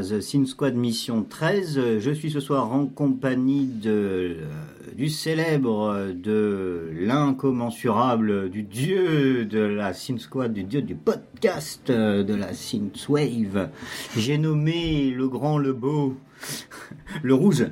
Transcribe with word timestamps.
The 0.00 0.20
Sin 0.20 0.46
Squad 0.46 0.74
Mission 0.74 1.24
13. 1.28 1.78
Euh, 1.78 2.00
Je 2.00 2.10
suis 2.10 2.30
ce 2.30 2.40
soir 2.40 2.72
en 2.72 2.86
compagnie 2.86 3.66
de, 3.66 3.90
euh, 3.90 4.34
du 4.96 5.08
célèbre, 5.08 5.90
euh, 5.94 6.12
de 6.12 6.90
l'incommensurable, 6.94 8.48
du 8.48 8.62
dieu 8.62 9.44
de 9.44 9.60
la 9.60 9.92
Sin 9.92 10.18
Squad, 10.18 10.52
du 10.52 10.64
dieu 10.64 10.82
du 10.82 10.94
podcast 10.94 11.90
euh, 11.90 12.22
de 12.22 12.34
la 12.34 12.54
Synthwave. 12.54 13.68
J'ai 14.16 14.38
nommé 14.38 15.10
le 15.10 15.28
grand, 15.28 15.58
le 15.58 15.72
beau, 15.72 16.16
le 17.22 17.34
rouge, 17.34 17.66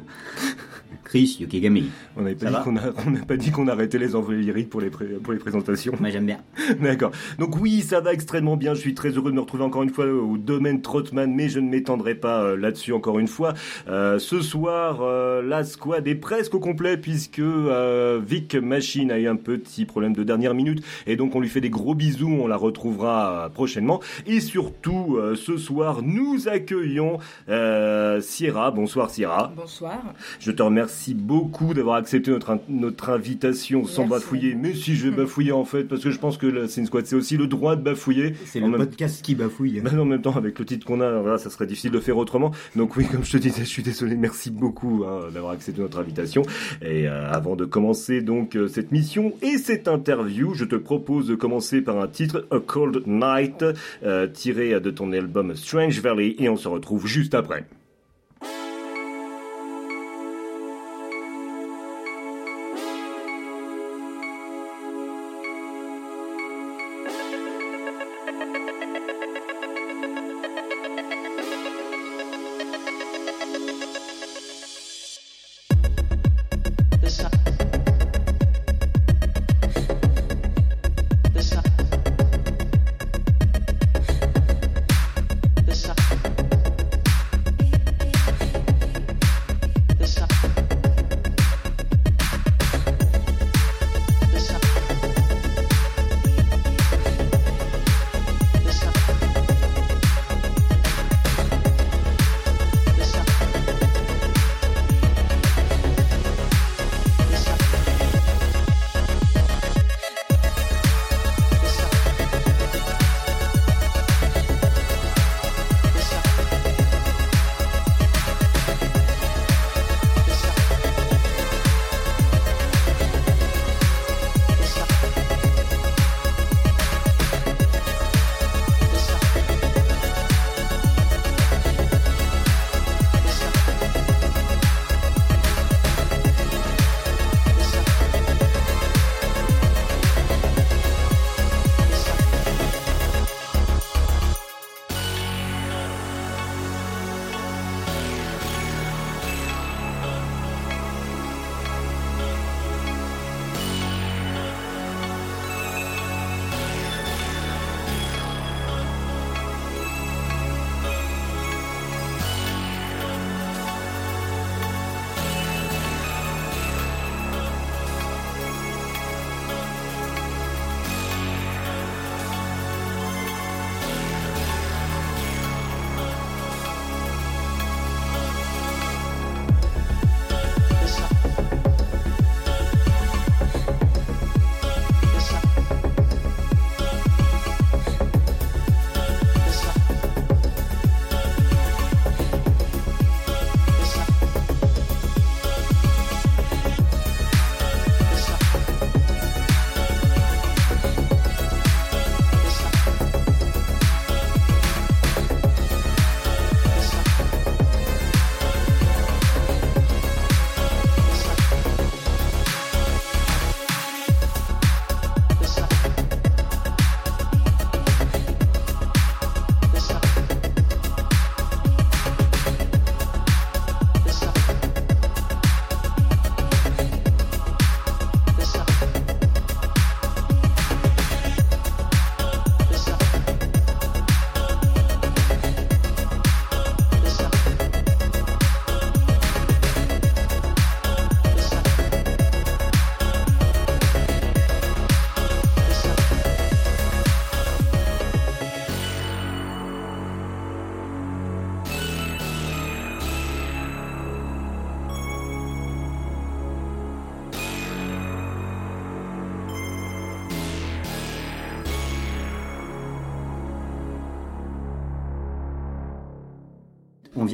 Chris 1.11 1.39
Yukigami. 1.41 1.91
On 2.17 2.23
pas, 2.23 2.51
n'a 3.11 3.25
pas 3.27 3.37
dit 3.37 3.51
qu'on 3.51 3.67
arrêtait 3.67 3.99
les 3.99 4.15
envois 4.15 4.33
lyriques 4.35 4.71
pour 4.71 4.81
les, 4.81 4.91
pré- 4.91 5.07
pour 5.21 5.33
les 5.33 5.41
présentations. 5.41 5.93
Moi 5.99 6.11
j'aime 6.11 6.27
bien. 6.27 6.39
D'accord. 6.81 7.11
Donc 7.37 7.61
oui, 7.61 7.81
ça 7.81 7.99
va 8.01 8.13
extrêmement 8.13 8.57
bien. 8.57 8.75
Je 8.75 8.81
suis 8.81 8.95
très 8.95 9.11
heureux 9.11 9.33
de 9.33 9.35
me 9.35 9.41
retrouver 9.41 9.65
encore 9.65 9.83
une 9.83 9.91
fois 9.91 10.07
au 10.07 10.37
domaine 10.39 10.83
Trotman, 10.83 11.35
mais 11.35 11.49
je 11.49 11.59
ne 11.59 11.69
m'étendrai 11.69 12.15
pas 12.15 12.43
euh, 12.45 12.57
là-dessus 12.57 12.93
encore 12.93 13.19
une 13.19 13.27
fois. 13.27 13.55
Euh, 13.89 14.21
ce 14.21 14.41
soir, 14.41 15.01
euh, 15.03 15.43
la 15.43 15.65
squad 15.65 16.07
est 16.07 16.15
presque 16.15 16.55
au 16.55 16.61
complet 16.61 16.97
puisque 16.97 17.41
euh, 17.41 18.21
Vic 18.25 18.55
Machine 18.55 19.11
a 19.11 19.19
eu 19.19 19.27
un 19.27 19.35
petit 19.35 19.87
problème 19.87 20.13
de 20.15 20.23
dernière 20.23 20.55
minute 20.55 20.81
et 21.09 21.17
donc 21.17 21.35
on 21.35 21.41
lui 21.41 21.49
fait 21.49 21.61
des 21.61 21.71
gros 21.71 21.97
bisous. 21.97 22.39
On 22.41 22.47
la 22.47 22.57
retrouvera 22.57 23.47
euh, 23.47 23.49
prochainement. 23.49 23.99
Et 24.29 24.39
surtout, 24.39 25.17
euh, 25.17 25.35
ce 25.35 25.57
soir, 25.57 26.03
nous 26.05 26.47
accueillons 26.47 27.19
euh, 27.49 28.21
Sierra. 28.21 28.71
Bonsoir 28.71 29.11
Sierra. 29.11 29.53
Bonsoir. 29.57 30.01
Je 30.39 30.53
te 30.53 30.63
remercie 30.63 31.00
beaucoup 31.15 31.75
d'avoir 31.75 31.97
accepté 31.97 32.31
notre, 32.31 32.59
notre 32.69 33.11
invitation 33.11 33.85
sans 33.85 34.03
Merci. 34.07 34.11
bafouiller. 34.11 34.55
Mais 34.55 34.75
si 34.75 34.95
je 34.95 35.09
vais 35.09 35.17
bafouiller 35.23 35.53
en 35.53 35.65
fait, 35.65 35.85
parce 35.85 36.03
que 36.03 36.11
je 36.11 36.19
pense 36.19 36.37
que 36.37 36.47
la 36.47 36.69
Sin 36.69 36.85
Squad 36.85 37.07
c'est 37.07 37.17
aussi 37.17 37.37
le 37.37 37.47
droit 37.47 37.77
de 37.77 37.83
bafouiller. 37.83 38.35
C'est 38.45 38.63
En 38.63 38.67
le 38.67 38.79
même- 38.79 38.87
podcast 38.87 39.23
qui 39.23 39.35
bafouille. 39.35 39.81
Ben, 39.81 39.99
en 39.99 40.05
même 40.05 40.23
temps, 40.23 40.37
avec 40.37 40.59
le 40.59 40.65
titre 40.65 40.87
qu'on 40.87 41.01
a, 41.01 41.21
voilà, 41.21 41.39
ça 41.39 41.51
serait 41.51 41.67
difficile 41.67 41.91
de 41.91 42.01
faire 42.01 42.17
autrement. 42.17 42.53
Donc 42.77 42.97
oui, 42.97 43.05
comme 43.11 43.25
je 43.25 43.33
te 43.33 43.37
disais, 43.39 43.61
je 43.63 43.69
suis 43.69 43.83
désolé. 43.83 44.17
Merci 44.17 44.51
beaucoup 44.51 45.05
hein, 45.07 45.29
d'avoir 45.33 45.53
accepté 45.53 45.81
notre 45.81 45.99
invitation. 45.99 46.43
Et 46.83 47.09
euh, 47.09 47.31
avant 47.31 47.57
de 47.57 47.65
commencer 47.65 48.21
donc 48.23 48.57
euh, 48.57 48.69
cette 48.69 48.93
mission 48.93 49.33
et 49.43 49.59
cette 49.59 49.89
interview, 49.89 50.55
je 50.55 50.65
te 50.65 50.77
propose 50.77 51.27
de 51.27 51.35
commencer 51.35 51.81
par 51.83 51.99
un 52.01 52.09
titre, 52.09 52.47
A 52.51 52.59
Cold 52.61 53.03
Night, 53.07 53.65
euh, 54.05 54.27
tiré 54.27 54.81
de 54.81 54.91
ton 54.91 55.13
album 55.13 55.55
Strange 55.57 56.01
Valley, 56.01 56.35
et 56.39 56.49
on 56.49 56.57
se 56.57 56.69
retrouve 56.69 57.07
juste 57.07 57.35
après. 57.35 57.65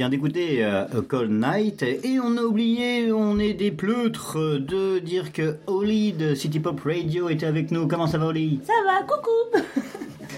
Vient 0.07 0.17
d'écouter 0.17 0.63
euh, 0.63 0.85
Cold 1.07 1.31
Night 1.31 1.83
et 1.83 2.19
on 2.23 2.37
a 2.37 2.41
oublié, 2.41 3.11
on 3.11 3.39
est 3.39 3.53
des 3.53 3.71
pleutres, 3.71 4.37
euh, 4.37 4.59
de 4.59 4.99
dire 4.99 5.33
que 5.33 5.55
Oli 5.67 6.13
de 6.13 6.33
City 6.33 6.59
Pop 6.59 6.79
Radio 6.85 7.29
était 7.29 7.45
avec 7.45 7.71
nous. 7.71 7.87
Comment 7.87 8.07
ça 8.07 8.17
va 8.17 8.27
Oli? 8.27 8.61
Ça 8.65 8.73
va, 8.85 9.01
coucou 9.03 9.81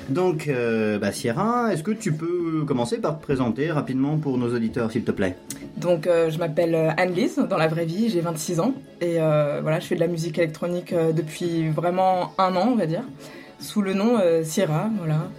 Donc, 0.09 0.47
euh, 0.47 0.97
bah, 0.97 1.11
Sierra, 1.11 1.71
est-ce 1.71 1.83
que 1.83 1.91
tu 1.91 2.13
peux 2.13 2.63
commencer 2.65 2.97
par 2.97 3.19
te 3.19 3.23
présenter 3.23 3.71
rapidement 3.71 4.17
pour 4.17 4.37
nos 4.39 4.53
auditeurs, 4.55 4.91
s'il 4.91 5.03
te 5.03 5.11
plaît? 5.11 5.35
Donc, 5.77 6.07
euh, 6.07 6.31
je 6.31 6.39
m'appelle 6.39 6.95
Anne-Lise, 6.97 7.37
dans 7.49 7.57
la 7.57 7.67
vraie 7.67 7.85
vie, 7.85 8.09
j'ai 8.09 8.21
26 8.21 8.59
ans. 8.61 8.73
Et 9.01 9.21
euh, 9.21 9.59
voilà, 9.61 9.79
je 9.79 9.85
fais 9.85 9.95
de 9.95 9.99
la 9.99 10.07
musique 10.07 10.39
électronique 10.39 10.95
depuis 11.13 11.69
vraiment 11.69 12.33
un 12.39 12.55
an, 12.55 12.69
on 12.71 12.75
va 12.75 12.87
dire, 12.87 13.03
sous 13.59 13.81
le 13.81 13.93
nom 13.93 14.17
euh, 14.19 14.43
Sierra, 14.43 14.89
voilà. 14.97 15.29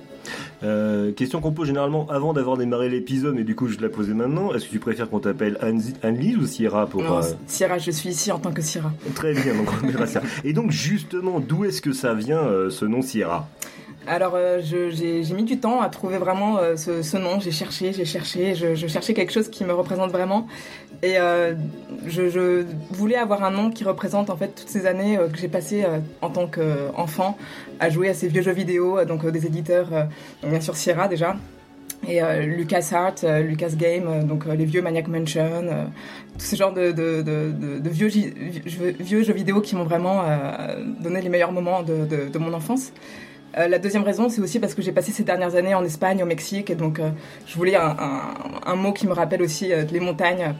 Euh, 0.63 1.13
question 1.13 1.41
qu'on 1.41 1.53
pose 1.53 1.67
généralement 1.69 2.07
avant 2.11 2.33
d'avoir 2.33 2.57
démarré 2.59 2.89
l'épisode, 2.89 3.35
mais 3.35 3.45
du 3.45 3.55
coup 3.55 3.67
je 3.69 3.77
te 3.77 3.83
la 3.83 3.89
posais 3.89 4.13
maintenant. 4.15 4.53
Est-ce 4.53 4.67
que 4.67 4.71
tu 4.71 4.79
préfères 4.79 5.09
qu'on 5.09 5.21
t'appelle 5.21 5.57
Anne- 5.63 5.81
Anne-Lise 6.03 6.37
ou 6.37 6.47
Sierra 6.47 6.87
pour 6.87 7.03
Non, 7.03 7.19
euh, 7.19 7.23
Sierra, 7.47 7.79
je 7.79 7.91
suis 7.91 8.11
ici 8.11 8.31
en 8.31 8.39
tant 8.39 8.53
que 8.53 8.61
Sierra. 8.63 8.93
Très 9.15 9.33
bien, 9.33 9.55
donc 9.55 9.69
on 9.83 9.87
verra 9.87 10.07
ça. 10.07 10.21
Et 10.45 10.53
donc 10.53 10.71
justement, 10.71 11.41
d'où 11.41 11.65
est-ce 11.65 11.81
que 11.81 11.93
ça 11.93 12.13
vient 12.15 12.41
euh, 12.41 12.69
ce 12.71 12.85
nom 12.85 13.01
Sierra? 13.03 13.49
Alors, 14.07 14.33
euh, 14.35 14.61
j'ai 14.63 15.35
mis 15.35 15.45
du 15.45 15.59
temps 15.59 15.81
à 15.81 15.89
trouver 15.89 16.19
vraiment 16.19 16.59
euh, 16.59 16.77
ce, 16.77 17.03
ce 17.03 17.17
nom. 17.17 17.39
J'ai 17.39 17.51
cherché, 17.51 17.93
j'ai 17.93 18.05
cherché, 18.05 18.55
je, 18.55 18.87
cherchais 18.87 19.15
quelque 19.15 19.33
chose 19.33 19.49
qui 19.49 19.65
me 19.65 19.73
représente 19.73 20.11
vraiment. 20.11 20.47
Et 21.03 21.19
euh, 21.19 21.55
je, 22.07 22.65
voulais 22.91 23.17
avoir 23.17 23.45
un 23.45 23.51
nom 23.51 23.71
qui 23.71 23.85
représente 23.85 24.31
en 24.31 24.37
fait 24.37 24.49
toutes 24.49 24.69
ces 24.69 24.87
années 24.87 25.19
que 25.33 25.39
j'ai 25.39 25.49
passées 25.49 25.85
en 26.21 26.31
tant 26.31 26.47
qu'enfant 26.47 27.39
à 27.79 27.89
jouer 27.89 28.09
à 28.11 28.15
ces 28.15 28.29
vieux 28.29 28.43
jeux 28.43 28.53
vidéo, 28.53 29.03
donc 29.05 29.27
des 29.27 29.47
éditeurs, 29.47 29.89
bien 30.43 30.61
sûr 30.61 30.77
Sierra 30.77 31.09
déjà. 31.09 31.37
Et 32.09 32.23
euh, 32.23 32.27
euh, 32.29 33.43
Lucas 33.43 33.71
Game, 33.77 34.27
donc 34.27 34.47
les 34.47 34.65
vieux 34.65 34.83
Maniac 34.83 35.09
Mansion, 35.09 35.65
tous 36.39 36.45
ces 36.45 36.57
genres 36.57 36.73
de, 36.73 36.93
vieux, 37.91 38.09
jeux 38.09 39.33
vidéo 39.33 39.61
qui 39.61 39.77
m'ont 39.77 39.85
vraiment 39.85 40.25
donné 41.01 41.21
les 41.21 41.29
meilleurs 41.29 41.53
moments 41.53 41.83
de 41.83 42.39
mon 42.39 42.53
enfance. 42.53 42.93
Euh, 43.59 43.69
la 43.69 43.79
deuxième 43.79 44.05
raison, 44.05 44.29
c'est 44.29 44.41
aussi 44.41 44.61
parce 44.61 44.75
que 44.75 44.83
j'ai 44.83 44.93
passé 44.93 45.11
ces 45.11 45.25
dernières 45.25 45.55
années 45.57 45.75
en 45.75 45.85
Espagne, 45.85 46.23
au 46.23 46.27
Mexique, 46.27 46.71
et 46.71 46.75
donc 46.75 47.01
euh, 47.01 47.11
je 47.47 47.57
voulais 47.57 47.75
un, 47.77 48.77
mot 48.77 48.93
qui 48.93 49.07
me 49.07 49.13
rappelle 49.13 49.43
aussi 49.43 49.73
euh, 49.73 49.85
les 49.91 50.01
montagnes, 50.01 50.55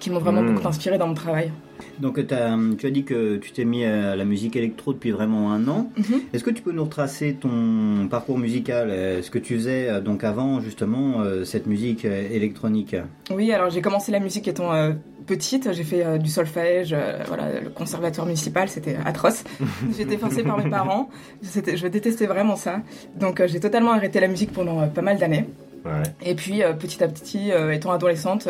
qui 0.00 0.10
m'ont 0.10 0.18
vraiment 0.18 0.42
beaucoup 0.42 0.66
inspiré 0.66 0.98
dans 0.98 1.06
mon 1.06 1.14
travail. 1.14 1.52
Donc, 1.98 2.18
tu 2.26 2.34
as 2.34 2.90
dit 2.90 3.04
que 3.04 3.36
tu 3.36 3.52
t'es 3.52 3.64
mis 3.64 3.84
à 3.84 4.16
la 4.16 4.24
musique 4.24 4.56
électro 4.56 4.92
depuis 4.92 5.12
vraiment 5.12 5.52
un 5.52 5.66
an. 5.68 5.90
Mhm. 5.96 6.20
Est-ce 6.32 6.44
que 6.44 6.50
tu 6.50 6.62
peux 6.62 6.72
nous 6.72 6.84
retracer 6.84 7.36
ton 7.40 8.08
parcours 8.10 8.38
musical? 8.38 8.90
Ce 9.22 9.30
que 9.30 9.38
tu 9.38 9.54
faisais 9.54 9.88
euh, 9.88 10.00
donc 10.00 10.24
avant 10.24 10.60
justement 10.60 11.20
euh, 11.20 11.44
cette 11.44 11.66
musique 11.66 12.04
euh, 12.04 12.28
électronique? 12.30 12.96
Oui, 13.30 13.52
alors 13.52 13.70
j'ai 13.70 13.82
commencé 13.82 14.10
la 14.12 14.20
musique 14.20 14.48
étant 14.48 14.72
euh, 14.72 14.92
petite, 15.26 15.72
j'ai 15.72 15.84
fait 15.84 16.04
euh, 16.04 16.18
du 16.18 16.28
solfège, 16.28 16.92
euh, 16.92 17.22
voilà, 17.28 17.60
le 17.60 17.70
conservatoire 17.70 18.26
municipal, 18.26 18.68
c'était 18.68 18.96
atroce. 19.04 19.44
J'étais 19.96 20.16
forcée 20.16 20.42
par 20.42 20.58
mes 20.58 20.68
parents, 20.68 21.08
je 21.42 21.86
détestais 21.86 22.26
vraiment 22.26 22.56
ça. 22.56 22.80
Donc 23.18 23.44
j'ai 23.46 23.60
totalement 23.60 23.92
arrêté 23.92 24.20
la 24.20 24.28
musique 24.28 24.52
pendant 24.52 24.88
pas 24.88 25.02
mal 25.02 25.18
d'années. 25.18 25.46
Ouais. 25.84 26.02
Et 26.22 26.34
puis 26.34 26.62
euh, 26.62 26.72
petit 26.74 27.02
à 27.02 27.08
petit, 27.08 27.52
euh, 27.52 27.70
étant 27.72 27.90
adolescente, 27.92 28.48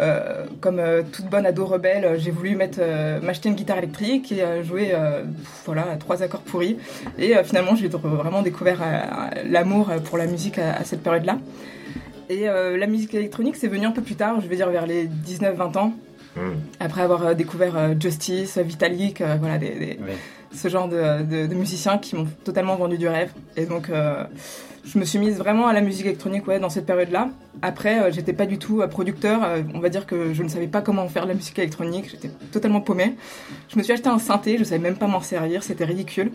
euh, 0.00 0.44
comme 0.60 0.78
euh, 0.78 1.02
toute 1.10 1.26
bonne 1.26 1.46
ado 1.46 1.66
rebelle, 1.66 2.18
j'ai 2.18 2.30
voulu 2.30 2.54
mettre, 2.56 2.78
euh, 2.80 3.20
m'acheter 3.20 3.48
une 3.48 3.54
guitare 3.54 3.78
électrique 3.78 4.30
et 4.32 4.42
euh, 4.42 4.62
jouer 4.62 4.90
euh, 4.92 5.24
voilà, 5.66 5.96
trois 5.98 6.22
accords 6.22 6.40
pourris. 6.42 6.76
Et 7.18 7.36
euh, 7.36 7.42
finalement, 7.44 7.74
j'ai 7.74 7.88
vraiment 7.88 8.42
découvert 8.42 8.80
euh, 8.82 9.42
l'amour 9.48 9.90
pour 10.04 10.18
la 10.18 10.26
musique 10.26 10.58
à, 10.58 10.74
à 10.76 10.84
cette 10.84 11.02
période-là. 11.02 11.38
Et 12.30 12.48
euh, 12.48 12.76
la 12.76 12.86
musique 12.86 13.14
électronique, 13.14 13.56
c'est 13.56 13.68
venu 13.68 13.84
un 13.86 13.90
peu 13.92 14.02
plus 14.02 14.14
tard, 14.16 14.40
je 14.40 14.46
veux 14.48 14.56
dire 14.56 14.70
vers 14.70 14.86
les 14.86 15.06
19-20 15.06 15.78
ans, 15.78 15.92
Hmm. 16.36 16.54
après 16.80 17.02
avoir 17.02 17.24
euh, 17.24 17.34
découvert 17.34 17.76
euh, 17.78 17.94
Justice, 17.96 18.58
Vitalik, 18.58 19.20
euh, 19.20 19.36
voilà, 19.38 19.56
des, 19.56 19.68
des- 19.70 19.98
Ouais. 20.02 20.16
Ce 20.54 20.68
genre 20.68 20.88
de, 20.88 21.54
musiciens 21.54 21.98
qui 21.98 22.16
m'ont 22.16 22.26
totalement 22.44 22.76
vendu 22.76 22.98
du 22.98 23.08
rêve. 23.08 23.30
Et 23.56 23.66
donc, 23.66 23.90
euh, 23.90 24.24
je 24.84 24.98
me 24.98 25.04
suis 25.04 25.18
mise 25.18 25.38
vraiment 25.38 25.66
à 25.66 25.72
la 25.72 25.80
musique 25.80 26.06
électronique 26.06 26.46
ouais, 26.46 26.58
dans 26.58 26.68
cette 26.68 26.86
période-là. 26.86 27.28
Après, 27.62 28.00
euh, 28.00 28.12
j'étais 28.12 28.32
pas 28.32 28.46
du 28.46 28.58
tout 28.58 28.80
euh, 28.80 28.86
producteur. 28.86 29.40
on 29.74 29.80
va 29.80 29.88
dire 29.88 30.06
que 30.06 30.32
je 30.32 30.42
ne 30.42 30.48
savais 30.48 30.66
pas 30.66 30.80
comment 30.80 31.08
faire 31.08 31.24
de 31.24 31.28
la 31.28 31.34
musique 31.34 31.58
électronique. 31.58 32.10
J'étais 32.10 32.30
totalement 32.52 32.80
paumée. 32.80 33.16
Je 33.68 33.78
me 33.78 33.82
suis 33.82 33.92
acheté 33.92 34.08
un 34.08 34.18
synthé, 34.18 34.58
je 34.58 34.64
savais 34.64 34.80
même 34.80 34.96
pas 34.96 35.06
m'en 35.06 35.20
servir, 35.20 35.62
c'était 35.62 35.84
ridicule. 35.84 36.30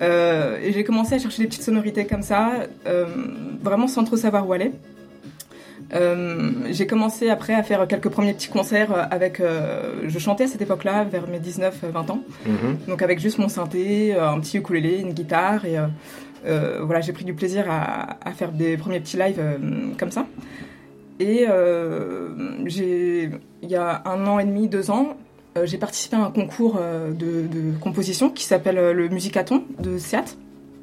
Et 0.00 0.72
j'ai 0.72 0.84
commencé 0.84 1.14
à 1.14 1.18
chercher 1.18 1.42
des 1.42 1.48
petites 1.48 1.62
sonorités 1.62 2.06
comme 2.06 2.22
ça, 2.22 2.52
vraiment 3.62 3.86
sans 3.86 4.04
trop 4.04 4.16
savoir 4.16 4.46
où 4.46 4.52
aller. 4.52 4.72
Euh, 5.92 6.50
j'ai 6.70 6.86
commencé 6.86 7.28
après 7.28 7.54
à 7.54 7.62
faire 7.62 7.86
quelques 7.86 8.08
premiers 8.08 8.32
petits 8.34 8.48
concerts 8.48 8.92
euh, 8.92 9.04
avec. 9.10 9.40
euh, 9.40 10.04
je 10.08 10.18
chantais 10.18 10.44
à 10.44 10.46
cette 10.46 10.62
époque-là, 10.62 11.04
vers 11.04 11.28
mes 11.28 11.38
19-20 11.38 12.10
ans. 12.10 12.20
Mhm. 12.46 12.78
Donc 12.88 13.02
avec 13.02 13.20
juste 13.20 13.38
mon 13.38 13.48
synthé, 13.48 14.14
un 14.14 14.40
petit 14.40 14.58
ukulélé, 14.58 15.00
une 15.00 15.12
guitare 15.12 15.64
et 15.66 15.76
euh, 16.46 16.80
voilà, 16.82 17.00
j'ai 17.00 17.12
pris 17.12 17.24
du 17.24 17.34
plaisir 17.34 17.66
à, 17.70 18.16
à 18.26 18.32
faire 18.32 18.52
des 18.52 18.76
premiers 18.76 19.00
petits 19.00 19.16
lives 19.16 19.40
comme 19.98 20.10
ça. 20.10 20.26
Et 21.20 21.46
j'ai, 22.66 23.30
il 23.62 23.70
y 23.70 23.76
a 23.76 24.02
un 24.04 24.26
an 24.26 24.38
et 24.38 24.44
demi, 24.44 24.68
deux 24.68 24.90
ans, 24.90 25.16
j'ai 25.62 25.78
participé 25.78 26.16
à 26.16 26.24
un 26.24 26.30
concours 26.30 26.80
de, 27.10 27.46
de 27.46 27.78
composition 27.80 28.30
qui 28.30 28.44
s'appelle 28.44 28.92
le 28.92 29.08
Musicaton 29.08 29.62
de 29.78 29.96
Seat, 29.96 30.36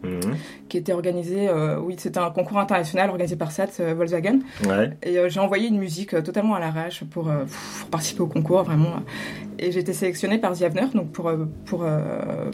Mhm. 0.03 0.35
qui 0.67 0.77
était 0.77 0.93
organisé, 0.93 1.47
euh, 1.47 1.79
oui, 1.79 1.95
c'était 1.97 2.19
un 2.19 2.31
concours 2.31 2.57
international 2.57 3.09
organisé 3.09 3.35
par 3.35 3.51
Seat 3.51 3.77
euh, 3.79 3.93
Volkswagen. 3.93 4.39
Ouais. 4.67 4.91
Et 5.03 5.17
euh, 5.17 5.29
j'ai 5.29 5.39
envoyé 5.39 5.67
une 5.67 5.77
musique 5.77 6.11
totalement 6.23 6.55
à 6.55 6.59
l'arrache 6.59 7.03
pour, 7.03 7.25
pour 7.25 7.89
participer 7.89 8.21
au 8.21 8.27
concours, 8.27 8.63
vraiment. 8.63 8.95
Et 9.59 9.71
j'ai 9.71 9.79
été 9.79 9.93
sélectionnée 9.93 10.37
par 10.37 10.57
The 10.57 10.63
Avener, 10.63 10.87
donc 10.93 11.11
pour, 11.11 11.31
pour, 11.65 11.85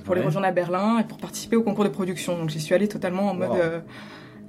pour 0.04 0.16
les 0.16 0.22
rejoindre 0.22 0.48
à 0.48 0.52
Berlin 0.52 1.00
et 1.00 1.04
pour 1.04 1.18
participer 1.18 1.56
au 1.56 1.64
concours 1.64 1.86
de 1.86 1.90
production. 1.90 2.38
Donc 2.38 2.50
j'y 2.50 2.60
suis 2.60 2.76
allée 2.76 2.88
totalement 2.88 3.30
en 3.32 3.34
mode. 3.34 3.50
Wow. 3.50 3.82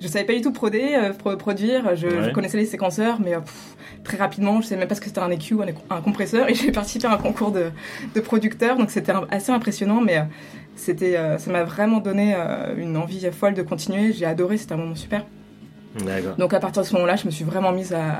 Je 0.00 0.06
savais 0.08 0.24
pas 0.24 0.34
du 0.34 0.40
tout 0.40 0.52
proder, 0.52 0.94
euh, 0.94 1.12
pro- 1.12 1.36
produire. 1.36 1.96
Je, 1.96 2.06
Ouais. 2.06 2.22
je 2.24 2.30
connaissais 2.30 2.56
les 2.56 2.66
séquenceurs, 2.66 3.18
mais 3.20 3.34
euh, 3.34 3.40
pff, 3.40 3.76
très 4.04 4.16
rapidement, 4.16 4.60
je 4.60 4.66
savais 4.66 4.78
même 4.80 4.88
pas 4.88 4.94
ce 4.94 5.00
que 5.00 5.06
c'était 5.06 5.20
un 5.20 5.30
EQ, 5.30 5.56
un, 5.62 5.94
un 5.96 6.00
compresseur. 6.00 6.48
Et 6.48 6.54
j'ai 6.54 6.72
participé 6.72 7.06
à 7.06 7.12
un 7.12 7.16
concours 7.18 7.50
de, 7.52 7.70
de 8.14 8.20
producteurs, 8.20 8.76
donc 8.76 8.90
c'était 8.90 9.12
assez 9.30 9.50
impressionnant, 9.52 10.00
mais 10.00 10.18
euh, 10.18 10.22
c'était, 10.76 11.16
ça 11.38 11.50
m'a 11.50 11.64
vraiment 11.64 11.98
donné 11.98 12.36
une 12.76 12.96
envie 12.96 13.26
folle 13.32 13.54
de 13.54 13.62
continuer. 13.62 14.12
J'ai 14.12 14.26
adoré, 14.26 14.56
c'était 14.58 14.74
un 14.74 14.76
moment 14.76 14.94
super. 14.94 15.24
Donc 16.38 16.54
à 16.54 16.60
partir 16.60 16.82
de 16.82 16.86
ce 16.86 16.92
moment-là, 16.94 17.16
je 17.16 17.26
me 17.26 17.32
suis 17.32 17.42
vraiment 17.44 17.72
mise 17.72 17.92
à, 17.92 18.12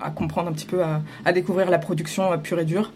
à 0.00 0.10
comprendre 0.10 0.48
un 0.48 0.52
petit 0.52 0.66
peu, 0.66 0.82
à, 0.82 1.02
à 1.24 1.32
découvrir 1.32 1.70
la 1.70 1.78
production 1.78 2.36
pure 2.42 2.58
et 2.58 2.64
dure. 2.64 2.92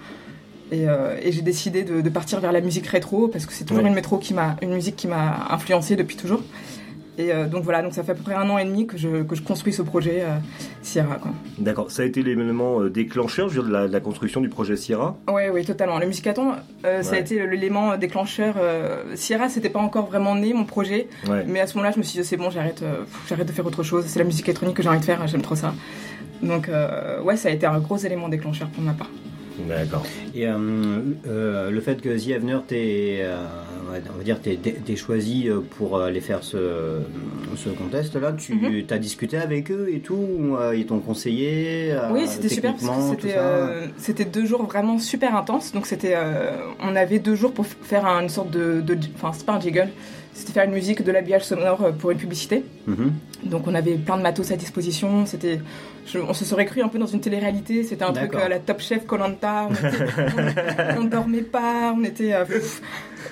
Et, 0.73 0.89
euh, 0.89 1.17
et 1.23 1.31
j'ai 1.31 1.43
décidé 1.43 1.85
de, 1.85 2.01
de 2.01 2.09
partir 2.09 2.41
vers 2.41 2.51
la 2.51 2.61
musique 2.61 2.87
rétro 2.89 3.29
parce 3.29 3.47
que 3.47 3.53
c'est 3.53 3.65
toujours 3.65 3.83
Ouais. 3.85 3.89
une 3.89 3.95
métro 3.95 4.19
qui 4.19 4.35
m'a, 4.35 4.57
une 4.63 4.73
musique 4.73 4.97
qui 4.97 5.07
m'a 5.07 5.47
influencée 5.51 5.95
depuis 5.95 6.17
toujours. 6.17 6.41
Et 7.19 7.31
euh, 7.31 7.47
donc 7.47 7.63
voilà, 7.63 7.83
donc 7.83 7.93
ça 7.93 8.03
fait 8.03 8.13
à 8.13 8.15
peu 8.15 8.23
près 8.23 8.35
un 8.35 8.49
an 8.49 8.57
et 8.57 8.65
demi 8.65 8.87
que 8.87 8.97
je, 8.97 9.23
que 9.23 9.35
je 9.37 9.43
construis 9.43 9.73
ce 9.75 9.83
projet 9.83 10.23
euh, 10.23 10.39
Sierra. 10.81 11.19
D'accord. 11.59 11.91
Ça 11.91 12.03
a 12.03 12.05
été 12.07 12.23
l'élément 12.23 12.81
euh, 12.81 12.89
déclencheur 12.89 13.51
je 13.51 13.57
veux 13.57 13.61
dire, 13.63 13.69
de 13.69 13.73
la, 13.75 13.87
de 13.89 13.93
la 13.93 14.01
construction 14.01 14.41
du 14.41 14.49
projet 14.49 14.77
Sierra? 14.77 15.15
Oui, 15.29 15.43
oui, 15.53 15.65
totalement. 15.65 15.99
Le 15.99 16.07
musicaton, 16.07 16.53
euh, 16.87 17.03
ça 17.03 17.17
a 17.17 17.19
été 17.19 17.47
l'élément 17.47 17.99
déclencheur. 17.99 18.55
Sierra, 19.15 19.51
c'était 19.51 19.69
pas 19.69 19.81
encore 19.81 20.07
vraiment 20.07 20.35
né 20.35 20.55
mon 20.55 20.65
projet, 20.65 21.09
Ouais. 21.29 21.45
mais 21.47 21.61
à 21.61 21.67
ce 21.67 21.75
moment-là, 21.77 21.93
je 21.93 21.99
me 21.99 22.03
suis 22.03 22.19
dit 22.21 22.27
c'est 22.27 22.39
bon, 22.39 22.49
j'arrête, 22.51 22.83
j'arrête 23.29 23.47
de 23.47 23.53
faire 23.53 23.67
autre 23.67 23.83
chose. 23.83 24.05
C'est 24.07 24.19
la 24.19 24.25
musique 24.25 24.47
électronique 24.49 24.77
que 24.77 24.83
j'ai 24.83 24.89
envie 24.89 25.01
de 25.01 25.05
faire, 25.05 25.27
j'aime 25.27 25.43
trop 25.43 25.55
ça. 25.55 25.75
Donc 26.43 26.71
ouais, 27.25 27.37
ça 27.37 27.49
a 27.51 27.53
été 27.53 27.67
un 27.67 27.79
gros 27.79 27.99
élément 27.99 28.29
déclencheur 28.31 28.69
pour 28.69 28.83
ma 28.83 28.93
part. 28.95 29.11
D'accord. 29.69 30.05
Et 30.35 30.47
euh, 30.49 30.57
euh, 31.27 31.71
le 31.71 31.81
fait 31.81 32.01
que 32.01 32.09
The 32.09 32.33
Avener 32.37 32.59
t'ait, 32.67 33.19
euh, 33.23 33.37
on 34.15 34.19
va 34.19 34.25
dire, 34.25 34.39
t'ait 34.41 34.97
choisi 34.97 35.49
pour 35.77 36.01
aller 36.01 36.21
faire 36.21 36.43
ce, 36.43 37.01
ce 37.57 37.69
contest-là, 37.69 38.33
tu 38.33 38.55
Mhm. 38.55 38.85
as 38.91 38.99
discuté 38.99 39.37
avec 39.37 39.71
eux 39.71 39.89
et 39.93 40.01
tout 40.01 40.15
ou, 40.15 40.57
euh, 40.57 40.75
Ils 40.77 40.87
t'ont 40.87 41.01
conseillé 41.01 41.93
euh, 41.93 42.11
Oui, 42.13 42.23
c'était 42.27 42.49
super 42.49 42.75
parce 42.75 42.85
que 43.17 43.17
c'était 43.99 44.25
euh, 44.25 44.27
deux 44.33 44.47
jours 44.47 44.65
vraiment 44.65 44.99
super 44.99 45.37
intenses. 45.37 45.73
Donc 45.73 45.87
c'était, 45.87 46.15
euh, 46.17 46.57
on 46.81 46.97
avait 46.97 47.19
deux 47.19 47.35
jours 47.35 47.53
pour 47.53 47.67
faire 47.67 48.07
une 48.07 48.29
sorte 48.29 48.51
de, 48.51 48.81
de 48.81 48.97
enfin 49.17 49.33
c'est 49.35 49.45
pas 49.47 49.53
un 49.55 49.61
jiggle, 49.61 49.89
c'était 50.35 50.53
faire 50.53 50.65
une 50.65 50.73
musique 50.73 51.03
de 51.03 51.13
l'habillage 51.13 51.45
sonore 51.45 51.83
euh, 51.85 51.93
pour 51.93 52.11
une 52.11 52.19
publicité. 52.19 52.65
Mhm. 52.87 53.13
Donc 53.45 53.67
on 53.67 53.75
avait 53.75 53.95
plein 53.95 54.17
de 54.17 54.23
matos 54.23 54.51
à 54.53 54.57
disposition. 54.57 55.27
C'était, 55.27 55.61
on 56.15 56.33
se 56.35 56.45
serait 56.45 56.65
cru 56.65 56.81
un 56.83 56.89
peu 56.89 56.99
dans 56.99 57.07
une 57.07 57.21
télé-réalité. 57.21 57.83
C'était 57.85 58.05
un 58.05 58.13
truc 58.13 58.35
à 58.35 58.49
la 58.49 58.59
Top 58.59 58.81
Chef 58.81 59.05
Colanta. 59.07 59.69
On, 59.69 60.99
on, 60.99 61.03
on 61.03 61.05
dormait 61.05 61.43
pas. 61.43 61.95
On 61.97 62.03
était. 62.05 62.35
euh, 62.35 62.45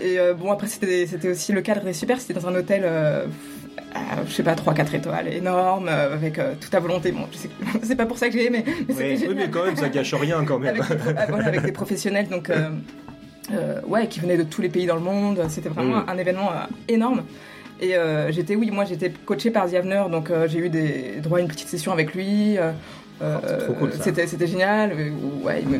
et 0.03 0.19
euh, 0.19 0.35
bon 0.35 0.51
après 0.53 0.67
c'était 0.69 1.07
c'était 1.07 1.29
aussi 1.31 1.53
le 1.53 1.61
cadre 1.63 1.87
est 1.89 1.93
super. 1.93 2.21
C'était 2.21 2.35
dans 2.39 2.47
un 2.49 2.55
hôtel. 2.55 2.83
euh, 2.85 3.27
à, 3.95 4.25
je 4.25 4.33
sais 4.33 4.43
pas 4.45 4.55
3-4 4.55 4.95
étoiles 4.95 5.29
énorme 5.33 5.89
euh, 5.89 6.15
avec 6.15 6.39
euh, 6.39 6.53
toute 6.61 6.73
à 6.73 6.79
volonté 6.79 7.11
bon 7.11 7.23
je 7.33 7.39
sais 7.39 7.49
que- 7.49 7.79
c'est 7.87 7.97
pas 7.97 8.07
pour 8.07 8.19
ça 8.19 8.29
que 8.29 8.35
j'ai 8.35 8.47
aimé 8.47 8.65
mais 8.89 9.17
Oui, 9.19 9.35
mais 9.35 9.49
quand 9.51 9.65
même, 9.65 9.75
ça 9.75 9.89
gâche 9.89 10.15
rien 10.15 10.45
quand 10.45 10.61
même. 10.61 10.77
avec, 10.77 10.83
des, 10.89 11.15
ah, 11.17 11.27
voilà, 11.29 11.47
avec 11.47 11.63
des 11.63 11.73
professionnels 11.73 12.29
donc 12.29 12.51
euh, 12.51 12.55
euh, 12.57 12.69
ouais 13.87 14.07
qui 14.07 14.21
venaient 14.21 14.37
de 14.37 14.43
tous 14.45 14.63
les 14.63 14.69
pays 14.69 14.87
dans 14.87 14.95
le 14.97 15.01
monde 15.01 15.41
c'était 15.49 15.69
vraiment 15.69 15.99
Mm. 15.99 16.05
un 16.09 16.19
événement 16.19 16.51
euh, 16.53 16.67
énorme 16.89 17.23
et 17.81 17.97
euh, 17.97 18.31
j'étais 18.31 18.55
oui 18.55 18.71
moi 18.71 18.85
j'étais 18.85 19.11
coachée 19.25 19.51
par 19.51 19.69
The 19.71 19.75
Avener 19.75 20.05
donc 20.11 20.31
euh, 20.31 20.47
j'ai 20.49 20.59
eu 20.59 20.69
des 20.69 21.21
droits 21.23 21.39
à 21.39 21.41
une 21.41 21.49
petite 21.49 21.69
session 21.69 21.93
avec 21.93 22.15
lui 22.15 22.59
euh, 22.59 22.73
Euh, 23.23 23.69
Oh, 23.69 23.75
cool. 23.79 23.91
C'était 24.03 24.47
génial. 24.47 24.93
euh, 24.93 25.11
Ouais, 25.45 25.61
il 25.63 25.69
me, 25.69 25.79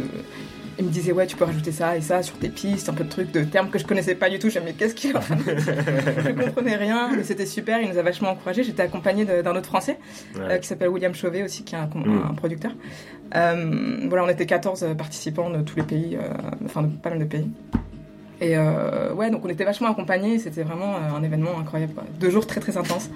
il 0.81 0.87
me 0.87 0.91
disait 0.91 1.13
ouais 1.13 1.27
tu 1.27 1.37
peux 1.37 1.45
rajouter 1.45 1.71
ça 1.73 1.97
et 1.97 2.01
ça 2.01 2.23
sur 2.23 2.37
tes 2.39 2.49
pistes, 2.49 2.89
un 2.89 2.95
peu 2.95 3.05
de 3.05 3.09
trucs, 3.09 3.31
de 3.33 3.45
termes 3.45 3.71
que 3.71 3.79
je 3.79 3.85
connaissais 3.87 4.15
pas 4.15 4.29
du 4.31 4.39
tout. 4.39 4.51
Je 4.51 4.59
me 4.59 4.65
mais 4.65 4.73
qu'est-ce 4.73 4.95
qu'il 4.95 5.13
dire 5.13 5.21
Je 5.47 6.31
comprenais 6.45 6.77
rien, 6.77 7.11
mais 7.17 7.23
c'était 7.23 7.47
super. 7.47 7.81
Il 7.81 7.89
nous 7.91 7.99
a 7.99 8.03
vachement 8.03 8.31
encouragés. 8.31 8.65
J'étais 8.65 8.83
accompagnée 8.83 9.25
d'un 9.25 9.55
autre 9.57 9.67
Français 9.67 9.99
Ouais. 10.37 10.43
euh, 10.55 10.59
qui 10.59 10.67
s'appelle 10.69 10.89
William 10.89 11.15
Chauvet 11.15 11.43
aussi, 11.43 11.63
qui 11.65 11.75
est 11.75 11.79
un, 11.79 11.87
Mm. 11.95 12.23
un 12.31 12.35
producteur. 12.35 12.73
Euh, 13.37 13.97
voilà, 14.09 14.25
on 14.25 14.29
était 14.29 14.47
14 14.47 14.87
participants 14.97 15.51
de 15.51 15.63
tous 15.63 15.77
les 15.77 15.83
pays, 15.83 16.17
euh, 16.17 16.29
enfin 16.65 16.83
de 16.83 16.89
pas 16.89 17.11
mal 17.11 17.19
de 17.21 17.25
pays. 17.25 17.49
Et 18.41 18.57
euh, 18.57 19.13
ouais, 19.13 19.31
donc 19.31 19.45
on 19.45 19.49
était 19.49 19.65
vachement 19.65 19.89
accompagnés. 19.91 20.39
C'était 20.39 20.63
vraiment 20.63 20.95
euh, 20.97 21.17
un 21.17 21.23
événement 21.23 21.59
incroyable. 21.61 21.93
quoi. 21.95 22.05
Deux 22.19 22.31
jours 22.31 22.47
très 22.47 22.61
très 22.61 22.77
intenses. 22.77 23.11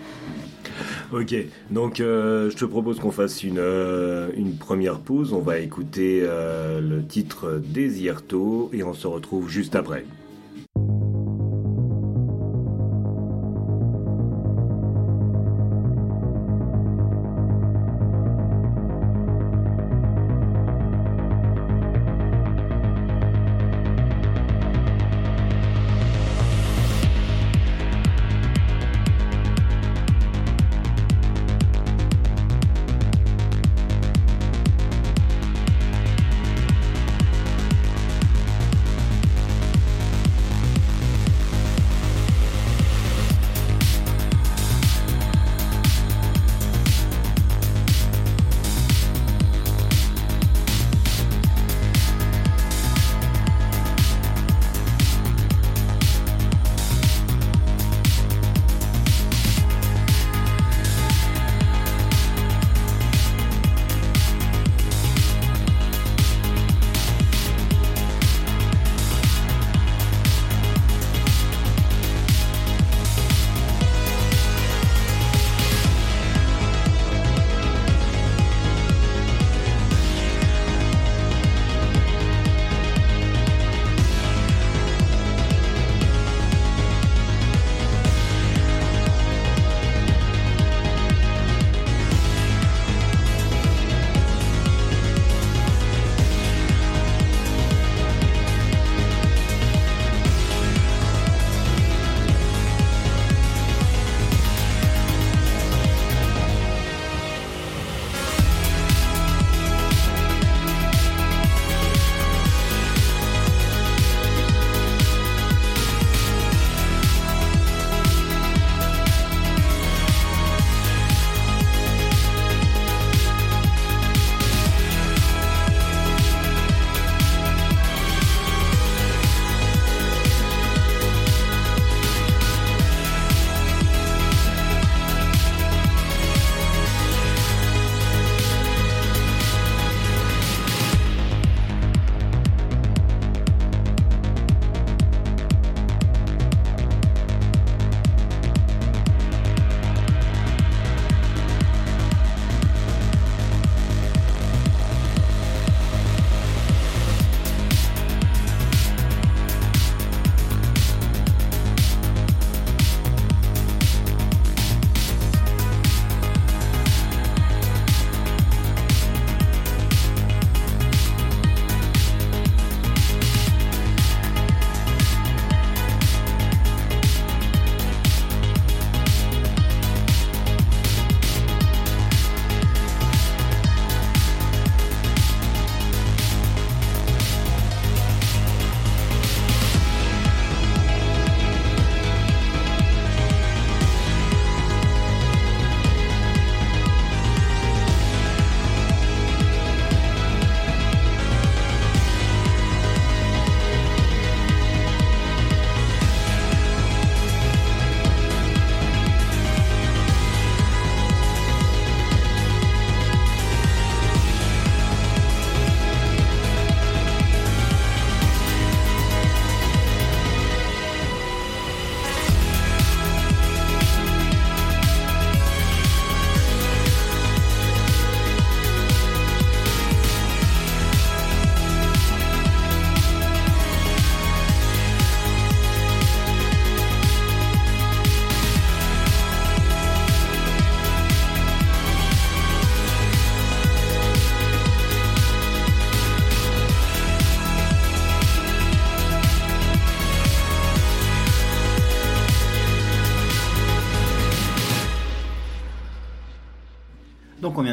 Ok, 1.12 1.34
donc 1.70 2.00
euh, 2.00 2.50
je 2.50 2.56
te 2.56 2.64
propose 2.64 2.98
qu'on 3.00 3.10
fasse 3.10 3.42
une, 3.42 3.58
euh, 3.58 4.28
première 4.58 4.98
pause. 4.98 5.32
On 5.32 5.40
va 5.40 5.58
écouter 5.58 6.20
euh, 6.22 6.80
le 6.80 7.04
titre 7.04 7.60
Desierto 7.64 8.70
et 8.72 8.82
on 8.82 8.94
se 8.94 9.06
retrouve 9.06 9.48
juste 9.48 9.76
après. 9.76 10.04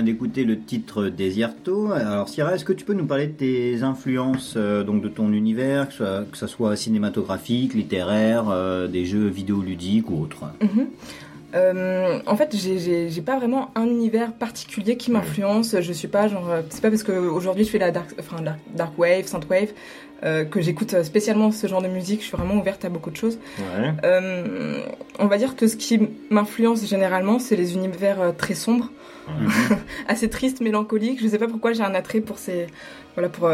D'écouter 0.02 0.44
le 0.44 0.60
titre 0.60 1.08
Desierto. 1.08 1.92
Alors 1.92 2.30
Sierra, 2.30 2.56
est-ce 2.56 2.66
que 2.66 2.74
tu 2.74 2.86
peux 2.86 2.94
nous 2.94 3.06
parler 3.06 3.28
de 3.28 3.34
tes 3.34 3.84
influences, 3.84 4.56
euh, 4.58 4.84
donc 4.84 5.02
de 5.02 5.10
ton 5.10 5.32
univers, 5.32 5.90
que 5.90 6.38
ce 6.38 6.48
soit 6.48 6.76
cinématographique, 6.76 7.74
littéraire, 7.74 8.50
euh, 8.50 8.88
des 8.88 9.06
jeux 9.06 9.28
vidéoludiques 9.28 10.10
ou 10.10 10.22
autres? 10.22 10.46
Mhm. 10.62 10.88
Euh, 11.56 12.20
en 12.26 12.36
fait, 12.36 12.56
j'ai- 12.56 13.22
pas 13.22 13.38
vraiment 13.38 13.72
un 13.76 13.86
univers 13.86 14.32
particulier 14.34 14.98
qui 14.98 15.12
m'influence. 15.12 15.76
Je 15.80 15.94
suis 15.94 16.08
pas 16.08 16.28
genre, 16.28 16.50
euh, 16.50 16.62
c'est 16.70 16.82
pas 16.82 16.90
parce 16.90 17.04
que 17.04 17.12
aujourd'hui 17.12 17.66
je 17.66 17.70
fais 17.70 17.78
la 17.78 17.92
dark, 17.92 18.10
enfin 18.20 18.42
dark, 18.42 18.58
dark 18.76 18.98
wave, 18.98 19.26
synthwave, 19.28 19.70
euh, 20.24 20.44
que 20.46 20.62
j'écoute 20.62 20.94
euh, 20.94 21.04
spécialement 21.04 21.52
ce 21.52 21.68
genre 21.68 21.82
de 21.82 21.88
musique. 21.88 22.22
Je 22.22 22.28
suis 22.28 22.38
vraiment 22.38 22.56
ouverte 22.56 22.86
à 22.86 22.90
beaucoup 22.90 23.12
de 23.12 23.18
choses. 23.18 23.38
Ouais. 23.60 23.92
Euh, 24.04 24.82
on 25.20 25.28
va 25.28 25.38
dire 25.38 25.56
que 25.56 25.68
ce 25.68 25.76
qui 25.76 26.00
m'influence 26.30 26.86
généralement, 26.88 27.38
c'est 27.38 27.56
les 27.56 27.74
univers 27.76 28.34
très 28.38 28.54
sombres, 28.56 28.90
assez 30.08 30.30
tristes, 30.30 30.62
mélancoliques. 30.62 31.22
Je 31.22 31.28
sais 31.28 31.38
pas 31.38 31.48
pourquoi 31.48 31.74
j'ai 31.74 31.84
un 31.84 31.94
attrait 31.96 32.22
pour 32.22 32.40
ces, 32.40 32.68
voilà, 33.16 33.30
pour 33.30 33.50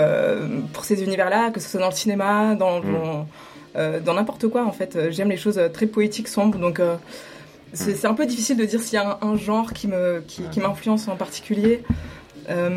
pour 0.74 0.86
ces 0.86 1.04
univers-là, 1.04 1.52
que 1.52 1.60
ce 1.60 1.68
soit 1.70 1.80
dans 1.80 1.90
le 1.90 1.96
cinéma, 1.96 2.56
dans 2.56 2.80
Mm. 2.80 4.00
dans, 4.06 4.14
n'importe 4.14 4.48
quoi 4.48 4.66
en 4.66 4.72
fait. 4.72 5.12
J'aime 5.12 5.30
les 5.30 5.38
choses 5.38 5.60
très 5.74 5.88
poétiques, 5.88 6.28
sombres, 6.28 6.58
donc. 6.60 6.80
C'est 7.74 8.06
un 8.06 8.14
peu 8.14 8.26
difficile 8.26 8.58
de 8.58 8.66
dire 8.66 8.82
s'il 8.82 8.94
y 8.96 8.98
a 8.98 9.20
un, 9.22 9.28
un 9.28 9.36
genre 9.36 9.74
qui 9.74 9.88
me 9.88 10.24
qui, 10.28 10.44
qui 10.52 10.60
m'influence 10.60 11.08
en 11.08 11.16
particulier. 11.16 11.84
Euh, 12.50 12.70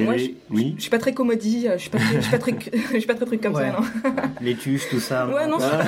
moi, 0.00 0.16
est- 0.16 0.18
je, 0.18 0.30
Oui. 0.50 0.74
je 0.76 0.82
suis 0.82 0.90
pas 0.90 0.98
très 0.98 1.12
comédie, 1.14 1.68
je 1.74 1.78
suis 1.78 1.90
pas 1.90 1.98
très, 1.98 2.16
je 2.16 2.20
suis 2.22 2.30
pas 2.32 2.38
très, 2.38 2.52
je 2.92 2.98
suis 2.98 3.06
pas 3.06 3.14
très 3.14 3.24
truc 3.26 3.40
comme 3.40 3.54
Ouais. 3.54 3.70
ça. 4.02 4.08
Non. 4.08 4.12
Les 4.40 4.56
tuches, 4.56 4.88
tout 4.90 4.98
ça. 4.98 5.28
Ouais, 5.28 5.46
non, 5.46 5.58
Ah, 5.60 5.84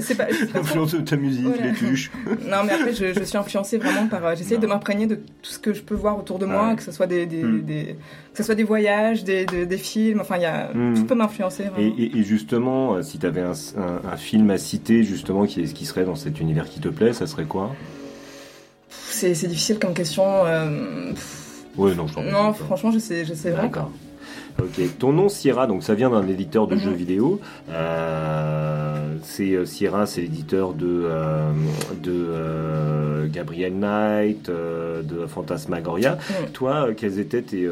C'est 0.00 0.14
pas, 0.16 0.26
L'influence 0.54 0.94
de 0.94 1.00
ta 1.00 1.16
musique, 1.16 1.42
Voilà. 1.44 1.66
les 1.66 1.72
tuches. 1.72 2.12
Non, 2.48 2.58
mais 2.64 2.72
après, 2.74 2.94
je, 2.94 3.12
je 3.12 3.24
suis 3.24 3.36
influencée 3.36 3.78
vraiment 3.78 4.06
par. 4.06 4.24
euh, 4.24 4.34
J'essaie 4.36 4.58
de 4.58 4.66
m'imprégner 4.68 5.06
de 5.06 5.16
tout 5.16 5.50
ce 5.50 5.58
que 5.58 5.72
je 5.72 5.82
peux 5.82 5.94
voir 5.96 6.16
autour 6.18 6.38
de 6.38 6.46
moi, 6.46 6.68
Ouais. 6.70 6.76
que 6.76 6.82
ce 6.82 6.92
soit 6.92 7.06
des, 7.08 7.26
des, 7.26 7.42
Hmm. 7.42 7.62
des- 7.62 7.96
que 8.32 8.38
ce 8.38 8.42
soit 8.44 8.54
des 8.54 8.62
voyages, 8.64 9.24
des, 9.24 9.44
des, 9.46 9.66
des 9.66 9.78
films. 9.78 10.20
Enfin, 10.20 10.36
il 10.36 10.42
y 10.42 10.46
a 10.46 10.70
Hmm. 10.72 10.94
tout 10.94 11.04
peut 11.04 11.14
m'influencer. 11.16 11.64
Et, 11.64 11.68
vraiment. 11.68 11.94
et- 11.98 12.18
et 12.18 12.22
justement, 12.22 12.94
euh, 12.94 13.02
si 13.02 13.18
tu 13.18 13.26
avais 13.26 13.40
un, 13.42 13.52
un- 13.76 14.08
un 14.12 14.16
film 14.16 14.50
à 14.50 14.58
citer, 14.58 15.02
justement, 15.02 15.46
qui, 15.46 15.64
qui 15.72 15.84
serait 15.84 16.04
dans 16.04 16.14
cet 16.14 16.38
univers 16.40 16.68
qui 16.68 16.78
te 16.80 16.88
plaît, 16.88 17.12
ça 17.12 17.26
serait 17.26 17.44
quoi? 17.44 17.74
C'est 18.88 19.34
c'est 19.34 19.48
difficile 19.48 19.78
comme 19.80 19.94
question. 19.94 20.24
euh, 20.46 21.10
pff, 21.10 21.40
Ouais, 21.76 21.94
non, 21.94 22.06
non, 22.30 22.52
franchement, 22.52 22.90
je 22.92 22.98
sais, 22.98 23.24
je 23.24 23.34
sais 23.34 23.50
vraiment. 23.50 23.64
D'accord. 23.68 23.90
Ok. 24.60 24.80
Ton 24.98 25.12
nom 25.12 25.28
Sierra, 25.28 25.66
donc 25.66 25.82
ça 25.82 25.94
vient 25.94 26.10
d'un 26.10 26.26
éditeur 26.28 26.66
de 26.68 26.74
Mhm. 26.76 26.80
jeux 26.80 26.92
vidéo. 26.92 27.40
Euh, 27.70 29.16
c'est 29.22 29.52
euh, 29.52 29.64
Sierra, 29.64 30.06
c'est 30.06 30.20
l'éditeur 30.20 30.72
de 30.74 30.86
euh, 31.04 31.50
de 32.02 32.12
euh, 32.12 33.26
Gabriel 33.28 33.74
Knight, 33.78 34.48
de 34.50 35.26
Phantasmagoria. 35.26 36.12
Mhm. 36.12 36.50
Toi, 36.52 36.88
quels 36.96 37.18
étaient 37.18 37.42
tes 37.42 37.68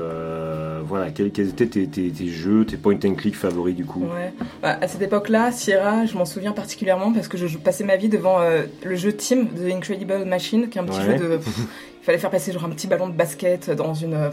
voilà, 0.85 1.11
quels, 1.11 1.30
quels 1.30 1.50
étaient 1.50 1.66
tes, 1.66 1.87
tes- 1.87 2.11
tes 2.11 2.26
jeux, 2.26 2.64
tes 2.66 2.76
point 2.76 2.99
and 3.04 3.14
click 3.14 3.37
favoris 3.37 3.75
du 3.76 3.85
coup? 3.85 4.00
Ouais. 4.02 4.32
Bah, 4.62 4.76
à 4.80 4.88
cette 4.88 5.02
époque-là, 5.02 5.52
Sierra, 5.52 6.04
je 6.06 6.16
m'en 6.18 6.25
souviens 6.25 6.52
particulièrement 6.52 7.12
parce 7.12 7.28
que 7.28 7.38
je, 7.38 7.47
je 7.47 7.59
passais 7.59 7.85
ma 7.85 7.97
vie 7.97 8.09
devant 8.09 8.38
le 8.84 8.97
jeu 8.97 9.12
Team 9.12 9.47
de 9.56 9.71
Incredible 9.71 10.25
Machine, 10.25 10.69
qui 10.69 10.78
est 10.78 10.80
un 10.80 10.84
petit 10.84 10.99
Ouais. 10.99 11.19
jeu 11.19 11.28
de. 11.28 11.38
fallait 12.02 12.19
faire 12.19 12.30
passer 12.30 12.52
genre 12.52 12.65
un 12.65 12.71
petit 12.71 12.86
ballon 12.86 13.08
de 13.08 13.15
basket 13.15 13.71
dans 13.71 13.95
une. 13.95 14.30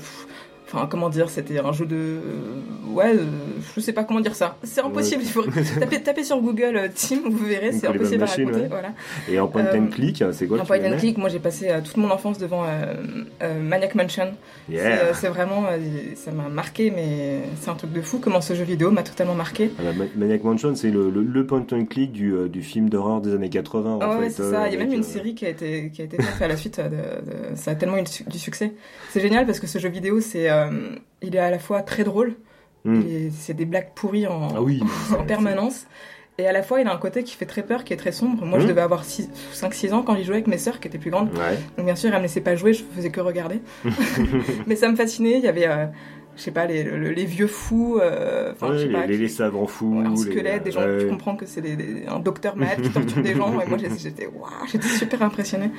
Enfin, 0.71 0.85
comment 0.89 1.09
dire, 1.09 1.29
c'était 1.29 1.57
un 1.59 1.71
jeu 1.71 1.85
de. 1.85 1.95
euh, 1.95 2.19
Ouais, 2.93 3.13
euh, 3.15 3.25
je 3.75 3.81
sais 3.81 3.93
pas 3.93 4.03
comment 4.03 4.19
dire 4.19 4.35
ça. 4.35 4.57
C'est 4.63 4.81
impossible, 4.81 5.21
il 5.23 5.29
faut 5.29 5.43
taper, 5.79 6.01
taper 6.01 6.23
sur 6.23 6.39
Google 6.41 6.75
euh, 6.75 6.87
Team, 6.93 7.21
vous 7.25 7.45
verrez, 7.45 7.71
c'est 7.71 7.87
impossible 7.87 8.23
à 8.23 8.25
raconter. 8.25 8.51
ouais. 8.61 8.67
Voilà. 8.69 8.89
Et 9.29 9.39
en 9.39 9.47
point 9.47 9.63
Euh, 9.65 9.77
and 9.79 9.87
click, 9.87 10.23
c'est 10.31 10.47
quoi 10.47 10.59
que 10.59 10.65
point 10.65 10.77
and 10.83 10.97
click, 10.97 11.17
moi 11.17 11.29
j'ai 11.29 11.39
passé 11.39 11.69
euh, 11.69 11.81
toute 11.83 11.97
mon 11.97 12.09
enfance 12.09 12.37
devant 12.39 12.63
euh, 12.65 12.93
euh, 13.43 13.59
Maniac 13.61 13.95
Mansion. 13.95 14.31
C'est, 14.67 14.75
Yeah. 14.75 14.85
euh, 14.99 15.11
C'est 15.13 15.27
vraiment. 15.29 15.65
euh, 15.71 15.77
ça 16.15 16.31
m'a 16.31 16.49
marqué, 16.49 16.91
mais 16.95 17.41
c'est 17.59 17.69
un 17.69 17.75
truc 17.75 17.91
de 17.91 18.01
fou 18.01 18.19
comment 18.19 18.41
ce 18.41 18.53
jeu 18.53 18.63
vidéo 18.63 18.91
m'a 18.91 19.03
totalement 19.03 19.35
marqué. 19.35 19.71
Ah, 19.79 19.91
Maniac 20.15 20.43
Mansion, 20.43 20.75
c'est 20.75 20.91
le, 20.91 21.09
le, 21.09 21.23
le 21.23 21.45
point 21.45 21.65
and 21.71 21.85
click 21.85 22.11
du, 22.11 22.33
euh, 22.33 22.47
du 22.47 22.61
film 22.63 22.89
d'horreur 22.89 23.21
des 23.21 23.33
années 23.33 23.49
80. 23.49 23.95
en 23.95 23.99
Ah 24.01 24.17
ouais, 24.17 24.25
fait, 24.25 24.29
c'est 24.31 24.41
euh, 24.43 24.51
ça. 24.51 24.67
Il 24.67 24.73
y 24.73 24.75
a 24.75 24.79
même 24.79 24.93
une 24.93 24.99
euh, 25.01 25.03
série 25.03 25.35
qui 25.35 25.45
a 25.45 25.49
été 25.49 25.89
qui 25.91 26.01
a 26.01 26.05
été 26.05 26.17
faite 26.21 26.41
à 26.41 26.47
la 26.47 26.57
suite. 26.57 26.79
De, 26.79 26.85
de- 26.85 27.55
ça 27.55 27.71
a 27.71 27.75
tellement 27.75 27.97
eu 27.97 28.03
du 28.03 28.39
succès. 28.39 28.73
C'est 29.11 29.21
génial 29.21 29.45
parce 29.45 29.59
que 29.59 29.67
ce 29.67 29.79
jeu 29.79 29.89
vidéo, 29.89 30.19
c'est 30.21 30.49
euh, 30.67 30.95
il 31.21 31.35
est 31.35 31.39
à 31.39 31.51
la 31.51 31.59
fois 31.59 31.81
très 31.81 32.03
drôle. 32.03 32.35
hmm. 32.85 33.01
C'est 33.31 33.53
des 33.53 33.65
blagues 33.65 33.89
pourries 33.95 34.27
en, 34.27 34.47
Ah 34.55 34.61
oui. 34.61 34.81
en 35.17 35.23
permanence. 35.23 35.85
Et 36.37 36.47
à 36.47 36.53
la 36.53 36.63
fois, 36.63 36.79
il 36.79 36.87
a 36.87 36.93
un 36.93 36.97
côté 36.97 37.23
qui 37.25 37.35
fait 37.35 37.45
très 37.45 37.63
peur, 37.63 37.83
qui 37.83 37.91
est 37.91 37.97
très 37.97 38.13
sombre. 38.13 38.45
Moi, 38.45 38.59
je 38.59 38.63
Mhm. 38.63 38.69
devais 38.69 38.81
avoir 38.81 39.03
5-6 39.03 39.91
ans 39.93 40.03
quand 40.03 40.15
j'y 40.15 40.23
jouais 40.23 40.35
avec 40.35 40.47
mes 40.47 40.57
sœurs 40.57 40.79
qui 40.79 40.87
étaient 40.87 40.97
plus 40.97 41.11
grandes. 41.11 41.37
Ouais. 41.37 41.57
Donc 41.75 41.85
bien 41.85 41.97
sûr, 41.97 42.11
elles 42.11 42.17
me 42.17 42.21
laissaient 42.21 42.39
pas 42.39 42.55
jouer, 42.55 42.71
je 42.73 42.83
faisais 42.95 43.09
que 43.09 43.19
regarder. 43.19 43.59
Mais 44.65 44.75
ça 44.77 44.89
me 44.89 44.95
fascinait. 44.95 45.37
Il 45.39 45.43
y 45.43 45.49
avait, 45.49 45.67
euh, 45.67 45.85
je 46.39 46.43
sais 46.45 46.51
pas, 46.51 46.65
les, 46.65 46.83
le- 46.83 47.11
les 47.11 47.25
vieux 47.25 47.47
fous. 47.47 47.99
euh, 48.01 48.53
Enfin, 48.53 48.69
Ouais, 48.69 48.73
je 48.77 48.79
sais 48.79 48.87
les, 48.87 48.93
pas. 48.93 49.05
les, 49.05 49.13
qui- 49.15 49.21
les 49.21 49.27
savants 49.27 49.67
fous. 49.67 50.01
un 50.03 50.09
les- 50.11 50.15
squelette, 50.17 50.63
des 50.63 50.71
gens 50.71 50.81
ouais. 50.85 50.99
tu 51.01 51.07
comprends 51.07 51.35
que 51.35 51.45
c'est 51.45 51.61
un 52.07 52.19
docteur 52.19 52.55
malade 52.55 52.81
qui 52.81 52.89
torture 52.89 53.21
des 53.21 53.35
gens. 53.35 53.51
Et 53.59 53.67
moi, 53.69 53.77
j'étais- 53.77 54.29
super 54.87 55.21
impressionnée. 55.21 55.69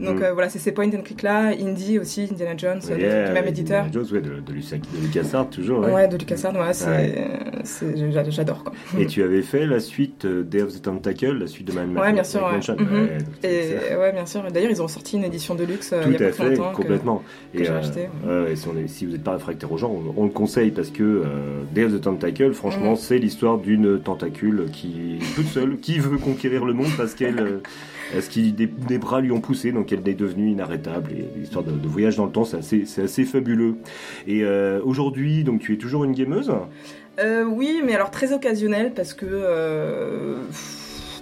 Donc 0.00 0.18
Mm. 0.18 0.22
euh, 0.22 0.32
voilà, 0.32 0.48
c'est 0.48 0.58
ces 0.58 0.72
point 0.72 0.86
and 0.88 1.02
click 1.04 1.22
là. 1.22 1.52
Indie 1.60 1.98
aussi, 1.98 2.26
Indiana 2.30 2.56
Jones, 2.56 2.80
Yeah, 2.88 3.28
du 3.28 3.32
même 3.34 3.46
éditeur. 3.46 3.84
Indiana 3.84 3.92
Jones, 4.08 4.14
ouais, 4.16 4.20
de, 4.22 4.40
de, 4.40 4.52
Lucas, 4.52 4.76
de 4.76 5.00
LucasArts, 5.06 5.50
toujours. 5.50 5.80
Ouais. 5.80 5.92
Ouais, 5.92 6.08
de 6.08 6.16
LucasArts, 6.16 6.54
ouais, 6.54 6.72
j'adore 8.30 8.64
quoi. 8.64 8.72
Et 8.98 9.06
tu 9.06 9.22
avais 9.22 9.42
fait 9.42 9.66
la 9.66 9.80
suite 9.80 10.24
euh, 10.24 10.42
Day 10.42 10.62
of 10.62 10.72
the 10.72 10.82
Tentacle, 10.82 11.38
la 11.38 11.46
suite 11.46 11.66
de 11.68 11.72
Man 11.72 11.96
Ouais, 11.96 12.12
bien 12.12 12.24
sûr, 12.24 12.40
donc 12.40 12.62
c'est- 12.62 13.90
Et 13.92 13.96
ouais, 13.96 14.12
bien 14.12 14.26
sûr. 14.26 14.42
D'ailleurs, 14.50 14.70
ils 14.70 14.82
ont 14.82 14.88
sorti 14.88 15.16
une 15.16 15.24
édition 15.24 15.54
de 15.54 15.64
luxe 15.64 15.92
euh, 15.92 16.02
il 16.06 16.12
y 16.12 16.16
Tout 16.16 16.22
a 16.24 16.26
pas 16.28 16.32
fait, 16.32 16.50
longtemps. 16.56 16.70
que- 16.72 16.76
complètement. 16.76 17.22
que 17.52 17.64
j'ai 17.64 17.68
acheté, 17.70 18.08
si, 18.54 18.68
on 18.68 18.76
est- 18.78 18.88
si 18.88 19.06
vous 19.06 19.12
n'êtes 19.12 19.24
pas 19.24 19.32
réfractaire 19.32 19.70
aux 19.70 19.76
gens, 19.78 19.89
on, 19.90 20.14
on 20.16 20.24
le 20.24 20.30
conseille 20.30 20.70
parce 20.70 20.90
que 20.90 21.02
euh, 21.02 21.62
Day 21.74 21.84
of 21.84 21.92
the 21.92 22.00
Tentacle, 22.00 22.52
franchement, 22.52 22.90
Mhm. 22.92 22.96
c'est 22.96 23.18
l'histoire 23.18 23.58
d'une 23.58 24.00
tentacule 24.00 24.66
qui, 24.72 25.18
toute 25.36 25.46
seule, 25.46 25.76
qui 25.78 25.98
veut 25.98 26.18
conquérir 26.18 26.64
le 26.64 26.72
monde 26.72 26.90
parce 26.96 27.14
qu'elle. 27.14 27.38
euh, 27.40 27.58
qu'il 28.28 28.54
des, 28.56 28.66
des 28.66 28.98
bras 28.98 29.20
lui 29.20 29.30
ont 29.30 29.40
poussé, 29.40 29.70
donc 29.70 29.92
elle 29.92 30.06
est 30.08 30.14
devenue 30.14 30.50
inarrêtable. 30.50 31.12
Et 31.12 31.38
l'histoire 31.38 31.64
de, 31.64 31.70
de 31.70 31.86
voyage 31.88 32.16
dans 32.16 32.26
le 32.26 32.32
temps, 32.32 32.44
c'est 32.44 32.56
assez, 32.56 32.84
c'est 32.84 33.02
assez 33.02 33.24
fabuleux. 33.24 33.76
Et 34.26 34.42
euh, 34.42 34.80
aujourd'hui, 34.84 35.44
donc 35.44 35.60
tu 35.60 35.74
es 35.74 35.76
toujours 35.76 36.02
une 36.04 36.12
gameuse? 36.12 36.52
Euh, 37.20 37.44
oui, 37.44 37.82
mais 37.86 37.94
alors 37.94 38.10
très 38.10 38.32
occasionnel 38.32 38.92
parce 38.96 39.14
que. 39.14 39.26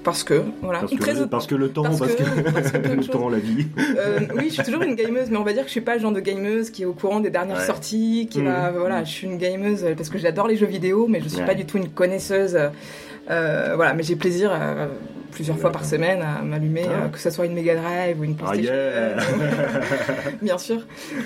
Parce 0.05 0.25
que, 0.25 0.43
voilà. 0.63 0.81
parce 0.81 0.93
que, 0.93 0.99
Très 0.99 1.15
le, 1.15 1.27
parce 1.27 1.47
que 1.47 1.55
le 1.55 1.69
temps, 1.71 1.83
parce 1.83 1.99
parce, 1.99 2.15
que- 2.15 2.23
que, 2.23 2.51
parce 2.53 2.71
que 2.71 2.79
plein 2.79 2.91
de 2.97 2.97
le 3.01 3.05
temps, 3.07 3.29
la 3.29 3.39
vie. 3.39 3.67
Euh, 3.79 4.21
oui, 4.37 4.45
je 4.49 4.55
suis 4.55 4.63
toujours 4.63 4.83
une 4.83 4.95
gameuse, 4.95 5.29
mais 5.31 5.37
on 5.37 5.43
va 5.45 5.53
dire 5.53 5.63
que 5.63 5.69
je 5.69 5.73
suis 5.73 5.81
pas 5.81 5.95
le 5.97 6.01
genre 6.01 6.13
de 6.13 6.21
gameuse 6.21 6.71
qui 6.71 6.83
est 6.83 6.87
au 6.87 6.93
courant 6.93 7.21
des 7.21 7.31
dernières 7.31 7.59
Ouais. 7.59 7.65
sorties, 7.67 8.29
qui 8.31 8.39
Mhm. 8.41 8.47
va, 8.47 8.71
voilà, 8.71 9.05
je 9.05 9.11
suis 9.11 9.27
une 9.27 9.39
gameuse 9.39 9.85
parce 9.97 10.09
que 10.09 10.19
j'adore 10.19 10.47
les 10.49 10.57
jeux 10.57 10.67
vidéo, 10.67 11.07
mais 11.09 11.21
je 11.21 11.29
suis 11.29 11.41
Ouais. 11.41 11.47
pas 11.47 11.55
du 11.55 11.67
tout 11.67 11.77
une 11.79 11.89
connaisseuse. 11.91 12.59
Euh, 13.31 13.73
voilà, 13.77 13.93
mais 13.93 14.03
j'ai 14.03 14.17
plaisir 14.17 14.51
euh, 14.53 14.87
plusieurs 15.31 15.59
fois 15.59 15.71
par 15.71 15.85
semaine 15.85 16.21
à 16.23 16.43
m'allumer, 16.43 16.83
Ah. 16.87 17.05
euh, 17.05 17.09
que 17.09 17.19
ce 17.19 17.31
soit 17.31 17.47
une 17.47 17.55
Mega 17.55 17.75
Drive 17.77 18.21
ou 18.21 18.25
une 18.25 18.35
Ah 18.43 18.51
PlayStation. 18.53 18.75
yeah 18.75 19.17
Euh, 19.49 20.31
bien 20.43 20.59
sûr. 20.59 20.79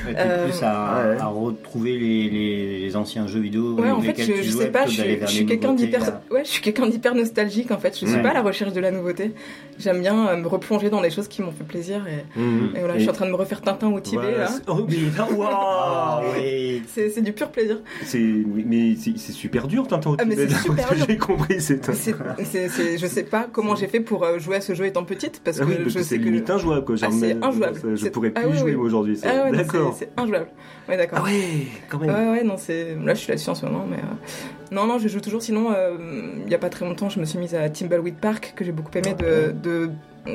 T'es 0.07 0.15
Euh, 0.17 0.45
plus 0.49 0.63
à, 0.63 1.09
ouais. 1.11 1.17
à 1.21 1.27
retrouver 1.27 1.99
les, 1.99 2.29
les, 2.31 2.81
les 2.81 2.97
anciens 2.97 3.27
jeux 3.27 3.41
vidéo. 3.41 3.75
Ouais, 3.75 3.91
en 3.91 4.01
fait, 4.01 4.15
je, 4.21 4.43
je 4.43 4.51
sais 4.51 4.67
pas, 4.69 4.87
je 4.87 4.91
suis, 4.93 5.03
vers 5.03 5.17
je 5.17 5.21
les 5.23 5.27
suis 5.29 5.47
quelqu'un 5.47 5.69
nouveautés, 5.73 5.87
d'hyper, 5.87 6.21
ouais, 6.31 6.45
je 6.45 6.51
suis 6.51 6.63
quelqu'un 6.63 6.87
d'hyper 6.87 7.15
nostalgique 7.15 7.71
en 7.71 7.79
fait. 7.79 7.93
Je 7.99 8.07
suis 8.07 8.17
Ouais. 8.17 8.23
pas 8.23 8.31
à 8.31 8.35
la 8.35 8.43
recherche 8.43 8.73
de 8.73 8.81
la 8.81 8.91
nouveauté. 8.91 9.33
J'aime 9.79 10.01
bien 10.01 10.29
euh, 10.29 10.37
me 10.37 10.47
replonger 10.47 10.91
dans 10.91 11.01
des 11.01 11.11
choses 11.11 11.29
qui 11.29 11.43
m'ont 11.43 11.53
fait 11.53 11.65
plaisir 11.65 12.05
et, 12.07 12.39
Mhm. 12.39 12.71
et 12.77 12.79
voilà, 12.81 12.95
je 12.95 13.01
suis 13.01 13.11
en 13.11 13.15
train 13.15 13.27
de 13.27 13.31
me 13.31 13.37
refaire 13.37 13.61
Tintin 13.63 13.89
au 13.89 14.01
Tibet 14.01 14.23
Voilà, 14.23 14.39
là. 14.39 14.47
c'est- 14.49 14.63
Oh, 14.69 14.87
mais, 14.89 14.97
waouh 15.37 15.49
Ah 15.51 16.21
oui. 16.37 16.83
C'est 16.89 17.23
du 17.23 17.33
pur 17.33 17.49
plaisir. 17.51 17.79
C'est 18.05 18.19
mais 18.19 18.95
c'est 18.97 19.17
super 19.33 19.67
dur 19.69 19.87
Tintin 19.87 20.11
au 20.11 20.17
Ah, 20.19 20.25
mais 20.25 20.35
Tibet, 20.37 20.49
c'est 20.51 20.63
super 20.63 20.95
dur. 20.95 21.07
J'ai 21.09 21.17
compris, 21.17 21.61
c'est- 21.61 21.81
je 22.99 23.07
sais 23.07 23.23
pas 23.25 23.47
comment 23.53 23.75
j'ai 23.77 23.89
fait 23.93 24.01
pour 24.01 24.25
euh, 24.25 24.39
jouer 24.39 24.57
à 24.57 24.61
ce 24.61 24.75
jeu 24.75 24.87
étant 24.87 25.05
petite 25.05 25.41
parce 25.45 25.59
Ah 25.61 25.65
que 25.65 25.69
oui, 25.71 25.77
parce 25.77 25.91
je 25.91 25.99
que 25.99 26.05
sais 26.05 26.19
que 26.19 26.23
limite 26.25 26.51
injouable 26.51 26.85
quoi. 26.85 26.97
Ah, 27.03 27.09
c'est 27.13 27.37
injouable. 27.45 27.81
Je 27.97 28.09
pourrais 28.09 28.31
plus 28.31 28.43
ah 28.45 28.49
y 28.49 28.53
oui, 28.53 28.59
jouer 28.59 28.75
oui. 28.75 28.87
aujourd'hui. 28.87 29.17
c'est- 29.17 29.29
ah 29.29 29.45
ouais, 29.51 29.57
D'accord. 29.57 29.95
c'est, 29.99 30.09
injouable. 30.17 30.49
Ouais, 30.89 30.97
d'accord. 30.97 31.19
Ah 31.23 31.25
ouais, 31.25 31.67
quand 31.89 31.99
même. 31.99 32.11
Ouais, 32.11 32.31
ouais, 32.39 32.43
non, 32.45 32.57
c'est. 32.57 32.97
Là, 33.05 33.15
je 33.15 33.21
suis 33.21 33.29
là-dessus 33.29 33.51
en 33.51 33.55
ce 33.55 33.65
moment, 33.67 33.87
mais. 33.89 33.99
euh, 33.99 34.75
Non, 34.75 34.87
non, 34.87 34.99
je 34.99 35.07
joue 35.09 35.21
toujours. 35.21 35.43
Sinon, 35.43 35.71
euh, 35.73 35.97
il 36.45 36.51
y 36.51 36.55
a 36.55 36.59
pas 36.59 36.71
très 36.71 36.85
longtemps, 36.85 37.09
je 37.09 37.21
me 37.21 37.25
suis 37.25 37.39
mise 37.39 37.55
à 37.55 37.69
Timbleweed 37.71 38.17
Park, 38.17 38.55
que 38.57 38.65
j'ai 38.65 38.73
beaucoup 38.73 38.91
aimé, 38.99 39.15
de, 39.15 39.53
de- 39.53 39.91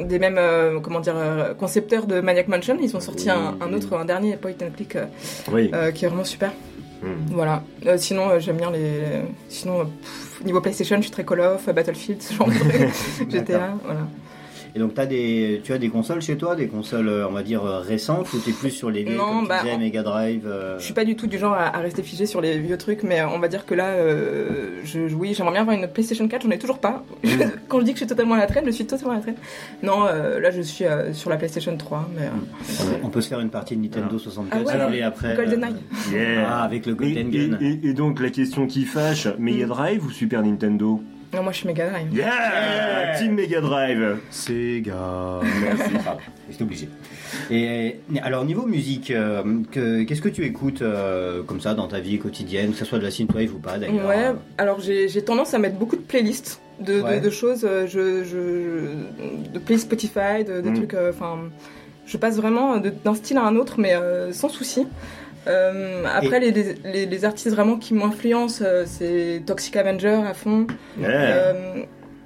des 0.06 0.20
mêmes, 0.20 0.38
euh, 0.38 0.80
comment 0.80 1.00
dire, 1.00 1.16
euh, 1.18 1.54
concepteurs 1.54 2.06
de 2.08 2.22
Maniac 2.22 2.48
Mansion. 2.48 2.78
Ils 2.82 2.96
ont 2.96 3.00
sorti 3.02 3.30
un, 3.30 3.56
un 3.60 3.74
autre, 3.74 3.96
un 3.98 4.06
dernier 4.06 4.38
point 4.38 4.52
and 4.62 4.72
click 4.76 4.96
euh, 4.96 5.06
Oui. 5.52 5.72
euh, 5.74 5.92
qui 5.92 6.06
est 6.06 6.08
vraiment 6.08 6.24
super. 6.24 6.52
Hmm. 7.02 7.32
Voilà. 7.32 7.64
Euh, 7.86 7.98
sinon, 7.98 8.30
euh, 8.30 8.40
j'aime 8.40 8.58
bien 8.58 8.72
les. 8.72 9.02
Sinon, 9.50 9.82
euh, 9.82 9.84
pff, 9.84 10.44
niveau 10.44 10.62
PlayStation, 10.62 10.98
je 10.98 11.02
suis 11.04 11.12
très 11.12 11.26
Call 11.26 11.42
of, 11.42 11.70
Battlefield, 11.70 12.22
ce 12.22 12.34
genre 12.34 12.48
de. 12.48 13.30
GTA, 13.30 13.76
voilà. 13.84 14.08
Et 14.78 14.80
donc, 14.80 14.92
as 15.00 15.08
des, 15.08 15.60
tu 15.64 15.74
as 15.74 15.80
des 15.80 15.90
consoles 15.90 16.22
chez 16.22 16.38
toi, 16.38 16.56
des 16.56 16.68
consoles, 16.68 17.08
euh, 17.08 17.28
on 17.28 17.32
va 17.32 17.42
dire, 17.42 17.66
euh, 17.66 17.80
récentes, 17.80 18.32
ou 18.32 18.38
t'es 18.38 18.52
plus 18.52 18.70
sur 18.70 18.92
les 18.92 19.02
vieilles, 19.04 19.18
Non, 19.18 19.26
comme 19.38 19.42
tu 19.44 19.48
bah, 19.50 19.64
disais, 19.64 19.76
Mega 19.80 20.04
Drive 20.04 20.44
euh, 20.46 20.78
Je 20.78 20.84
suis 20.86 20.94
pas 20.94 21.04
du 21.04 21.16
tout 21.16 21.26
du 21.26 21.40
genre 21.40 21.54
à, 21.56 21.76
à 21.76 21.80
rester 21.80 22.04
figé 22.04 22.28
sur 22.28 22.42
les 22.42 22.60
vieux 22.60 22.78
trucs, 22.78 23.02
mais 23.02 23.24
on 23.24 23.40
va 23.40 23.48
dire 23.48 23.66
que 23.66 23.74
là, 23.74 23.88
euh, 23.88 24.80
je, 24.84 25.00
oui, 25.16 25.34
j'aimerais 25.34 25.54
bien 25.54 25.62
avoir 25.62 25.76
une 25.76 25.88
PlayStation 25.88 26.28
4, 26.28 26.44
j'en 26.44 26.52
ai 26.52 26.60
toujours 26.60 26.78
pas. 26.78 27.04
Quand 27.68 27.80
je 27.80 27.86
dis 27.86 27.94
que 27.94 27.98
je 27.98 28.04
suis 28.04 28.08
totalement 28.08 28.36
à 28.36 28.38
la 28.38 28.46
traîne, 28.46 28.66
je 28.68 28.72
suis 28.72 28.86
totalement 28.86 29.14
à 29.14 29.16
la 29.16 29.22
traîne. 29.22 29.38
Non, 29.82 30.06
euh, 30.06 30.40
là, 30.40 30.52
je 30.52 30.62
suis 30.62 30.86
euh, 30.86 31.12
sur 31.12 31.32
la 31.32 31.38
PlayStation 31.38 31.76
3, 31.76 32.08
mais. 32.16 32.26
euh, 32.28 32.84
On 33.02 33.10
peut 33.10 33.22
se 33.22 33.30
faire 33.30 33.40
une 33.40 33.50
partie 33.50 33.76
de 33.76 33.82
Nintendo 33.82 34.20
64 34.20 34.62
Ah 34.64 34.78
ouais, 34.78 34.86
voulez, 34.86 35.02
après. 35.02 35.36
GoldenEye. 35.36 35.74
Yeah. 36.14 36.46
Ah, 36.48 36.64
avec 36.66 36.86
le 36.86 36.92
Et, 36.92 36.96
Golden 36.96 37.34
et- 37.34 37.48
Gun. 37.50 37.58
et- 37.62 37.80
et 37.90 37.94
donc 37.94 38.20
la 38.22 38.30
question 38.30 38.68
qui 38.68 38.84
fâche, 38.86 39.28
Mega 39.40 39.66
Mm. 39.66 39.70
Drive 39.70 40.06
ou 40.06 40.12
Super 40.12 40.44
Nintendo? 40.44 41.02
Non, 41.34 41.44
moi 41.44 41.52
je 41.52 41.58
suis 41.58 41.68
Mega 41.68 41.90
Drive. 41.90 42.14
Yeah, 42.16 43.18
Team 43.20 43.34
Mega 43.34 43.60
Drive. 43.62 44.18
Sega. 44.32 45.40
Merci. 45.62 45.94
Pardon, 46.04 46.22
j'étais 46.50 46.64
obligé. 46.64 46.90
Et 47.52 47.96
alors 48.22 48.46
niveau 48.46 48.66
musique, 48.66 49.12
euh, 49.12 49.44
que- 49.72 50.04
qu'est-ce 50.04 50.22
que 50.22 50.30
tu 50.30 50.46
écoutes 50.46 50.82
euh, 50.82 51.44
comme 51.44 51.60
ça 51.60 51.74
dans 51.74 51.88
ta 51.88 52.00
vie 52.00 52.18
quotidienne, 52.18 52.72
que 52.72 52.78
ce 52.78 52.86
soit 52.86 52.98
de 53.00 53.04
la 53.04 53.12
synthwave 53.12 53.54
ou 53.54 53.60
pas 53.60 53.78
d'ailleurs? 53.78 54.08
Ouais, 54.08 54.32
alors 54.58 54.80
j'ai 54.80 55.10
j'ai 55.10 55.22
tendance 55.22 55.54
à 55.54 55.60
mettre 55.60 55.76
beaucoup 55.76 55.98
de 55.98 56.02
playlists 56.02 56.62
de, 56.80 56.94
de- 56.98 57.02
Ouais. 57.02 57.20
de 57.20 57.30
choses, 57.30 57.66
euh, 57.70 57.86
je, 57.88 58.24
je, 58.24 59.52
de 59.54 59.60
playlists 59.60 59.88
Spotify, 59.88 60.46
de, 60.48 60.62
des 60.62 60.70
Mm. 60.70 60.76
trucs, 60.76 60.94
euh, 60.94 61.10
enfin, 61.14 61.40
je 62.06 62.16
passe 62.18 62.38
vraiment 62.38 62.78
de- 62.78 62.94
d'un 63.04 63.16
style 63.16 63.38
à 63.38 63.44
un 63.44 63.56
autre, 63.58 63.76
mais 63.80 63.96
euh, 63.96 64.32
sans 64.32 64.48
souci. 64.50 64.88
Euh, 65.48 66.04
après, 66.14 66.40
les, 66.40 66.52
les, 66.52 67.06
les 67.06 67.26
artistes 67.26 67.50
vraiment 67.50 67.78
qui 67.78 67.94
m'influencent, 67.94 68.64
euh, 68.66 68.84
c'est 68.86 69.42
Toxic 69.46 69.76
Avenger 69.76 70.22
à 70.28 70.34
fond. 70.34 70.68
Yeah. 71.00 71.10
Euh, 71.10 71.54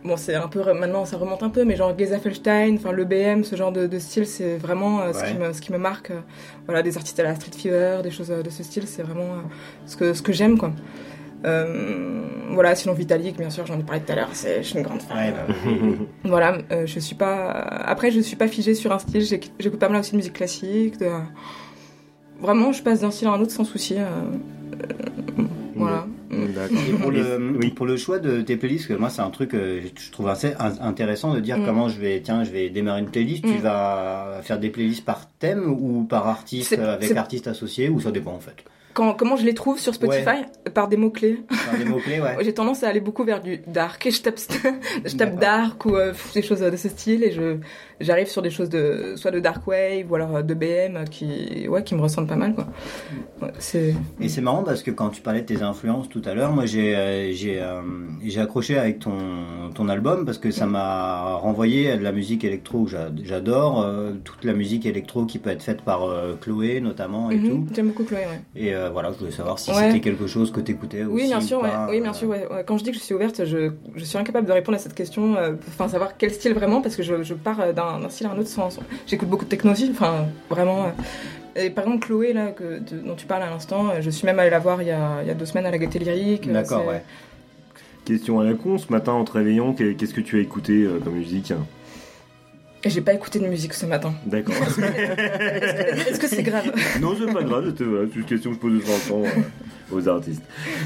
bon, 0.04 0.18
c'est 0.18 0.36
un 0.36 0.48
peu 0.48 0.62
maintenant, 0.74 1.06
ça 1.06 1.18
remonte 1.18 1.44
un 1.44 1.50
peu, 1.50 1.64
mais 1.64 1.76
genre 1.76 1.94
Geza 1.98 2.18
Felstein, 2.20 2.76
enfin 2.78 2.92
le 2.92 3.06
BM, 3.06 3.44
ce 3.44 3.56
genre 3.56 3.72
de, 3.72 3.86
de 3.88 4.00
style, 4.00 4.26
c'est 4.26 4.58
vraiment 4.58 5.02
euh, 5.02 5.14
ce, 5.14 5.20
Ouais. 5.22 5.32
qui 5.32 5.38
me, 5.38 5.54
ce 5.54 5.62
qui 5.62 5.72
me 5.72 5.78
marque. 5.78 6.12
voilà, 6.66 6.82
des 6.82 6.98
artistes 6.98 7.20
à 7.20 7.24
la 7.24 7.36
Street 7.36 7.52
Fever, 7.56 8.00
des 8.04 8.12
choses 8.12 8.30
de 8.30 8.50
ce 8.50 8.64
style, 8.64 8.84
c'est 8.88 9.04
vraiment 9.04 9.36
ce 9.86 9.96
que, 9.98 10.14
ce 10.14 10.22
que 10.22 10.32
j'aime, 10.34 10.58
quoi. 10.58 10.72
Euh, 11.46 12.22
voilà, 12.52 12.76
sinon 12.76 12.94
Vitalik, 12.94 13.38
bien 13.38 13.50
sûr, 13.50 13.66
j'en 13.66 13.80
ai 13.80 13.84
parlé 13.84 14.02
tout 14.02 14.12
à 14.12 14.16
l'heure, 14.16 14.30
je 14.34 14.62
suis 14.62 14.78
une 14.78 14.84
grande 14.84 15.02
fan. 15.02 15.18
Ouais, 15.18 15.32
bah, 15.32 15.54
Voilà, 16.24 16.58
euh, 16.72 16.86
je 16.86 17.00
suis 17.00 17.16
pas. 17.16 17.50
Après, 17.50 18.12
je 18.12 18.20
suis 18.20 18.36
pas 18.36 18.48
figée 18.48 18.76
sur 18.76 18.92
un 18.92 19.00
style. 19.00 19.22
j'éc- 19.24 19.52
J'écoute 19.60 19.80
pas 19.80 19.90
mal 19.90 20.02
aussi 20.02 20.12
de 20.12 20.18
musique 20.18 20.34
classique. 20.34 21.00
De... 21.00 21.08
Vraiment, 22.42 22.72
je 22.72 22.82
passe 22.84 23.02
d'un 23.02 23.12
style 23.12 23.28
à 23.28 23.32
un 23.32 23.40
autre 23.42 23.52
sans 23.52 23.64
souci. 23.64 23.96
euh, 23.98 24.06
euh, 25.40 25.44
Voilà. 25.76 26.06
D'accord. 26.56 26.78
Et 26.88 26.94
pour 26.94 27.12
le, 27.12 27.58
Oui. 27.60 27.70
pour 27.72 27.86
le 27.86 27.98
choix 27.98 28.18
de 28.20 28.42
tes 28.42 28.56
playlists, 28.56 28.88
que 28.88 28.94
moi 28.94 29.10
c'est 29.10 29.22
un 29.22 29.30
truc 29.32 29.50
que 29.52 29.82
je 29.96 30.12
trouve 30.12 30.30
assez 30.30 30.54
in- 30.60 30.80
intéressant 30.82 31.34
de 31.34 31.40
dire 31.42 31.58
Mm. 31.58 31.66
comment 31.66 31.90
je 31.90 32.00
vais, 32.00 32.22
tiens, 32.24 32.44
je 32.44 32.52
vais 32.52 32.70
démarrer 32.70 33.02
une 33.02 33.10
playlist. 33.10 33.44
Tu 33.44 33.56
Mm. 33.56 33.62
vas 33.62 34.40
faire 34.44 34.58
des 34.60 34.70
playlists 34.70 35.04
par 35.04 35.28
thème 35.40 35.66
ou 35.70 36.04
par 36.04 36.28
artiste, 36.28 36.78
avec 36.78 37.16
artiste 37.18 37.48
associé, 37.48 37.90
ou 37.90 38.00
ça 38.00 38.12
dépend 38.12 38.32
en 38.34 38.40
fait? 38.40 38.56
Quand, 38.94 39.14
comment 39.14 39.38
je 39.38 39.46
les 39.46 39.54
trouve 39.54 39.80
sur 39.80 39.94
Spotify? 39.94 40.44
Par 40.74 40.90
des 40.90 40.98
mots-clés. 40.98 41.40
Par 41.70 41.78
des 41.78 41.86
mots-clés, 41.86 42.20
ouais. 42.20 42.36
J'ai 42.44 42.54
tendance 42.54 42.84
à 42.84 42.90
aller 42.90 43.00
beaucoup 43.00 43.24
vers 43.24 43.42
du 43.42 43.60
dark 43.68 44.06
et 44.06 44.12
je 44.12 44.22
tape, 44.22 44.38
je 45.06 45.16
tape 45.16 45.40
dark 45.40 45.86
ou 45.86 45.96
euh, 45.96 46.12
des 46.34 46.42
choses 46.42 46.60
de 46.60 46.76
ce 46.76 46.90
style 46.90 47.24
et 47.24 47.32
je 47.32 47.58
j'arrive 48.02 48.28
sur 48.28 48.42
des 48.42 48.50
choses 48.50 48.70
de 48.70 49.14
soit 49.16 49.32
de 49.32 49.40
dark 49.40 49.66
wave 49.68 50.10
ou 50.12 50.16
alors 50.16 50.36
euh, 50.38 50.42
de 50.42 50.54
BM 50.54 51.06
qui 51.10 51.68
ouais 51.68 51.84
qui 51.84 51.96
me 51.96 52.02
ressemblent 52.02 52.28
pas 52.28 52.36
mal 52.36 52.54
quoi. 52.56 52.68
Ouais, 53.42 53.52
c'est 53.60 53.94
Et 54.20 54.30
c'est 54.30 54.42
marrant 54.42 54.64
parce 54.64 54.84
que 54.84 54.92
quand 54.92 55.10
tu 55.10 55.22
parlais 55.22 55.42
de 55.42 55.46
tes 55.46 55.62
influences 55.64 56.10
tout 56.10 56.22
à 56.26 56.34
l'heure, 56.34 56.52
moi 56.52 56.66
j'ai 56.66 56.96
euh, 56.96 57.32
j'ai 57.34 57.62
euh, 57.62 57.82
j'ai 58.24 58.40
accroché 58.42 58.78
avec 58.78 59.00
ton 59.00 59.14
ton 59.74 59.90
album 59.90 60.26
parce 60.26 60.38
que 60.38 60.52
ça 60.52 60.66
m'a 60.66 61.34
renvoyé 61.36 61.92
à 61.92 61.98
de 61.98 62.04
la 62.04 62.12
musique 62.12 62.44
électro 62.44 62.84
que 62.86 62.92
j'a- 62.92 63.10
j'adore, 63.24 63.82
euh, 63.82 64.12
toute 64.24 64.44
la 64.44 64.54
musique 64.54 64.86
électro 64.86 65.26
qui 65.26 65.40
peut 65.40 65.50
être 65.50 65.64
faite 65.64 65.82
par 65.82 66.02
Chloé 66.42 66.82
notamment 66.82 67.32
et 67.32 67.36
Mhm, 67.38 67.48
tout. 67.48 67.68
j'aime 67.74 67.88
beaucoup 67.88 68.04
Chloé 68.04 68.20
ouais. 68.22 68.42
Et 68.62 68.74
voilà, 68.92 69.12
je 69.12 69.18
voulais 69.20 69.32
savoir 69.32 69.60
si 69.60 69.72
Ouais. 69.72 69.86
c'était 69.86 70.02
quelque 70.02 70.28
chose 70.28 70.52
que 70.52 70.60
t'écoutais 70.60 71.04
aussi. 71.04 71.14
Oui, 71.16 71.28
bien 71.28 71.38
ou 71.40 71.42
sûr, 71.42 71.62
ouais. 71.62 71.70
pas, 71.70 71.88
oui, 71.90 72.02
bien 72.02 72.14
sûr. 72.14 72.34
Quand 72.66 72.78
je 72.78 72.84
dis 72.84 72.92
que 72.92 72.98
je 72.98 73.02
suis 73.04 73.14
ouverte, 73.16 73.46
je, 73.46 73.72
je 73.96 74.04
suis 74.04 74.18
incapable 74.18 74.48
de 74.48 74.52
répondre 74.52 74.76
à 74.78 74.80
cette 74.80 74.94
question, 74.94 75.36
enfin 75.68 75.88
savoir 75.88 76.18
quel 76.18 76.32
style 76.32 76.54
vraiment, 76.54 76.82
parce 76.82 76.96
que 76.96 77.04
je, 77.04 77.24
je 77.24 77.34
pars 77.34 77.74
d'un 77.74 77.91
d'un 78.00 78.10
style 78.10 78.28
à 78.28 78.32
un 78.32 78.38
autre 78.38 78.48
sans. 78.50 78.70
J'écoute 79.08 79.28
beaucoup 79.30 79.46
de 79.46 79.50
techno 79.50 79.72
aussi, 79.72 79.90
enfin 79.92 80.26
vraiment. 80.50 80.86
euh. 80.86 80.90
Et 81.56 81.70
par 81.70 81.84
exemple, 81.86 82.06
Chloé, 82.06 82.32
là, 82.34 82.48
que, 82.52 82.80
de- 82.80 83.00
dont 83.06 83.16
tu 83.16 83.26
parles 83.26 83.44
à 83.44 83.50
l'instant, 83.50 83.90
euh, 83.90 84.02
je 84.02 84.10
suis 84.10 84.26
même 84.26 84.40
allée 84.40 84.50
la 84.50 84.60
voir 84.60 84.82
il 84.82 84.88
y 84.88 84.92
a, 84.92 85.18
il 85.22 85.28
y 85.28 85.32
a 85.32 85.34
deux 85.34 85.46
semaines 85.46 85.66
à 85.66 85.72
la 85.72 85.78
Gaieté 85.78 86.00
Lyrique. 86.00 86.48
euh, 86.48 86.54
D'accord, 86.54 86.86
ouais. 86.88 87.04
Question 88.06 88.40
à 88.40 88.46
la 88.46 88.54
con, 88.54 88.78
ce 88.78 88.90
matin 88.92 89.12
en 89.12 89.26
te 89.26 89.34
réveillant, 89.34 89.74
qu'est- 89.74 89.96
qu'est-ce 89.96 90.14
que 90.14 90.22
tu 90.22 90.38
as 90.38 90.42
écouté 90.42 90.84
euh, 90.84 91.00
comme 91.04 91.14
musique 91.16 91.52
Et 92.84 92.90
j'ai 92.90 93.02
pas 93.02 93.14
écouté 93.14 93.40
de 93.40 93.48
musique 93.48 93.74
ce 93.74 93.86
matin. 93.86 94.14
D'accord. 94.26 94.56
Est-ce 94.56 96.20
que 96.20 96.28
c'est 96.28 96.42
grave? 96.44 96.72
Non, 97.02 97.16
c'est 97.20 97.26
pas 97.32 97.44
grave, 97.44 97.48
voilà, 97.48 98.08
c'est 98.12 98.16
une 98.20 98.26
question 98.26 98.52
que 98.52 98.56
je 98.56 98.60
pose 98.62 98.74
de 98.74 98.80
temps 98.80 99.16
en 99.18 99.22
temps 99.22 99.28
euh, 99.28 99.96
aux 99.96 100.08
artistes. 100.08 100.42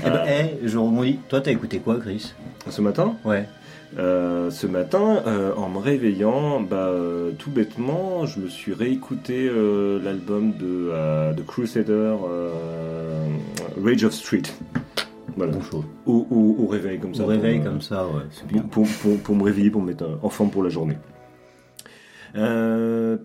Eh 0.06 0.10
ben, 0.10 0.24
Euh, 0.28 0.44
eh, 0.64 0.68
je 0.68 0.78
rebondis. 0.78 1.20
Toi, 1.30 1.42
t'as 1.42 1.52
écouté 1.52 1.78
quoi, 1.80 2.00
Chris? 2.00 2.34
Ce 2.70 2.82
matin? 2.82 3.16
Ouais. 3.24 3.46
Euh, 3.98 4.50
ce 4.50 4.68
matin, 4.68 5.24
euh, 5.26 5.54
en 5.56 5.70
me 5.70 5.78
réveillant, 5.78 6.60
bah, 6.60 6.88
euh, 6.90 7.32
tout 7.40 7.50
bêtement, 7.50 8.26
je 8.26 8.40
me 8.42 8.48
suis 8.48 8.74
réécouté 8.74 9.50
l'album 10.04 10.52
de, 10.60 11.34
de 11.34 11.42
Crusader, 11.42 12.16
Rage 13.82 14.04
of 14.04 14.14
Street. 14.14 14.42
Voilà. 15.38 15.54
Bon 15.54 15.62
chose. 15.62 15.84
Au, 16.06 16.28
au- 16.30 16.64
au 16.64 16.68
réveil, 16.68 17.00
comme 17.00 17.14
ça. 17.16 17.24
Au 17.24 17.28
réveil 17.28 17.60
me- 17.60 17.64
comme 17.66 17.82
ça, 17.82 18.06
ouais. 18.08 18.24
Pour, 18.40 18.48
bien. 18.48 18.62
pour, 18.64 18.88
pour- 19.02 19.18
pour 19.20 19.36
me 19.36 19.44
réveiller, 19.44 19.70
pour 19.70 19.82
me 19.82 19.88
mettre 19.88 20.06
en 20.22 20.30
forme 20.30 20.50
pour 20.50 20.64
la 20.64 20.70
journée. 20.70 20.98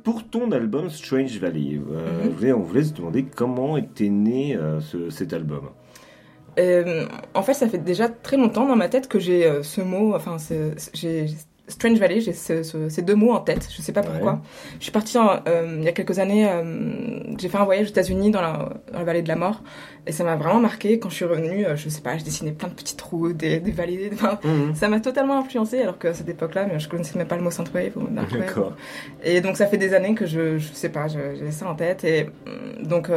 Pour 0.04 0.24
ton 0.30 0.52
album 0.52 0.88
Strange 0.88 1.36
Valley, 1.40 1.78
Mhm. 1.80 2.52
on 2.54 2.60
voulait- 2.60 2.84
se 2.84 2.94
demander 2.94 3.24
comment 3.24 3.76
était 3.76 4.08
né 4.08 4.56
ce- 4.80 5.10
cet 5.10 5.32
album. 5.32 5.62
Euh, 6.60 7.06
en 7.34 7.42
fait, 7.42 7.54
ça 7.54 7.68
fait 7.68 7.78
déjà 7.78 8.08
très 8.08 8.36
longtemps 8.36 8.66
dans 8.66 8.76
ma 8.76 8.88
tête 8.88 9.08
que 9.08 9.18
j'ai 9.18 9.46
euh, 9.46 9.62
ce 9.62 9.80
mot, 9.80 10.14
enfin, 10.14 10.36
j'ai 10.92 11.26
Strange 11.68 11.98
Valley, 11.98 12.20
j'ai 12.20 12.32
ce- 12.32 12.64
ce- 12.64 12.88
ces 12.88 13.02
deux 13.02 13.14
mots 13.14 13.32
en 13.32 13.38
tête, 13.40 13.68
je 13.74 13.80
sais 13.80 13.92
pas 13.92 14.02
pourquoi. 14.02 14.32
Ouais. 14.32 14.38
Je 14.78 14.84
suis 14.84 14.92
partie 14.92 15.16
en- 15.18 15.38
euh, 15.46 15.76
il 15.78 15.84
y 15.84 15.88
a 15.88 15.92
quelques 15.92 16.18
années, 16.18 16.48
euh, 16.50 17.20
j'ai 17.38 17.48
fait 17.48 17.58
un 17.58 17.64
voyage 17.64 17.86
aux 17.86 17.90
États-Unis 17.90 18.30
dans 18.32 18.42
la, 18.42 18.70
dans 18.92 18.98
la 18.98 19.04
vallée 19.04 19.22
de 19.22 19.28
la 19.28 19.36
mort, 19.36 19.62
et 20.06 20.10
ça 20.12 20.24
m'a 20.24 20.34
vraiment 20.34 20.58
marqué. 20.58 20.98
Quand 20.98 21.10
je 21.10 21.14
suis 21.14 21.24
revenue, 21.24 21.64
euh, 21.64 21.76
je 21.76 21.88
sais 21.88 22.00
pas, 22.00 22.18
je 22.18 22.24
dessinais 22.24 22.50
plein 22.50 22.68
de 22.68 22.74
petits 22.74 22.96
trous, 22.96 23.32
des, 23.32 23.60
des 23.60 23.70
vallées, 23.70 24.10
enfin, 24.12 24.40
ça 24.74 24.88
m'a 24.88 24.98
totalement 24.98 25.38
influencé, 25.38 25.80
alors 25.80 25.96
que 25.98 26.08
à 26.08 26.14
cette 26.14 26.28
époque-là, 26.28 26.66
je 26.76 26.88
connaissais 26.88 27.16
même 27.16 27.28
pas 27.28 27.36
le 27.36 27.42
mot 27.42 27.52
Synthwave 27.52 27.92
ou. 27.96 28.08
D'accord. 28.40 28.72
Et 29.22 29.40
donc 29.40 29.56
ça 29.56 29.66
fait 29.68 29.78
des 29.78 29.94
années 29.94 30.14
que 30.14 30.26
je, 30.26 30.58
je 30.58 30.72
sais 30.72 30.88
pas, 30.88 31.06
j'ai 31.06 31.50
ça 31.52 31.68
en 31.68 31.76
tête. 31.76 32.02
Et 32.02 32.26
donc 32.82 33.08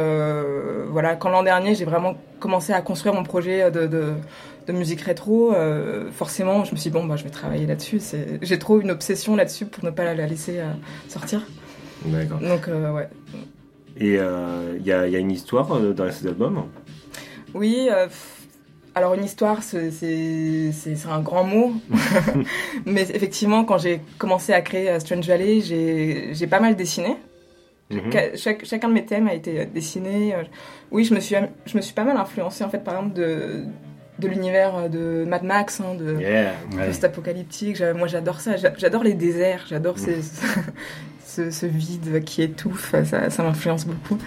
voilà, 0.90 1.16
quand 1.16 1.30
l'an 1.30 1.42
dernier 1.42 1.74
j'ai 1.74 1.84
vraiment 1.84 2.14
commencé 2.38 2.72
à 2.72 2.80
construire 2.82 3.14
mon 3.14 3.22
projet 3.24 3.70
de, 3.70 3.86
de, 3.86 4.12
de 4.66 4.72
musique 4.72 5.00
rétro, 5.02 5.52
euh, 5.54 6.10
forcément 6.10 6.64
je 6.64 6.72
me 6.72 6.76
suis 6.76 6.90
dit 6.90 6.94
bon 6.96 7.04
bah 7.04 7.16
je 7.16 7.24
vais 7.24 7.30
travailler 7.30 7.66
là-dessus. 7.66 8.00
J'ai 8.42 8.58
trop 8.58 8.80
une 8.80 8.90
obsession 8.90 9.36
là-dessus 9.36 9.66
pour 9.66 9.84
ne 9.84 9.90
pas 9.90 10.04
la, 10.04 10.14
la 10.14 10.26
laisser 10.26 10.58
euh, 10.60 10.70
sortir. 11.08 11.42
D'accord. 12.04 12.38
Donc 12.40 12.68
euh, 12.68 12.92
ouais. 12.92 13.08
Et 13.96 14.14
il 14.14 14.86
y, 14.86 14.92
a, 14.92 15.06
il 15.06 15.12
y 15.12 15.16
a 15.16 15.18
une 15.20 15.30
histoire 15.30 15.68
dans 15.80 16.10
cet 16.10 16.26
album 16.26 16.64
Oui. 17.54 17.88
alors 18.96 19.14
une 19.14 19.24
histoire, 19.24 19.62
c'est 19.62 19.90
un 21.08 21.20
grand 21.20 21.44
mot, 21.44 21.74
mais 22.86 23.02
effectivement 23.02 23.64
quand 23.64 23.78
j'ai 23.78 24.00
commencé 24.18 24.52
à 24.52 24.60
créer 24.62 24.98
Strange 25.00 25.26
Valley, 25.28 25.60
j'ai 25.60 26.46
pas 26.46 26.60
mal 26.60 26.74
dessiné. 26.76 27.16
Mhm. 27.90 28.10
Chaque- 28.36 28.64
chacun 28.64 28.88
de 28.88 28.94
mes 28.94 29.04
thèmes 29.04 29.28
a 29.28 29.34
été 29.34 29.66
dessiné. 29.66 30.34
Oui, 30.90 31.04
je 31.04 31.14
me 31.14 31.20
suis, 31.20 31.36
je 31.66 31.76
me 31.76 31.82
suis 31.82 31.94
pas 31.94 32.04
mal 32.04 32.16
influencée 32.16 32.64
en 32.64 32.70
fait, 32.70 32.82
par 32.82 32.96
exemple, 32.96 33.14
de, 33.14 33.64
de 34.18 34.28
l'univers 34.28 34.76
euh, 34.76 34.88
de 34.88 35.24
Mad 35.28 35.42
Max, 35.42 35.80
hein, 35.80 35.94
de 35.98 36.18
Yeah. 36.20 36.52
Ouais. 36.76 36.86
post-apocalyptique. 36.86 37.80
Moi, 37.96 38.06
j'adore 38.08 38.40
ça. 38.40 38.56
J'a- 38.56 38.72
J'adore 38.76 39.02
les 39.02 39.14
déserts. 39.14 39.64
J'adore 39.68 39.98
ces- 39.98 40.20
ce, 41.34 41.50
ce 41.50 41.66
vide 41.66 42.22
qui 42.24 42.42
étouffe. 42.42 42.94
Ça, 43.04 43.30
ça 43.30 43.42
m'influence 43.42 43.86
beaucoup. 43.86 44.18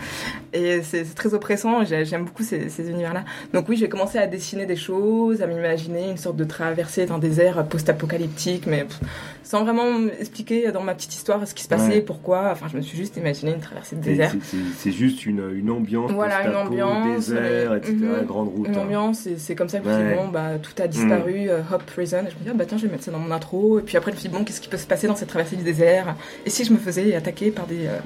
Et 0.54 0.82
c'est 0.82 1.04
très 1.16 1.34
oppressant. 1.34 1.84
J'ai- 1.86 2.06
J'aime 2.06 2.26
beaucoup 2.26 2.44
ces, 2.44 2.70
ces 2.70 2.90
univers-là. 2.90 3.24
Donc 3.54 3.68
oui, 3.70 3.78
j'ai 3.78 3.90
commencé 3.90 4.18
à 4.18 4.28
dessiner 4.28 4.66
des 4.66 4.76
choses, 4.76 5.42
à 5.42 5.48
m'imaginer 5.48 6.10
une 6.10 6.18
sorte 6.18 6.36
de 6.38 6.44
traversée 6.46 7.06
d'un 7.06 7.18
désert 7.20 7.66
post-apocalyptique, 7.68 8.66
mais 8.68 8.84
pff, 8.86 9.00
sans 9.44 9.64
vraiment 9.64 10.08
expliquer 10.20 10.72
dans 10.72 10.82
ma 10.84 10.94
petite 10.94 11.14
histoire 11.16 11.46
ce 11.48 11.54
qui 11.54 11.64
se 11.64 11.68
passait, 11.70 11.88
Ouais. 11.96 12.02
pourquoi. 12.02 12.50
Enfin, 12.52 12.68
je 12.72 12.78
me 12.78 12.82
suis 12.82 12.98
juste 12.98 13.18
imaginé 13.18 13.54
une 13.54 13.60
traversée 13.60 13.96
de 13.96 14.02
désert. 14.02 14.32
c'est- 14.78 14.92
juste 14.92 15.26
une, 15.26 15.44
une 15.54 15.70
ambiance, 15.70 16.12
Voilà, 16.12 16.48
une 16.48 16.56
ambiance, 16.56 17.28
désert, 17.28 17.76
etc., 17.76 17.94
mhm. 17.94 18.26
grande 18.26 18.48
route. 18.50 18.68
Une 18.68 18.76
hein. 18.76 18.82
ambiance, 18.82 19.28
c'est 19.38 19.56
comme 19.56 19.70
ça 19.70 19.80
que 19.80 19.88
Ouais. 19.88 20.16
bon, 20.16 20.30
bah, 20.30 20.52
tout 20.62 20.72
a 20.82 20.88
disparu, 20.88 21.50
euh, 21.50 21.60
Hop 21.72 21.84
Prison. 21.86 22.20
Et 22.28 22.32
je 22.32 22.36
me 22.36 22.44
dis, 22.44 22.50
ah, 22.50 22.54
bah, 22.56 22.66
tiens, 22.68 22.78
je 22.78 22.86
vais 22.88 22.92
mettre 22.92 23.04
ça 23.04 23.12
dans 23.12 23.20
mon 23.20 23.32
intro. 23.32 23.80
Et 23.80 23.82
puis 23.84 23.96
après, 23.98 24.12
je 24.12 24.16
me 24.16 24.20
suis 24.22 24.30
dit, 24.30 24.36
bon, 24.36 24.44
qu'est-ce 24.44 24.60
qui 24.62 24.70
peut 24.70 24.78
se 24.78 24.88
passer 24.88 25.08
dans 25.08 25.16
cette 25.16 25.28
traversée 25.30 25.56
du 25.56 25.64
désert? 25.64 26.16
Et 26.46 26.50
si 26.50 26.64
je 26.66 26.74
me 26.74 26.78
faisais 26.78 26.97
attaquer 27.16 27.52
par 27.52 27.68
des, 27.68 27.88
euh, 27.88 28.00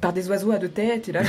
par 0.00 0.12
des 0.12 0.28
oiseaux 0.28 0.52
à 0.52 0.58
deux 0.58 0.68
têtes 0.68 1.08
Et 1.08 1.12
là, 1.12 1.22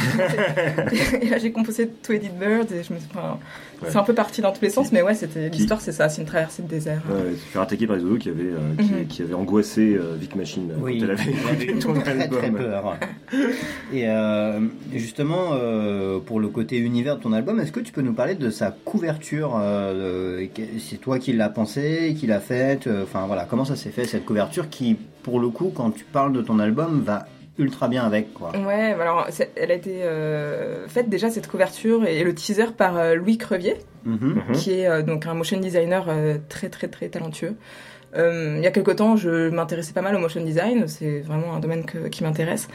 j'ai- 1.39 1.51
composé 1.58 1.88
Tweeded 1.88 2.38
Bird. 2.38 2.71
Et 2.71 2.84
je 2.84 2.93
me 2.93 2.99
suis, 2.99 3.08
enfin, 3.13 3.38
Ouais. 3.80 3.89
c'est 3.91 3.97
un 3.97 4.03
peu 4.03 4.15
parti 4.15 4.41
dans 4.41 4.51
tous 4.51 4.63
les 4.63 4.71
sens, 4.71 4.91
mais 4.91 5.03
ouais, 5.03 5.13
c'était, 5.13 5.49
l'histoire, 5.49 5.80
c'est 5.82 5.91
ça, 5.91 6.10
c'est 6.10 6.21
une 6.23 6.27
traversée 6.27 6.63
de 6.63 6.67
désert. 6.67 6.99
Ouais, 7.12 7.34
se 7.34 7.45
faire 7.51 7.62
attaquer 7.62 7.86
par 7.86 7.95
les 7.95 8.01
oiseaux 8.03 8.17
qui 8.17 8.30
avaient, 8.30 8.41
euh, 8.45 8.75
qui, 8.80 8.91
Mhm. 8.91 9.06
qui 9.08 9.21
avaient 9.21 9.36
angoissé 9.36 9.93
euh, 9.95 10.15
Vic 10.19 10.36
Machine 10.36 10.71
euh, 10.71 10.75
Oui, 10.82 10.97
quand 10.97 11.06
elle 11.06 11.12
avait 11.12 11.32
écouté 11.32 11.80
ton 11.80 11.93
très 11.93 12.49
peur. 12.49 12.97
Et 13.93 14.08
euh, 14.10 14.62
justement, 14.95 15.49
euh, 15.53 16.17
pour 16.19 16.39
le 16.39 16.47
côté 16.47 16.77
univers 16.80 17.17
de 17.17 17.21
ton 17.21 17.34
album, 17.34 17.60
est-ce 17.60 17.71
que 17.71 17.80
tu 17.80 17.91
peux 17.91 18.01
nous 18.01 18.13
parler 18.13 18.34
de 18.34 18.49
sa 18.49 18.71
couverture 18.84 19.56
euh, 19.62 20.43
C'est 20.80 20.97
toi 20.99 21.19
qui 21.19 21.34
l'as 21.34 21.49
pensé, 21.49 22.15
qui 22.19 22.25
l'a 22.25 22.39
faite 22.39 22.88
euh, 22.88 23.03
Enfin 23.03 23.25
voilà, 23.27 23.45
comment 23.47 23.63
ça 23.65 23.75
s'est 23.75 23.91
fait 23.91 24.06
cette 24.06 24.25
couverture 24.25 24.69
qui, 24.71 24.97
pour 25.21 25.39
le 25.39 25.49
coup, 25.49 25.71
quand 25.73 25.91
tu 25.91 26.03
parles 26.03 26.34
de 26.34 26.41
ton 26.41 26.58
album, 26.58 27.03
va 27.06 27.27
ultra 27.58 27.88
bien 27.88 28.06
avec, 28.06 28.34
quoi. 28.34 28.52
Ouais, 28.56 28.93
alors 29.00 29.26
c'est- 29.30 29.52
elle 29.56 29.72
a 29.72 29.74
été 29.76 30.04
euh, 30.04 30.88
faite 30.88 31.10
déjà 31.10 31.30
cette 31.30 31.48
couverture 31.48 32.06
et 32.06 32.24
le 32.24 32.34
teaser 32.36 32.67
par 32.78 32.98
euh, 32.98 33.15
Louis 33.15 33.38
Crevier, 33.38 33.76
Mhm. 34.06 34.41
Mhm. 34.48 34.56
qui 34.56 34.74
est 34.80 34.88
euh, 34.88 35.02
donc 35.02 35.26
un 35.26 35.34
motion 35.34 35.60
designer 35.60 36.06
euh, 36.10 36.38
très 36.50 36.70
très 36.70 36.88
très 36.88 37.10
talentueux. 37.10 37.56
Euh, 38.15 38.56
il 38.58 38.63
y 38.63 38.67
a 38.67 38.72
quelque 38.72 38.91
temps, 38.91 39.15
je 39.17 39.50
m'intéressais 39.50 39.91
pas 39.93 40.02
mal 40.02 40.15
au 40.15 40.20
motion 40.20 40.41
design, 40.41 40.88
c'est 40.88 41.20
vraiment 41.20 41.54
un 41.54 41.60
domaine 41.60 41.84
que- 41.86 42.08
qui 42.08 42.24
m'intéresse. 42.24 42.67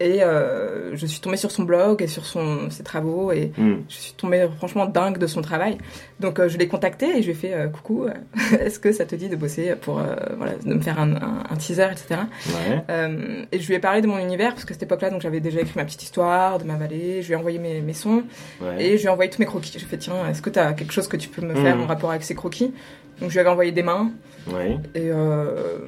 Et 0.00 0.22
euh, 0.22 0.94
je 0.96 1.06
suis 1.06 1.20
tombée 1.20 1.36
sur 1.36 1.50
son 1.50 1.62
blog 1.62 2.02
et 2.02 2.06
sur 2.06 2.26
son, 2.26 2.68
ses 2.70 2.82
travaux 2.82 3.30
et 3.32 3.52
Hmm. 3.56 3.76
je 3.88 3.94
suis 3.94 4.12
tombée 4.14 4.46
franchement 4.56 4.86
dingue 4.86 5.18
de 5.18 5.26
son 5.26 5.40
travail. 5.42 5.78
Donc 6.20 6.38
euh, 6.40 6.48
je 6.48 6.58
l'ai 6.58 6.66
contacté 6.68 7.06
et 7.18 7.20
je 7.22 7.26
lui 7.26 7.32
ai 7.32 7.34
fait 7.34 7.54
euh, 7.54 7.68
coucou, 7.68 8.06
est-ce 8.60 8.78
que 8.78 8.92
ça 8.92 9.04
te 9.04 9.14
dit 9.14 9.28
de 9.28 9.36
bosser 9.36 9.74
pour 9.80 10.00
voilà, 10.36 10.54
de 10.56 10.74
me 10.74 10.80
faire 10.80 10.98
un, 10.98 11.12
un- 11.16 11.42
un 11.50 11.56
teaser, 11.56 11.88
etc. 11.92 12.20
Ouais. 12.48 12.82
Et 13.52 13.58
je 13.60 13.66
lui 13.68 13.74
ai 13.74 13.78
parlé 13.78 14.00
de 14.00 14.06
mon 14.06 14.18
univers 14.18 14.50
parce 14.52 14.64
que 14.64 14.72
à 14.72 14.74
cette 14.74 14.82
époque-là, 14.84 15.10
donc 15.10 15.20
j'avais 15.22 15.40
déjà 15.40 15.60
écrit 15.60 15.74
ma 15.76 15.84
petite 15.84 16.02
histoire 16.02 16.58
de 16.58 16.64
ma 16.64 16.74
vallée. 16.74 17.22
Je 17.22 17.28
lui 17.28 17.34
ai 17.34 17.36
envoyé 17.36 17.58
mes, 17.58 17.80
mes 17.80 17.92
sons 17.94 18.22
Ouais. 18.60 18.82
et 18.84 18.96
je 18.96 19.02
lui 19.02 19.06
ai 19.06 19.10
envoyé 19.10 19.30
tous 19.30 19.38
mes 19.40 19.46
croquis. 19.46 19.72
J'ai 19.78 19.86
fait 19.86 19.98
tiens, 19.98 20.26
est-ce 20.28 20.42
que 20.42 20.50
tu 20.50 20.58
as 20.58 20.72
quelque 20.72 20.92
chose 20.92 21.08
que 21.08 21.16
tu 21.16 21.28
peux 21.28 21.42
me 21.42 21.54
faire 21.54 21.76
Mhm. 21.76 21.82
en 21.82 21.86
rapport 21.86 22.10
avec 22.10 22.24
ces 22.24 22.34
croquis? 22.34 22.72
Donc 23.20 23.28
je 23.30 23.34
lui 23.34 23.40
avais 23.40 23.48
envoyé 23.50 23.70
des 23.70 23.82
mains 23.84 24.10
et 24.94 25.10
euh, 25.10 25.78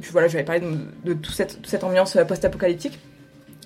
puis 0.00 0.10
voilà, 0.12 0.28
je 0.28 0.32
lui 0.32 0.38
avais 0.38 0.46
parlé 0.46 0.60
de, 0.60 1.12
de 1.12 1.14
toute 1.14 1.34
cette, 1.34 1.56
toute 1.56 1.66
cette 1.66 1.82
ambiance 1.82 2.16
post-apocalyptique. 2.28 2.98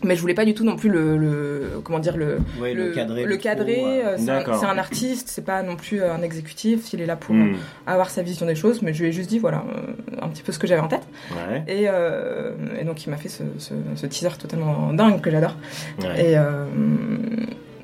Mais 0.05 0.15
je 0.15 0.21
voulais 0.21 0.35
pas 0.35 0.45
du 0.45 0.55
tout 0.55 0.65
non 0.65 0.77
plus 0.77 0.89
le, 0.89 1.17
le 1.17 1.81
comment 1.83 1.99
dire 1.99 2.17
le 2.17 2.39
Ouais, 2.61 2.73
le, 2.73 2.93
cadré. 2.93 3.25
le 3.25 3.37
cadrer, 3.37 3.83
euh, 4.05 4.17
c'est 4.17 4.31
un, 4.67 4.79
artiste, 4.79 5.29
c'est 5.29 5.45
pas 5.45 5.63
non 5.63 5.75
plus 5.75 6.01
euh, 6.01 6.13
un 6.15 6.23
exécutif, 6.23 6.93
il 6.93 7.01
est 7.01 7.07
là 7.07 7.17
pour 7.17 7.35
Hmm. 7.35 7.57
avoir 7.87 8.09
sa 8.11 8.23
vision 8.23 8.47
des 8.47 8.55
choses, 8.55 8.81
mais 8.83 8.93
je 8.95 9.03
lui 9.03 9.09
ai 9.09 9.13
juste 9.13 9.29
dit 9.29 9.39
voilà 9.41 9.65
euh, 9.75 9.93
un 10.23 10.29
petit 10.29 10.43
peu 10.43 10.53
ce 10.53 10.59
que 10.61 10.67
j'avais 10.69 10.81
en 10.81 10.89
tête. 10.89 11.03
Ouais. 11.33 11.65
Et, 11.67 11.87
euh, 11.89 12.53
et 12.81 12.85
donc 12.85 13.05
il 13.07 13.11
m'a 13.11 13.17
fait 13.17 13.29
ce, 13.29 13.43
ce, 13.59 13.75
ce 13.97 14.07
teaser 14.07 14.37
totalement 14.39 14.93
dingue 14.93 15.21
que 15.21 15.31
j'adore. 15.31 15.57
Ouais. 16.03 16.31
Et 16.31 16.37
euh, 16.39 16.65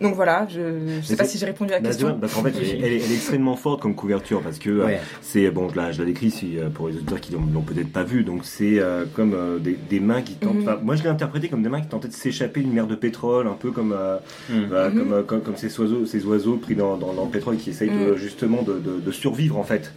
donc 0.00 0.14
voilà, 0.14 0.46
je, 0.50 0.60
je 1.00 1.06
sais 1.06 1.16
pas 1.16 1.24
si 1.24 1.38
j'ai 1.38 1.46
répondu 1.46 1.72
à 1.72 1.76
la 1.76 1.80
Bah, 1.82 1.90
tu 1.90 1.96
question. 1.96 2.18
parce 2.20 2.34
qu'en 2.34 2.42
fait, 2.42 2.52
elle, 2.58 2.64
est- 2.64 2.78
elle 2.78 2.92
est, 2.92 3.04
elle 3.04 3.12
est 3.12 3.14
extrêmement 3.14 3.56
forte 3.56 3.80
comme 3.80 3.94
couverture 3.94 4.40
parce 4.42 4.58
que 4.58 4.70
euh, 4.70 4.86
c'est 5.22 5.50
bon, 5.50 5.68
je 5.68 5.76
la, 5.76 5.92
je 5.92 5.98
la 6.00 6.04
décris 6.06 6.30
si, 6.30 6.58
euh, 6.58 6.68
pour 6.68 6.88
les 6.88 6.96
auditeurs 6.96 7.20
qui 7.20 7.32
l'ont 7.32 7.42
l'ont 7.52 7.62
peut-être 7.62 7.92
pas 7.92 8.02
vu. 8.04 8.24
Donc 8.24 8.44
c'est 8.44 8.78
euh, 8.78 9.04
comme 9.14 9.34
euh, 9.34 9.58
des, 9.58 9.76
des 9.88 10.00
mains 10.00 10.22
qui 10.22 10.34
tentent. 10.34 10.56
Mhm. 10.56 10.78
Moi, 10.82 10.96
je 10.96 11.02
l'ai 11.02 11.08
interprété 11.08 11.48
comme 11.48 11.62
des 11.62 11.68
mains 11.68 11.80
qui 11.80 11.88
tentaient 11.88 12.08
de 12.08 12.12
s'échapper 12.12 12.60
d'une 12.60 12.72
mer 12.72 12.86
de 12.86 12.94
pétrole, 12.94 13.46
un 13.46 13.52
peu 13.54 13.70
comme 13.70 13.92
euh, 13.92 14.16
Mhm. 14.50 14.66
bah, 14.70 14.90
Mhm. 14.90 14.98
comme, 14.98 15.12
euh, 15.12 15.22
comme 15.22 15.40
comme 15.42 15.56
ces 15.56 15.78
oiseaux, 15.80 16.06
ces 16.06 16.24
oiseaux 16.26 16.56
pris 16.56 16.74
dans, 16.74 16.96
dans, 16.96 17.12
dans 17.12 17.24
le 17.24 17.30
pétrole 17.30 17.56
qui 17.56 17.70
essayent 17.70 17.90
de, 17.90 18.16
justement 18.16 18.62
de, 18.62 18.74
de, 18.74 19.00
de 19.00 19.10
survivre 19.12 19.56
en 19.58 19.64
fait. 19.64 19.92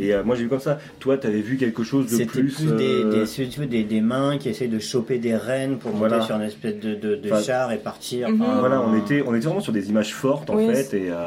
Et 0.00 0.14
euh, 0.14 0.22
moi, 0.24 0.36
j'ai 0.36 0.42
vu 0.44 0.48
comme 0.48 0.60
ça. 0.60 0.78
Toi, 1.00 1.18
t'avais 1.18 1.40
vu 1.40 1.56
quelque 1.56 1.82
chose 1.82 2.04
de 2.06 2.16
C'était 2.16 2.24
plus. 2.26 2.54
plus, 2.54 2.72
des, 2.76 3.04
euh, 3.04 3.24
des, 3.24 3.48
tu 3.86 4.00
mains 4.02 4.38
qui 4.38 4.48
essayent 4.48 4.68
de 4.68 4.78
choper 4.78 5.18
des 5.18 5.36
rennes 5.36 5.78
pour 5.78 5.90
Voilà. 5.92 6.16
monter 6.16 6.26
sur 6.26 6.36
une 6.36 6.42
espèce 6.42 6.78
de, 6.78 6.94
de, 6.94 7.16
de 7.16 7.30
Enfin, 7.30 7.42
char 7.42 7.72
et 7.72 7.78
partir. 7.78 8.28
Enfin, 8.32 8.58
Voilà, 8.60 8.80
on 8.82 8.94
était, 8.96 9.22
on 9.26 9.34
était 9.34 9.41
vraiment 9.44 9.60
sur 9.60 9.72
des 9.72 9.88
images 9.90 10.14
fortes 10.14 10.50
en 10.50 10.56
Oui, 10.56 10.66
fait. 10.72 10.94
Et, 10.96 11.10
euh, 11.10 11.26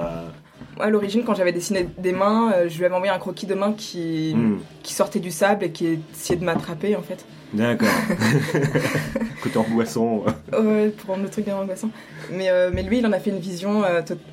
À 0.80 0.90
l'origine, 0.90 1.24
quand 1.24 1.36
j'avais 1.36 1.52
dessiné 1.54 1.88
des 1.98 2.12
mains, 2.12 2.52
euh, 2.54 2.70
je 2.70 2.78
lui 2.78 2.86
avais 2.86 2.96
envoyé 2.96 3.12
un 3.14 3.20
croquis 3.20 3.46
de 3.46 3.56
main 3.56 3.74
qui, 3.74 4.34
hmm, 4.36 4.60
qui 4.84 4.94
sortait 4.94 5.20
du 5.20 5.32
sable 5.32 5.66
et 5.66 5.72
qui 5.72 6.00
essayait 6.14 6.40
de 6.40 6.46
m'attraper 6.46 6.96
en 6.96 7.02
fait. 7.02 7.26
D'accord. 7.54 7.88
Côté 9.44 9.58
angoissant. 9.58 10.24
Ouais, 10.52 10.90
pour 10.90 11.12
rendre 11.12 11.24
le 11.24 11.30
truc 11.30 11.46
bien 11.46 11.56
angoissant. 11.56 11.90
Mais, 12.32 12.50
euh, 12.50 12.70
mais 12.74 12.84
lui, 12.84 12.98
il 13.00 13.06
en 13.06 13.12
a 13.14 13.20
fait 13.20 13.30
une 13.30 13.40
vision 13.40 13.84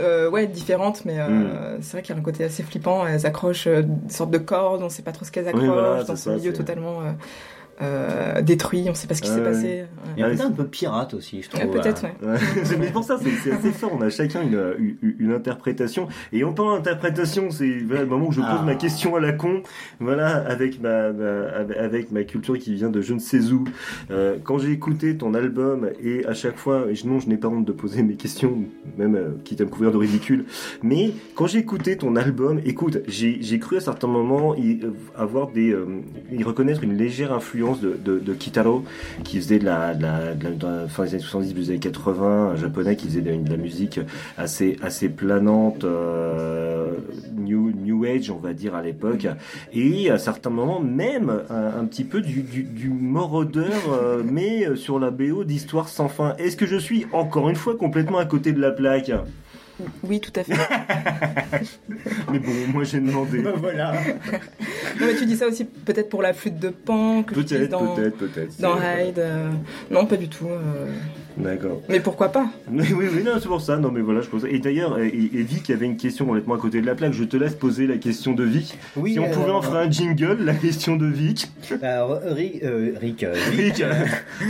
euh, 0.00 0.28
ouais, 0.30 0.46
différente, 0.46 1.04
mais 1.04 1.18
euh, 1.20 1.28
Mm. 1.28 1.78
c'est 1.82 1.92
vrai 1.92 2.02
qu'il 2.02 2.14
y 2.14 2.18
a 2.18 2.20
un 2.20 2.24
côté 2.24 2.42
assez 2.44 2.62
flippant. 2.62 3.06
Elles 3.06 3.26
accrochent 3.26 3.68
des 3.68 3.84
sortes 4.12 4.30
de 4.30 4.38
cordes, 4.38 4.82
on 4.82 4.88
sait 4.88 5.02
pas 5.02 5.12
trop 5.12 5.24
ce 5.24 5.30
qu'elles 5.30 5.46
accrochent, 5.48 5.64
voilà, 5.66 6.02
dans 6.04 6.16
ce 6.16 6.22
ça, 6.24 6.34
milieu 6.34 6.52
totalement 6.52 7.00
euh, 7.82 8.36
euh, 8.36 8.42
détruit, 8.42 8.86
on 8.88 8.94
sait 8.94 9.06
pas 9.06 9.14
ce 9.14 9.22
qui 9.22 9.30
Ah 9.30 9.36
s'est 9.36 9.42
passé. 9.42 9.84
Il 10.16 10.20
y 10.20 10.22
a 10.24 10.28
un 10.46 10.50
peu 10.50 10.66
pirate 10.66 11.14
aussi, 11.14 11.42
je 11.42 11.50
trouve. 11.50 11.62
Euh, 11.64 11.66
Peut-être, 11.80 12.04
ouais. 12.04 12.14
Ouais, 12.22 12.38
mais 12.78 12.86
pour 12.90 13.04
ça, 13.04 13.18
c'est 13.22 13.30
c'est 13.42 13.52
assez 13.52 13.70
fort. 13.72 13.90
On 13.98 14.00
a 14.02 14.10
chacun 14.10 14.42
une, 14.42 14.96
une, 15.02 15.14
une 15.18 15.32
interprétation. 15.32 16.08
Et 16.32 16.44
en 16.44 16.52
parlant 16.52 16.76
d'interprétation, 16.76 17.50
c'est 17.50 17.78
voilà, 17.80 18.02
le 18.02 18.08
moment 18.08 18.28
où 18.28 18.32
je 18.32 18.40
pose 18.40 18.48
Ah. 18.48 18.62
ma 18.64 18.74
question 18.74 19.16
à 19.16 19.20
la 19.20 19.32
con. 19.32 19.62
Voilà, 20.00 20.28
avec 20.46 20.80
ma, 20.80 21.12
ma- 21.12 21.46
avec 21.78 22.12
ma 22.12 22.24
culture 22.24 22.58
qui 22.58 22.74
vient 22.74 22.90
de 22.90 23.00
je 23.00 23.14
ne 23.14 23.18
sais 23.18 23.50
où. 23.52 23.64
Euh, 24.10 24.36
quand 24.42 24.58
j'ai 24.58 24.70
écouté 24.72 25.16
ton 25.16 25.34
album, 25.34 25.88
et 26.02 26.24
à 26.26 26.34
chaque 26.34 26.56
fois, 26.58 26.86
et 26.90 26.94
je- 26.94 27.06
non, 27.06 27.18
je 27.20 27.28
n'ai 27.28 27.36
pas 27.36 27.48
honte 27.48 27.64
de 27.64 27.72
poser 27.72 28.02
mes 28.02 28.14
questions, 28.14 28.58
même 28.98 29.14
euh, 29.16 29.30
quitte 29.44 29.60
à 29.60 29.64
me 29.64 29.70
couvrir 29.70 29.92
de 29.92 29.96
ridicule. 29.96 30.44
Mais 30.82 31.12
quand 31.34 31.46
j'ai 31.46 31.58
écouté 31.58 31.96
ton 31.96 32.16
album, 32.16 32.60
écoute, 32.64 32.98
j'ai 33.08 33.38
j'ai 33.40 33.58
cru 33.58 33.76
à 33.76 33.80
certains 33.80 34.06
moments 34.08 34.54
y, 34.54 34.80
euh, 34.84 34.90
avoir 35.16 35.50
des, 35.50 35.70
euh, 35.72 35.86
y 36.30 36.42
reconnaître 36.42 36.84
une 36.84 36.96
légère 36.96 37.32
influence 37.32 37.71
de, 37.80 38.18
de, 38.18 38.34
Kitaro, 38.34 38.84
qui 39.24 39.38
faisait 39.38 39.58
de 39.58 39.64
la, 39.64 39.94
de 39.94 40.04
la, 40.04 40.88
fin 40.88 41.04
des 41.04 41.14
années 41.14 41.22
70, 41.22 41.54
des 41.54 41.70
années 41.70 41.78
80, 41.78 42.50
un 42.52 42.56
japonais 42.56 42.96
qui 42.96 43.06
faisait 43.06 43.20
de, 43.20 43.50
la 43.50 43.56
musique 43.56 44.00
assez, 44.36 44.76
assez 44.82 45.08
planante, 45.08 45.84
euh, 45.84 46.92
new, 47.36 47.72
new 47.72 48.04
age, 48.04 48.30
on 48.30 48.38
va 48.38 48.52
dire, 48.52 48.74
à 48.74 48.82
l'époque. 48.82 49.26
Et 49.72 50.10
à 50.10 50.18
certains 50.18 50.50
moments, 50.50 50.80
même 50.80 51.42
un, 51.50 51.84
petit 51.84 52.04
peu 52.04 52.20
du, 52.20 52.42
du, 52.42 52.88
maraudeur, 52.88 53.72
euh, 53.92 54.22
mais 54.24 54.76
sur 54.76 54.98
la 54.98 55.10
BO 55.10 55.44
d'Histoire 55.44 55.88
sans 55.88 56.08
fin. 56.08 56.34
Est-ce 56.38 56.56
que 56.56 56.66
je 56.66 56.76
suis 56.76 57.06
encore 57.12 57.48
une 57.48 57.56
fois 57.56 57.76
complètement 57.76 58.18
à 58.18 58.24
côté 58.24 58.52
de 58.52 58.60
la 58.60 58.70
plaque? 58.70 59.12
Oui, 60.04 60.20
tout 60.20 60.32
à 60.36 60.44
fait. 60.44 60.54
Mais 62.32 62.38
bon, 62.38 62.52
moi 62.72 62.84
j'ai 62.84 63.00
demandé. 63.00 63.40
Ben 63.42 63.52
voilà. 63.56 63.92
non, 65.00 65.06
mais 65.06 65.14
tu 65.16 65.26
dis 65.26 65.36
ça 65.36 65.46
aussi 65.46 65.64
peut-être 65.64 66.08
pour 66.08 66.22
la 66.22 66.32
flûte 66.32 66.58
de 66.58 66.68
pan 66.70 67.22
que 67.22 67.34
Peut-être, 67.34 67.70
dans, 67.70 67.94
peut-être, 67.94 68.16
peut-être. 68.18 68.60
dans 68.60 68.76
Hyde. 68.76 69.18
euh, 69.18 69.50
Non, 69.90 70.06
pas 70.06 70.16
du 70.16 70.28
tout. 70.28 70.48
euh, 70.48 70.86
D'accord. 71.36 71.80
Mais 71.88 72.00
pourquoi 72.00 72.28
pas? 72.28 72.46
Oui, 72.70 72.84
oui, 72.96 73.06
oui, 73.14 73.22
non, 73.24 73.32
c'est 73.40 73.48
pour 73.48 73.60
ça. 73.60 73.76
Non, 73.76 73.90
mais 73.90 74.00
voilà, 74.00 74.20
je 74.20 74.28
pose. 74.28 74.46
Et 74.50 74.58
d'ailleurs, 74.58 74.98
et, 74.98 75.08
et 75.08 75.42
Vic 75.42 75.70
avait 75.70 75.86
une 75.86 75.96
question 75.96 76.26
complètement 76.26 76.54
à 76.54 76.58
côté 76.58 76.80
de 76.80 76.86
la 76.86 76.94
plaque. 76.94 77.12
Je 77.12 77.24
te 77.24 77.36
laisse 77.36 77.54
poser 77.54 77.86
la 77.86 77.96
question 77.96 78.32
de 78.32 78.44
Vic. 78.44 78.76
Oui, 78.96 79.12
si 79.14 79.18
on 79.18 79.28
pouvait 79.30 79.50
euh, 79.50 79.54
en 79.54 79.62
faire 79.62 79.76
un 79.76 79.90
jingle, 79.90 80.38
la 80.44 80.54
question 80.54 80.96
de 80.96 81.06
Vic. 81.06 81.48
Alors, 81.82 82.20
Rick, 82.24 82.62
euh, 82.62 82.92
Rick, 83.00 83.24
euh, 83.24 83.34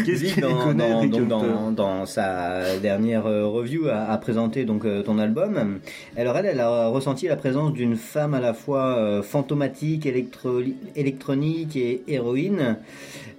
qu'est-ce 0.05 0.25
qu'il 0.35 0.43
dans, 0.43 0.55
connaît, 0.57 0.91
dans, 0.91 1.01
Rick 1.01 1.29
dans, 1.29 1.71
dans 1.71 2.07
sa 2.07 2.79
dernière 2.79 3.25
review 3.25 3.89
a, 3.89 4.11
a 4.11 4.19
présenté 4.19 4.65
donc 4.65 4.85
ton 5.05 5.19
album. 5.19 5.79
Alors 6.17 6.37
elle, 6.37 6.47
elle 6.47 6.61
a 6.61 6.89
ressenti 6.89 7.29
la 7.29 7.37
présence 7.37 7.73
d'une 7.73 7.97
femme 7.97 8.35
à 8.35 8.41
la 8.41 8.55
fois 8.55 8.97
euh, 8.97 9.23
fantomatique, 9.23 10.07
électro- 10.07 10.63
électronique 10.97 11.77
et 11.77 12.03
héroïne. 12.09 12.77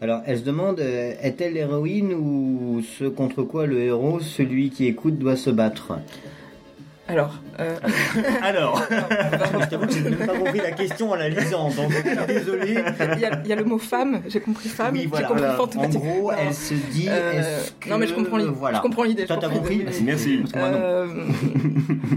Alors 0.01 0.21
elle 0.25 0.39
se 0.39 0.43
demande, 0.43 0.79
est-elle 0.79 1.53
l'héroïne 1.53 2.13
ou 2.13 2.81
ce 2.99 3.05
contre 3.35 3.47
quoi 3.47 3.65
le 3.67 3.79
héros, 3.81 4.19
celui 4.19 4.69
qui 4.69 4.87
écoute, 4.87 5.17
doit 5.17 5.35
se 5.35 5.49
battre 5.49 5.97
Alors, 7.07 7.35
euh, 7.59 7.75
Alors, 8.41 8.81
Je 8.89 9.65
t'avoue 9.69 9.87
que 9.87 9.93
j'ai 9.93 10.01
même 10.01 10.15
pas 10.15 10.27
compris 10.37 10.59
la 10.59 10.71
question 10.71 11.11
en 11.11 11.15
la 11.15 11.29
lisant, 11.29 11.69
donc 11.69 11.91
je 11.91 11.97
suis 12.09 12.25
désolé. 12.27 12.83
il 13.15 13.19
y, 13.21 13.25
a- 13.25 13.41
il 13.43 13.49
y 13.49 13.53
a 13.53 13.55
le 13.55 13.65
mot 13.65 13.77
femme, 13.77 14.21
j'ai 14.27 14.39
compris 14.39 14.69
femme, 14.69 14.93
Oui, 14.93 15.01
j'ai 15.01 15.07
voilà. 15.07 15.27
compris 15.27 15.45
En 15.45 15.55
fantomatique. 15.55 15.99
gros, 16.01 16.31
Non. 16.31 16.37
elle 16.39 16.53
se 16.53 16.73
dit, 16.73 17.07
Euh, 17.09 17.59
que... 17.79 17.89
Non, 17.89 17.97
mais 17.97 18.07
je 18.07 18.13
comprends 18.13 18.37
l'idée. 18.37 18.51
Voilà. 18.55 18.77
Je 18.77 18.81
comprends 18.83 19.03
l'idée. 19.03 19.25
Toi, 19.25 19.37
t'as 19.39 19.49
compris 19.49 19.85
merci. 20.03 20.43
Euh, 20.55 21.07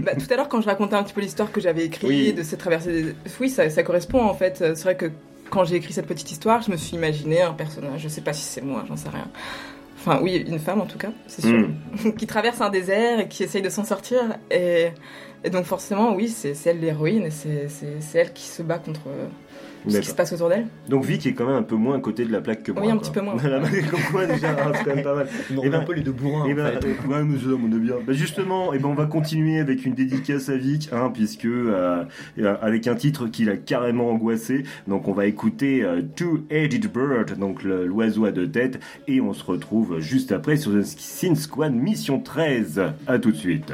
bah, 0.03 0.11
tout 0.15 0.31
à 0.31 0.35
l'heure, 0.37 0.49
quand 0.49 0.61
je 0.61 0.67
racontais 0.67 0.95
un 0.95 1.03
petit 1.03 1.13
peu 1.13 1.21
l'histoire 1.21 1.51
que 1.51 1.59
j'avais 1.61 1.85
écrite, 1.85 2.09
Oui. 2.09 2.33
de 2.33 2.43
cette 2.43 2.59
traversée 2.59 2.91
des... 3.03 3.15
Oui, 3.41 3.49
ça, 3.49 3.69
ça 3.69 3.83
correspond 3.83 4.21
en 4.23 4.33
fait. 4.33 4.57
C'est 4.75 4.83
vrai 4.83 4.95
que 4.95 5.07
quand 5.49 5.63
j'ai 5.65 5.75
écrit 5.75 5.93
cette 5.93 6.07
petite 6.07 6.31
histoire, 6.31 6.61
je 6.61 6.71
me 6.71 6.77
suis 6.77 6.95
imaginé 6.95 7.41
un 7.41 7.53
personnage, 7.53 8.01
je 8.01 8.07
sais 8.09 8.21
pas 8.21 8.33
si 8.33 8.43
c'est 8.43 8.61
moi, 8.61 8.83
j'en 8.87 8.95
sais 8.97 9.09
rien. 9.09 9.27
Enfin, 10.07 10.21
oui, 10.23 10.45
une 10.47 10.59
femme 10.59 10.79
en 10.79 10.85
tout 10.85 10.97
cas, 10.97 11.11
c'est 11.27 11.41
sûr, 11.41 11.57
Hmm. 11.57 12.11
qui 12.17 12.27
traverse 12.27 12.61
un 12.61 12.69
désert 12.69 13.19
et 13.19 13.27
qui 13.27 13.43
essaye 13.43 13.61
de 13.61 13.69
s'en 13.69 13.83
sortir. 13.83 14.21
Et, 14.51 14.87
et 15.43 15.49
donc, 15.49 15.65
forcément, 15.65 16.15
oui, 16.15 16.29
c'est 16.29 16.55
elle 16.65 16.79
l'héroïne 16.79 17.25
et 17.25 17.29
c'est 17.29 18.17
elle 18.17 18.31
qui 18.33 18.43
se 18.45 18.61
bat 18.63 18.79
contre 18.79 19.01
euh, 19.07 19.27
ce 19.89 19.99
qui 19.99 20.07
se 20.07 20.15
passe 20.15 20.33
autour 20.33 20.49
d'elle. 20.49 20.67
Donc 20.89 21.05
Vic 21.05 21.25
est 21.25 21.33
quand 21.33 21.45
même 21.45 21.55
un 21.55 21.63
peu 21.63 21.75
moins 21.75 21.97
à 21.97 21.99
côté 21.99 22.25
de 22.25 22.31
la 22.31 22.41
plaque 22.41 22.63
que 22.63 22.71
moi. 22.71 22.81
Oui, 22.83 22.89
un 22.89 22.93
quoi. 22.93 23.01
petit 23.01 23.11
peu 23.11 23.21
moins. 23.21 23.35
Voilà, 23.35 23.59
mais 23.59 23.81
comme 23.81 23.99
quoi, 24.11 24.25
déjà, 24.25 24.49
hein, 24.51 24.71
c'est 24.75 24.83
quand 24.83 24.95
même 24.95 25.03
pas 25.03 25.15
mal. 25.15 25.27
On 25.57 25.61
Eh 25.63 25.69
ben- 25.69 25.79
un 25.81 25.83
peu 25.83 25.93
les 25.93 26.01
deux 26.01 26.11
bourrins, 26.11 26.45
Eh 26.47 26.53
en 26.53 26.55
ben, 26.55 26.71
fait. 26.81 26.87
ouais, 27.07 27.23
mais 27.23 27.37
ça, 27.37 27.45
on 27.49 27.75
est 27.75 27.79
bien. 27.79 27.95
Bah, 28.05 28.13
justement, 28.13 28.73
eh 28.73 28.79
ben, 28.79 28.87
on 28.89 28.93
va 28.93 29.05
continuer 29.05 29.59
avec 29.59 29.85
une 29.85 29.93
dédicace 29.93 30.49
à 30.49 30.57
Vic, 30.57 30.89
hein, 30.91 31.11
puisque 31.13 31.45
euh, 31.45 32.03
euh, 32.39 32.55
avec 32.61 32.87
un 32.87 32.95
titre 32.95 33.27
qui 33.27 33.45
l'a 33.45 33.57
carrément 33.57 34.09
angoissé. 34.09 34.63
Donc, 34.87 35.07
on 35.07 35.13
va 35.13 35.25
écouter 35.25 35.83
euh, 35.83 36.01
Two-Edged 36.15 36.91
Bird, 36.91 37.37
donc 37.37 37.63
l'oiseau 37.63 38.25
à 38.25 38.31
deux 38.31 38.49
têtes, 38.49 38.79
et 39.07 39.21
on 39.21 39.33
se 39.33 39.43
retrouve 39.43 39.99
juste 39.99 40.31
après 40.31 40.57
sur 40.57 40.71
The 40.71 40.83
Sin 40.83 41.35
Squad 41.35 41.73
Mission 41.73 42.19
13. 42.19 42.81
À 43.07 43.19
tout 43.19 43.31
de 43.31 43.37
suite. 43.37 43.73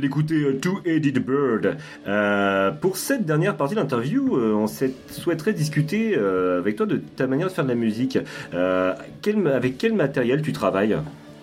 D'écouter 0.00 0.42
euh, 0.42 0.58
Two-Headed 0.58 1.18
Bird. 1.18 1.76
Euh, 2.08 2.70
pour 2.70 2.96
cette 2.96 3.26
dernière 3.26 3.56
partie 3.56 3.74
de 3.74 3.80
l'interview, 3.80 4.36
euh, 4.36 4.54
on 4.54 4.66
souhaiterait 4.66 5.52
discuter 5.52 6.16
avec 6.16 6.76
toi 6.76 6.86
de 6.86 6.96
ta 6.96 7.26
manière 7.26 7.48
de 7.48 7.52
faire 7.52 7.64
de 7.64 7.68
la 7.68 7.74
musique. 7.74 8.18
Avec 8.52 9.78
quel 9.78 9.92
matériel 9.92 10.42
tu 10.42 10.52
travailles? 10.52 10.96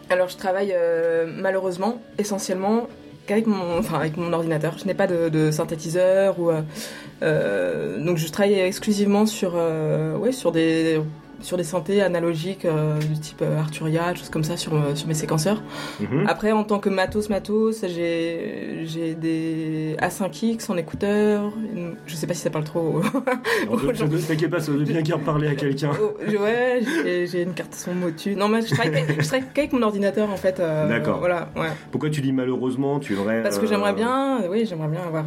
Alors, 0.09 0.29
je 0.29 0.37
travaille 0.37 0.73
malheureusement 1.27 2.01
essentiellement 2.17 2.87
qu'avec 3.27 3.45
mon, 3.47 3.81
avec 3.93 4.17
mon 4.17 4.33
ordinateur. 4.33 4.77
Je 4.77 4.85
n'ai 4.85 4.93
pas 4.93 5.07
de, 5.07 5.51
synthétiseur 5.51 6.39
ou. 6.39 6.51
donc, 7.21 8.17
je 8.17 8.31
travaille 8.31 8.59
exclusivement 8.59 9.25
sur, 9.25 9.53
euh, 9.55 10.31
sur 10.31 10.51
des 10.51 10.99
sur 11.41 11.57
des 11.57 11.63
synthés 11.63 12.01
analogiques 12.01 12.65
euh, 12.65 12.97
du 12.99 13.19
type 13.19 13.41
euh, 13.41 13.59
Arturia, 13.59 14.13
choses 14.15 14.29
comme 14.29 14.43
ça 14.43 14.57
sur, 14.57 14.73
euh, 14.73 14.95
sur 14.95 15.07
mes 15.07 15.13
séquenceurs. 15.13 15.61
Mhm. 15.99 16.25
Après, 16.27 16.51
en 16.51 16.63
tant 16.63 16.79
que 16.79 16.89
matos, 16.89 17.29
matos, 17.29 17.83
j'ai 17.87 18.81
j'ai 18.85 19.13
des 19.15 19.95
A5X 20.01 20.71
en 20.71 20.77
écouteurs. 20.77 21.51
Une- 21.75 21.95
Je 22.05 22.15
sais 22.15 22.27
pas 22.27 22.33
si 22.33 22.41
ça 22.41 22.49
parle 22.49 22.63
trop. 22.63 23.01
Ne 23.69 24.17
t'inquiète 24.27 24.49
pas, 24.49 24.59
ça 24.59 24.71
veut 24.71 24.83
bien 24.83 25.01
qu'à 25.03 25.17
parler 25.17 25.47
à 25.47 25.55
quelqu'un. 25.55 25.91
Oh, 26.01 26.13
ouais, 26.27 26.81
j'ai- 27.31 27.43
une 27.43 27.53
carte 27.53 27.73
son 27.75 27.93
Motu. 27.93 28.35
Non, 28.35 28.47
mais 28.47 28.61
je 28.61 28.73
travaille, 28.73 29.03
je 29.19 29.25
travaille 29.27 29.45
qu'avec 29.53 29.73
mon 29.73 29.81
ordinateur 29.81 30.29
en 30.29 30.37
fait. 30.37 30.59
euh, 30.59 30.87
D'accord. 30.87 31.19
Voilà, 31.19 31.49
ouais. 31.55 31.67
Pourquoi 31.91 32.09
tu 32.09 32.21
dis 32.21 32.31
malheureusement 32.31 32.99
Tu 32.99 33.13
aimerais 33.13 33.43
Parce 33.43 33.59
que 33.59 33.67
j'aimerais 33.67 33.93
bien, 33.93 34.41
oui, 34.49 34.65
j'aimerais 34.67 34.87
bien 34.89 35.01
avoir 35.01 35.25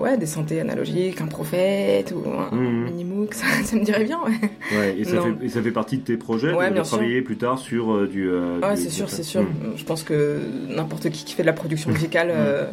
ouais, 0.00 0.16
des 0.16 0.26
synthés 0.26 0.60
analogiques, 0.60 1.20
un 1.20 1.26
prophète 1.26 2.12
ou 2.14 2.22
un 2.30 2.54
Mhm. 2.54 2.84
Minimoog, 2.84 3.32
ça, 3.34 3.46
ça 3.64 3.76
me 3.76 3.84
dirait 3.84 4.04
bien. 4.04 4.20
Ouais, 4.24 4.78
Ouais, 4.78 4.94
et 4.98 5.04
ça, 5.04 5.16
Non. 5.16 5.22
fait, 5.38 5.44
et 5.44 5.48
ça 5.50 5.60
fait 5.62 5.70
partie 5.70 5.98
de 5.98 6.02
tes 6.02 6.16
projets 6.16 6.52
Ouais, 6.54 6.64
de, 6.66 6.70
de 6.70 6.74
bien 6.74 6.84
sûr. 6.84 6.96
travailler 6.98 7.22
plus 7.22 7.36
tard 7.36 7.58
sur 7.58 7.92
euh, 7.94 8.06
du. 8.06 8.28
euh, 8.28 8.58
Ouais, 8.60 8.74
du- 8.74 8.80
c'est 8.82 8.90
sûr, 8.90 9.08
c'est 9.10 9.22
sûr. 9.22 9.42
Mhm. 9.42 9.72
Je 9.76 9.84
pense 9.84 10.02
que 10.02 10.38
n'importe 10.68 11.10
qui 11.10 11.24
qui 11.24 11.34
fait 11.34 11.42
de 11.42 11.46
la 11.48 11.52
production 11.52 11.90
musicale, 11.90 12.28
euh, 12.30 12.66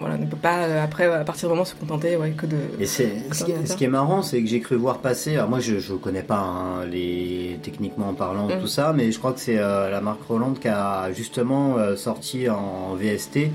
voilà, 0.00 0.16
ne 0.16 0.26
peut 0.26 0.36
pas 0.36 0.64
euh, 0.64 0.84
après 0.84 1.06
à 1.06 1.24
partir 1.24 1.48
du 1.48 1.54
moment 1.54 1.64
se 1.64 1.74
contenter 1.74 2.16
ouais, 2.16 2.30
que 2.30 2.46
de. 2.46 2.56
Et 2.78 2.86
c'est 2.86 3.10
ce, 3.32 3.44
qui 3.44 3.50
est- 3.52 3.66
ce 3.66 3.76
qui 3.76 3.84
est 3.84 3.88
marrant, 3.88 4.22
c'est 4.22 4.40
que 4.40 4.46
j'ai 4.48 4.60
cru 4.60 4.76
voir 4.76 4.98
passer. 4.98 5.34
Alors 5.36 5.48
moi, 5.50 5.58
je 5.60 5.78
je 5.80 5.94
connais 5.94 6.22
pas 6.22 6.38
hein, 6.38 6.84
les 6.86 7.58
techniquement 7.62 8.14
parlant 8.14 8.46
Mm. 8.46 8.60
tout 8.60 8.66
ça, 8.68 8.92
mais 8.94 9.10
je 9.10 9.18
crois 9.18 9.32
que 9.32 9.40
c'est 9.40 9.58
euh, 9.58 9.90
la 9.90 10.00
marque 10.00 10.22
Roland 10.28 10.52
qui 10.54 10.68
a 10.68 11.10
justement 11.12 11.76
euh, 11.78 11.96
sorti 11.96 12.48
en 12.48 12.94
VST 12.94 13.50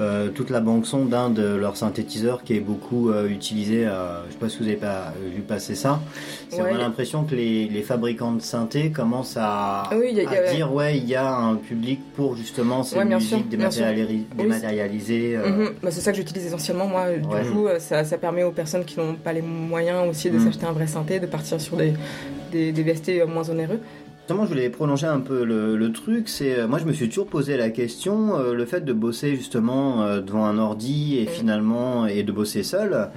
euh, 0.00 0.28
toute 0.30 0.50
la 0.50 0.60
bande 0.60 0.86
son 0.86 1.04
d'un 1.04 1.30
de 1.30 1.44
leurs 1.54 1.76
synthétiseurs 1.76 2.42
qui 2.42 2.54
est 2.56 2.60
beaucoup 2.60 3.10
euh, 3.10 3.28
utilisé. 3.28 3.86
euh, 3.86 4.24
je 4.28 4.32
sais 4.32 4.38
pas 4.38 4.48
si 4.48 4.58
vous 4.58 4.64
avez 4.64 4.76
pas 4.76 5.12
vu 5.34 5.42
passer 5.42 5.74
ça. 5.74 6.00
Ouais. 6.52 6.58
On 6.60 6.64
a 6.74 6.78
l'impression 6.78 7.24
que 7.24 7.34
les, 7.34 7.68
les 7.68 7.82
fabricants 7.82 8.32
de 8.32 8.40
synthé 8.42 8.90
commencent 8.90 9.36
à, 9.38 9.90
oui, 9.94 10.18
a- 10.26 10.30
a- 10.30 10.52
dire 10.54 10.72
ouais, 10.72 10.96
il 10.98 11.08
y 11.08 11.14
a 11.14 11.34
un 11.34 11.56
public 11.56 12.00
pour 12.14 12.36
justement 12.36 12.82
ces 12.82 12.96
Ouais, 12.98 13.04
musiques 13.04 13.46
Oui, 13.50 14.26
dématérialisées. 14.38 15.36
euh, 15.36 15.48
Mhm. 15.48 15.70
Bah, 15.82 15.90
c'est 15.90 16.00
ça 16.00 16.10
que 16.12 16.16
j'utilise 16.18 16.46
essentiellement 16.46 16.86
moi. 16.86 17.10
Du 17.12 17.26
Ouais. 17.26 17.42
coup, 17.52 17.66
euh, 17.66 17.78
ça, 17.78 18.04
ça 18.04 18.18
permet 18.18 18.42
aux 18.42 18.50
personnes 18.52 18.84
qui 18.84 18.98
n'ont 18.98 19.14
pas 19.14 19.32
les 19.32 19.42
moyens 19.42 20.08
aussi 20.08 20.30
de 20.30 20.38
Mhm. 20.38 20.44
s'acheter 20.46 20.66
un 20.66 20.72
vrai 20.72 20.86
synthé, 20.86 21.20
de 21.20 21.26
partir 21.26 21.60
sur 21.60 21.76
des, 21.76 21.92
des, 22.50 22.72
des 22.72 22.82
VST 22.82 23.20
euh, 23.20 23.26
moins 23.26 23.48
onéreux. 23.50 23.80
Justement, 24.24 24.44
je 24.44 24.50
voulais 24.50 24.70
prolonger 24.70 25.08
un 25.08 25.18
peu 25.18 25.42
le, 25.42 25.76
le 25.76 25.90
truc. 25.92 26.28
C'est 26.28 26.56
euh, 26.60 26.68
moi, 26.68 26.78
je 26.78 26.84
me 26.84 26.92
suis 26.92 27.08
toujours 27.08 27.26
posé 27.26 27.56
la 27.56 27.70
question, 27.70 28.38
euh, 28.38 28.54
le 28.54 28.64
fait 28.66 28.82
de 28.84 28.92
bosser 28.92 29.34
justement 29.34 30.02
euh, 30.04 30.20
devant 30.20 30.44
un 30.44 30.58
ordi 30.58 31.18
et 31.18 31.24
Mm. 31.24 31.28
finalement 31.28 32.06
et 32.06 32.22
de 32.22 32.30
bosser 32.30 32.62
seul. 32.62 33.08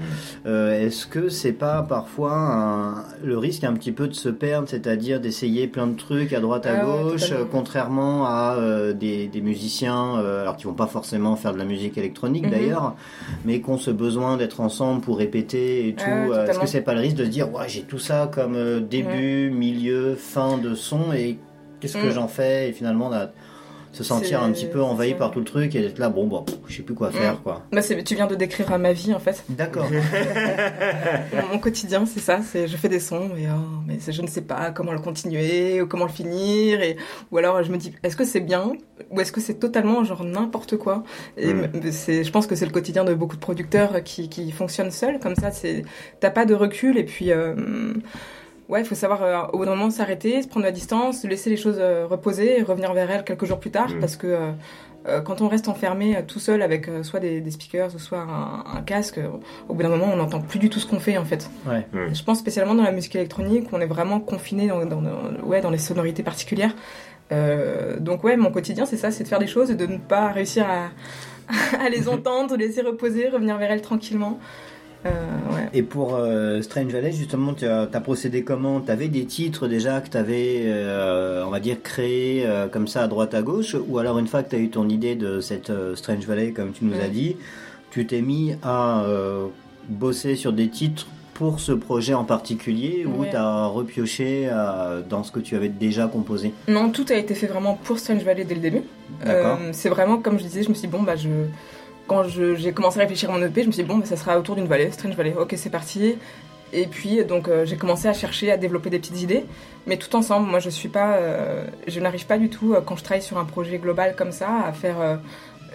euh, 0.48 0.84
Est-ce 0.84 1.06
que 1.06 1.30
c'est 1.30 1.52
pas 1.54 1.84
parfois 1.84 2.34
un- 2.34 3.04
le 3.24 3.38
risque 3.38 3.64
un 3.64 3.74
petit 3.74 3.92
peu 3.92 4.08
de 4.08 4.16
se 4.16 4.30
perdre, 4.30 4.68
c'est-à-dire 4.68 5.20
d'essayer 5.22 5.68
plein 5.68 5.86
de 5.86 5.96
trucs 5.96 6.34
à 6.34 6.40
droite 6.40 6.66
à 6.66 6.72
Ah 6.82 6.84
gauche, 6.84 7.32
contrairement 7.52 8.26
à 8.26 8.58
des, 9.00 9.28
des 9.28 9.42
musiciens, 9.42 10.16
alors 10.42 10.58
qui 10.58 10.64
vont 10.66 10.74
pas 10.74 10.88
forcément 10.88 11.36
faire 11.36 11.54
de 11.54 11.60
la 11.60 11.66
musique 11.66 12.00
électronique 12.00 12.46
Mhm. 12.46 12.50
d'ailleurs, 12.52 12.96
mais 13.46 13.62
qui 13.62 13.70
ont 13.70 13.78
ce 13.78 13.92
besoin 13.92 14.38
d'être 14.38 14.60
ensemble 14.60 15.02
pour 15.02 15.20
répéter 15.20 15.88
et 15.88 15.94
tout. 15.94 16.04
Ah 16.08 16.28
ouais, 16.30 16.36
Euh, 16.36 16.46
Est-ce 16.48 16.60
que 16.60 16.66
c'est 16.68 16.82
pas 16.82 16.96
le 16.96 17.02
risque 17.02 17.18
de 17.18 17.26
se 17.26 17.30
dire, 17.30 17.54
ouais, 17.54 17.66
j'ai 17.70 17.84
tout 17.84 18.00
ça 18.00 18.28
comme 18.34 18.58
début, 18.90 19.52
milieu, 19.52 20.16
fin 20.16 20.58
de 20.58 20.74
son 20.74 20.95
et 21.14 21.38
qu'est-ce 21.80 21.98
que 21.98 22.08
Mm. 22.08 22.12
j'en 22.12 22.28
fais 22.28 22.70
et 22.70 22.74
finalement 22.74 23.10
là, 23.10 23.32
se 23.92 24.04
sentir 24.04 24.44
un 24.44 24.52
petit 24.52 24.66
peu 24.66 24.82
envahi 24.84 25.14
par 25.14 25.32
tout 25.32 25.40
le 25.40 25.46
truc 25.46 25.74
et 25.74 25.86
être 25.86 26.00
là, 26.00 26.10
bon, 26.10 26.28
bah, 26.28 26.44
pff, 26.46 26.58
je 26.68 26.76
sais 26.76 26.84
plus 26.84 26.96
quoi 26.96 27.12
faire 27.12 27.36
Mm. 27.36 27.44
quoi. 27.44 27.64
Bah, 27.72 27.82
tu 27.82 28.16
viens 28.16 28.28
de 28.28 28.36
décrire 28.36 28.70
euh, 28.74 28.78
ma 28.78 28.92
vie 28.92 29.14
en 29.14 29.20
fait. 29.20 29.46
D'accord. 29.48 29.88
Mon, 31.34 31.48
mon 31.54 31.60
quotidien, 31.60 32.06
c'est 32.06 32.20
ça. 32.20 32.40
C'est 32.44 32.68
je 32.68 32.76
fais 32.78 32.90
des 32.90 33.00
sons 33.00 33.30
et 33.38 33.46
oh, 33.50 33.82
mais 33.88 33.98
je 34.06 34.22
ne 34.22 34.28
sais 34.28 34.42
pas 34.42 34.72
comment 34.72 34.92
le 34.92 35.00
continuer 35.00 35.82
ou 35.82 35.88
comment 35.88 36.06
le 36.06 36.12
finir 36.12 36.82
et 36.82 36.98
ou 37.32 37.38
alors 37.38 37.64
je 37.64 37.72
me 37.72 37.78
dis 37.78 37.94
est-ce 38.04 38.16
que 38.18 38.26
c'est 38.26 38.42
bien 38.42 38.74
ou 39.12 39.22
est-ce 39.22 39.32
que 39.32 39.40
c'est 39.42 39.56
totalement 39.56 40.04
genre 40.04 40.24
n'importe 40.26 40.76
quoi? 40.78 41.04
Et 41.38 41.54
Mm. 41.54 41.70
c'est, 41.92 42.24
je 42.26 42.32
pense 42.32 42.48
que 42.48 42.56
c'est 42.56 42.66
le 42.66 42.72
quotidien 42.74 43.06
de 43.06 43.14
beaucoup 43.14 43.36
de 43.38 43.42
producteurs 43.42 44.04
qui, 44.04 44.28
qui 44.28 44.52
fonctionnent 44.52 44.92
seuls 44.92 45.20
comme 45.20 45.36
ça. 45.36 45.52
C'est 45.52 45.84
t'as 46.20 46.32
pas 46.32 46.46
de 46.46 46.54
recul 46.54 46.98
et 46.98 47.06
puis 47.06 47.32
euh, 47.32 47.56
ouais, 48.70 48.82
il 48.82 48.86
faut 48.86 48.96
savoir 48.96 49.24
euh, 49.24 49.42
au 49.54 49.58
bout 49.60 49.66
d'un 49.66 49.76
moment 49.76 49.90
s'arrêter, 49.90 50.42
se 50.42 50.48
prendre 50.48 50.66
la 50.66 50.72
distance, 50.72 51.24
laisser 51.24 51.50
les 51.50 51.58
choses 51.58 51.78
euh, 51.80 52.06
reposer 52.08 52.60
et 52.60 52.64
revenir 52.64 52.94
vers 52.94 53.10
elles 53.12 53.24
quelques 53.24 53.46
jours 53.46 53.60
plus 53.60 53.72
tard 53.72 53.90
Mm. 53.90 54.00
parce 54.00 54.16
que 54.16 54.28
euh, 54.28 54.52
euh, 55.08 55.22
quand 55.22 55.42
on 55.42 55.48
reste 55.48 55.68
enfermé 55.70 56.18
euh, 56.18 56.22
tout 56.26 56.40
seul 56.40 56.64
avec 56.64 56.88
euh, 56.90 57.04
soit 57.04 57.20
des, 57.20 57.40
des 57.40 57.52
speakers 57.52 57.94
ou 57.94 58.00
soit 58.00 58.20
un, 58.22 58.78
un 58.78 58.82
casque, 58.82 59.20
euh, 59.20 59.28
au 59.70 59.76
bout 59.76 59.84
d'un 59.84 59.90
moment 59.90 60.08
on 60.12 60.16
n'entend 60.16 60.42
plus 60.42 60.58
du 60.58 60.70
tout 60.70 60.80
ce 60.80 60.88
qu'on 60.88 61.00
fait 61.00 61.18
en 61.20 61.26
fait. 61.26 61.48
Ouais. 61.68 61.86
Je 62.12 62.24
pense 62.24 62.40
spécialement 62.40 62.74
dans 62.74 62.82
la 62.84 62.92
musique 62.92 63.16
électronique 63.16 63.72
où 63.72 63.76
on 63.76 63.82
est 63.82 63.86
vraiment 63.86 64.20
confiné 64.20 64.68
dans, 64.68 64.84
dans, 64.86 65.02
dans- 65.02 65.44
ouais, 65.44 65.62
dans 65.62 65.70
les 65.70 65.78
sonorités 65.78 66.24
particulières. 66.24 66.74
Euh, 67.32 68.00
donc 68.00 68.24
ouais, 68.24 68.36
mon 68.38 68.52
quotidien 68.52 68.86
c'est 68.86 68.98
ça, 68.98 69.12
c'est 69.12 69.24
de 69.24 69.28
faire 69.28 69.40
des 69.40 69.48
choses 69.48 69.72
et 69.72 69.76
de 69.76 69.86
ne 69.86 69.98
pas 69.98 70.30
réussir 70.32 70.66
à, 70.68 70.90
à 71.84 71.90
les 71.90 72.08
entendre, 72.16 72.56
les 72.56 72.68
laisser 72.68 72.82
reposer, 72.82 73.30
revenir 73.30 73.58
vers 73.58 73.72
elles 73.72 73.82
tranquillement. 73.82 74.40
Euh, 75.06 75.10
ouais. 75.54 75.70
Et 75.74 75.84
pour 75.84 76.16
euh, 76.16 76.62
Strange 76.62 76.92
Valley, 76.92 77.12
justement, 77.12 77.54
tu 77.54 77.66
as, 77.66 77.88
t'as 77.88 78.00
procédé 78.00 78.44
comment? 78.44 78.82
Tu 78.82 78.92
avais 78.92 79.08
des 79.08 79.26
titres 79.26 79.68
déjà 79.68 80.02
que 80.02 80.10
tu 80.10 80.18
avais, 80.18 80.66
on 81.46 81.50
va 81.52 81.60
dire, 81.60 81.78
créés 81.84 82.44
euh, 82.46 82.68
comme 82.68 82.88
ça 82.88 83.04
à 83.04 83.08
droite 83.08 83.34
à 83.34 83.42
gauche? 83.42 83.76
Ou 83.88 84.00
alors, 84.00 84.18
une 84.20 84.28
fois 84.28 84.42
que 84.44 84.50
tu 84.50 84.56
as 84.56 84.60
eu 84.60 84.70
ton 84.70 84.90
idée 84.90 85.16
de 85.16 85.42
cette 85.42 85.70
euh, 85.70 85.96
Strange 85.96 86.26
Valley, 86.26 86.52
comme 86.52 86.72
tu 86.72 86.86
nous 86.86 87.00
as 87.00 87.08
Mm. 87.08 87.12
dit, 87.12 87.36
tu 87.92 88.06
t'es 88.08 88.22
mis 88.22 88.56
à 88.64 89.04
euh, 89.04 89.46
bosser 89.88 90.36
sur 90.36 90.52
des 90.54 90.70
titres 90.70 91.08
pour 91.36 91.60
ce 91.60 91.72
projet 91.74 92.14
en 92.14 92.24
particulier? 92.24 93.06
Ou 93.06 93.22
Ouais. 93.22 93.30
tu 93.30 93.36
as 93.36 93.66
repioché 93.68 94.48
euh, 94.52 95.02
dans 95.08 95.24
ce 95.24 95.32
que 95.32 95.40
tu 95.40 95.56
avais 95.56 95.70
déjà 95.70 96.08
composé? 96.08 96.52
Non, 96.68 96.90
tout 96.90 97.06
a 97.10 97.16
été 97.16 97.36
fait 97.36 97.48
vraiment 97.48 97.78
pour 97.84 98.00
Strange 98.00 98.24
Valley 98.24 98.44
dès 98.46 98.56
le 98.56 98.62
début. 98.62 98.82
Euh, 99.28 99.56
c'est 99.72 99.90
vraiment 99.90 100.18
comme 100.18 100.40
je 100.40 100.44
disais, 100.44 100.64
je 100.64 100.70
me 100.70 100.74
suis 100.74 100.88
dit, 100.88 100.92
bon 100.98 101.04
bah 101.04 101.16
je 101.16 101.28
quand 102.08 102.24
j'ai 102.28 102.72
commencé 102.72 103.00
à 103.00 103.02
réfléchir 103.02 103.30
à 103.30 103.38
mon 103.38 103.44
EP, 103.44 103.62
je 103.62 103.68
me 103.68 103.72
suis 103.72 103.84
dit 103.84 103.90
bon 103.90 103.98
bah, 103.98 104.06
ça 104.06 104.16
sera 104.16 104.38
autour 104.38 104.56
d'une 104.56 104.68
vallée, 104.68 104.92
Strange 104.92 105.16
Valley. 105.16 105.36
Ok, 105.38 105.54
c'est 105.58 105.70
parti. 105.70 106.16
Et 106.74 106.88
puis 106.88 107.24
donc 107.24 107.48
euh, 107.48 107.66
j'ai 107.66 107.78
commencé 107.78 108.08
à 108.08 108.14
chercher 108.14 108.52
à 108.52 108.58
développer 108.58 108.90
des 108.90 109.00
petites 109.00 109.22
idées, 109.22 109.46
mais 109.88 109.98
tout 109.98 110.14
ensemble. 110.16 110.50
Moi 110.50 110.60
je 110.60 110.70
suis 110.70 110.90
pas, 110.90 111.16
euh, 111.16 111.66
je 111.88 112.00
n'arrive 112.00 112.26
pas 112.26 112.38
du 112.38 112.50
tout 112.50 112.74
euh, 112.74 112.82
quand 112.82 112.96
je 112.98 113.04
travaille 113.04 113.22
sur 113.22 113.38
un 113.38 113.46
projet 113.46 113.78
global 113.78 114.16
comme 114.16 114.32
ça 114.32 114.50
à 114.68 114.74
faire 114.74 115.20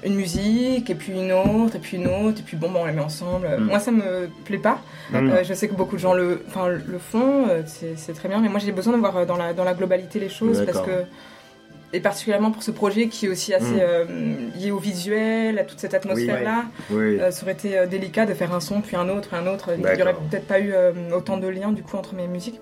une 0.04 0.14
musique 0.14 0.88
et 0.88 0.94
puis 0.94 1.12
une 1.12 1.32
autre 1.32 1.76
et 1.76 1.78
puis 1.78 1.96
une 1.96 2.06
autre 2.06 2.40
et 2.40 2.42
puis 2.42 2.56
bon 2.56 2.70
bah, 2.70 2.80
on 2.82 2.86
les 2.86 2.92
met 2.92 3.02
ensemble. 3.02 3.48
Mm. 3.48 3.64
Moi 3.64 3.78
ça 3.78 3.92
me 3.92 4.28
plaît 4.44 4.58
pas. 4.58 4.80
Je 5.12 5.54
sais 5.54 5.68
que 5.68 5.74
beaucoup 5.74 5.96
de 5.96 6.00
gens 6.00 6.12
le, 6.12 6.42
le 6.86 6.98
font, 6.98 7.46
c'est 7.66 8.14
très 8.14 8.28
bien, 8.28 8.40
mais 8.40 8.48
moi 8.48 8.58
j'ai 8.58 8.72
besoin 8.72 8.92
de 8.92 8.98
voir 8.98 9.26
dans 9.26 9.36
la, 9.36 9.52
dans 9.52 9.64
la 9.64 9.74
globalité 9.74 10.18
les 10.18 10.28
choses 10.28 10.64
parce 10.66 10.84
que, 10.84 11.04
et 11.92 12.00
particulièrement 12.00 12.50
pour 12.50 12.62
ce 12.62 12.70
projet 12.70 13.08
qui 13.08 13.26
est 13.26 13.28
aussi 13.28 13.52
assez 13.54 13.74
Mm. 13.74 13.80
euh, 13.80 14.04
lié 14.56 14.70
au 14.70 14.78
visuel, 14.78 15.58
à 15.58 15.64
toute 15.64 15.80
cette 15.80 15.94
atmosphère-là, 15.94 16.64
Oui. 16.90 17.18
euh, 17.20 17.30
ça 17.30 17.42
aurait 17.42 17.52
été 17.52 17.76
euh, 17.78 17.86
délicat 17.86 18.26
de 18.26 18.34
faire 18.34 18.54
un 18.54 18.60
son 18.60 18.80
puis 18.80 18.96
un 18.96 19.08
autre, 19.08 19.34
un 19.34 19.46
autre. 19.46 19.70
Il 19.76 19.80
n'y 19.84 20.02
aurait 20.02 20.14
peut-être 20.14 20.46
pas 20.46 20.60
eu 20.60 20.72
autant 21.14 21.36
de 21.36 21.48
liens 21.48 21.72
du 21.72 21.82
coup 21.82 21.96
entre 21.96 22.14
mes 22.14 22.26
musiques. 22.28 22.60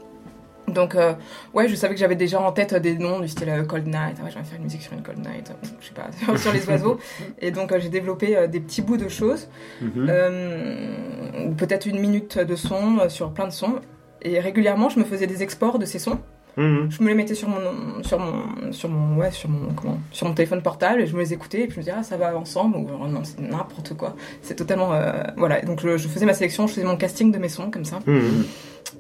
Donc 0.67 0.95
euh, 0.97 1.15
ouais, 1.55 1.67
je 1.67 1.75
savais 1.75 1.95
que 1.95 2.01
j'avais 2.01 2.15
déjà 2.15 2.39
en 2.41 2.53
tête 2.53 2.75
des 2.75 2.99
noms 2.99 3.21
du 3.21 3.29
style 3.29 3.51
Cold 3.67 3.87
Night. 3.87 4.17
Ah 4.21 4.25
ouais, 4.25 4.31
je 4.31 4.37
vais 4.39 4.45
faire 4.45 4.59
une 4.59 4.65
musique 4.65 4.83
sur 4.83 4.93
une 4.93 5.03
Cold 5.03 5.19
Night. 5.19 5.51
je 5.81 5.87
sais 5.87 5.95
pas, 5.95 6.37
sur 6.37 6.53
les 6.53 6.67
oiseaux. 6.69 6.99
Et 7.41 7.51
donc 7.51 7.73
euh, 7.73 7.79
j'ai 7.81 7.89
développé 7.89 8.37
euh, 8.37 8.47
des 8.49 8.61
petits 8.61 8.83
bouts 8.83 8.99
de 8.99 9.09
choses 9.09 9.49
Mhm. 9.81 10.07
euh, 10.11 11.47
ou 11.47 11.55
peut-être 11.55 11.87
une 11.87 11.99
minute 11.99 12.39
de 12.39 12.55
son 12.57 13.09
sur 13.09 13.31
plein 13.33 13.47
de 13.47 13.53
sons. 13.53 13.77
Et 14.21 14.41
régulièrement, 14.41 14.89
je 14.91 14.99
me 14.99 15.05
faisais 15.05 15.27
des 15.27 15.43
exports 15.43 15.79
de 15.79 15.87
ces 15.87 15.99
sons. 15.99 16.19
Mhm. 16.59 16.91
Je 16.91 17.03
me 17.03 17.09
les 17.09 17.15
mettais 17.15 17.35
sur 17.35 17.49
mon, 17.49 18.03
sur 18.03 18.19
mon, 18.19 18.73
sur 18.73 18.89
mon, 18.89 19.17
ouais, 19.17 19.31
sur 19.31 19.49
mon, 19.49 19.73
comment, 19.73 19.99
sur 20.11 20.27
mon 20.27 20.35
téléphone 20.35 20.61
portable 20.61 21.01
et 21.01 21.07
je 21.07 21.15
me 21.15 21.21
les 21.21 21.33
écoutais 21.33 21.61
et 21.63 21.67
puis 21.67 21.75
je 21.75 21.79
me 21.79 21.85
disais 21.85 21.95
ah 21.97 22.03
ça 22.03 22.17
va 22.19 22.37
ensemble 22.37 22.77
ou 22.77 22.87
oh, 23.01 23.07
non 23.07 23.23
c'est 23.25 23.41
n'importe 23.41 23.95
quoi. 23.97 24.15
C'est 24.43 24.57
totalement, 24.57 24.93
euh, 24.93 25.13
voilà. 25.37 25.61
Donc 25.63 25.81
je, 25.81 25.97
je 25.97 26.09
faisais 26.09 26.27
ma 26.27 26.35
sélection, 26.35 26.67
je 26.67 26.75
faisais 26.75 26.87
mon 26.87 26.97
casting 26.97 27.33
de 27.33 27.39
mes 27.39 27.49
sons 27.49 27.71
comme 27.71 27.85
ça. 27.85 28.01
Mhm. 28.07 28.45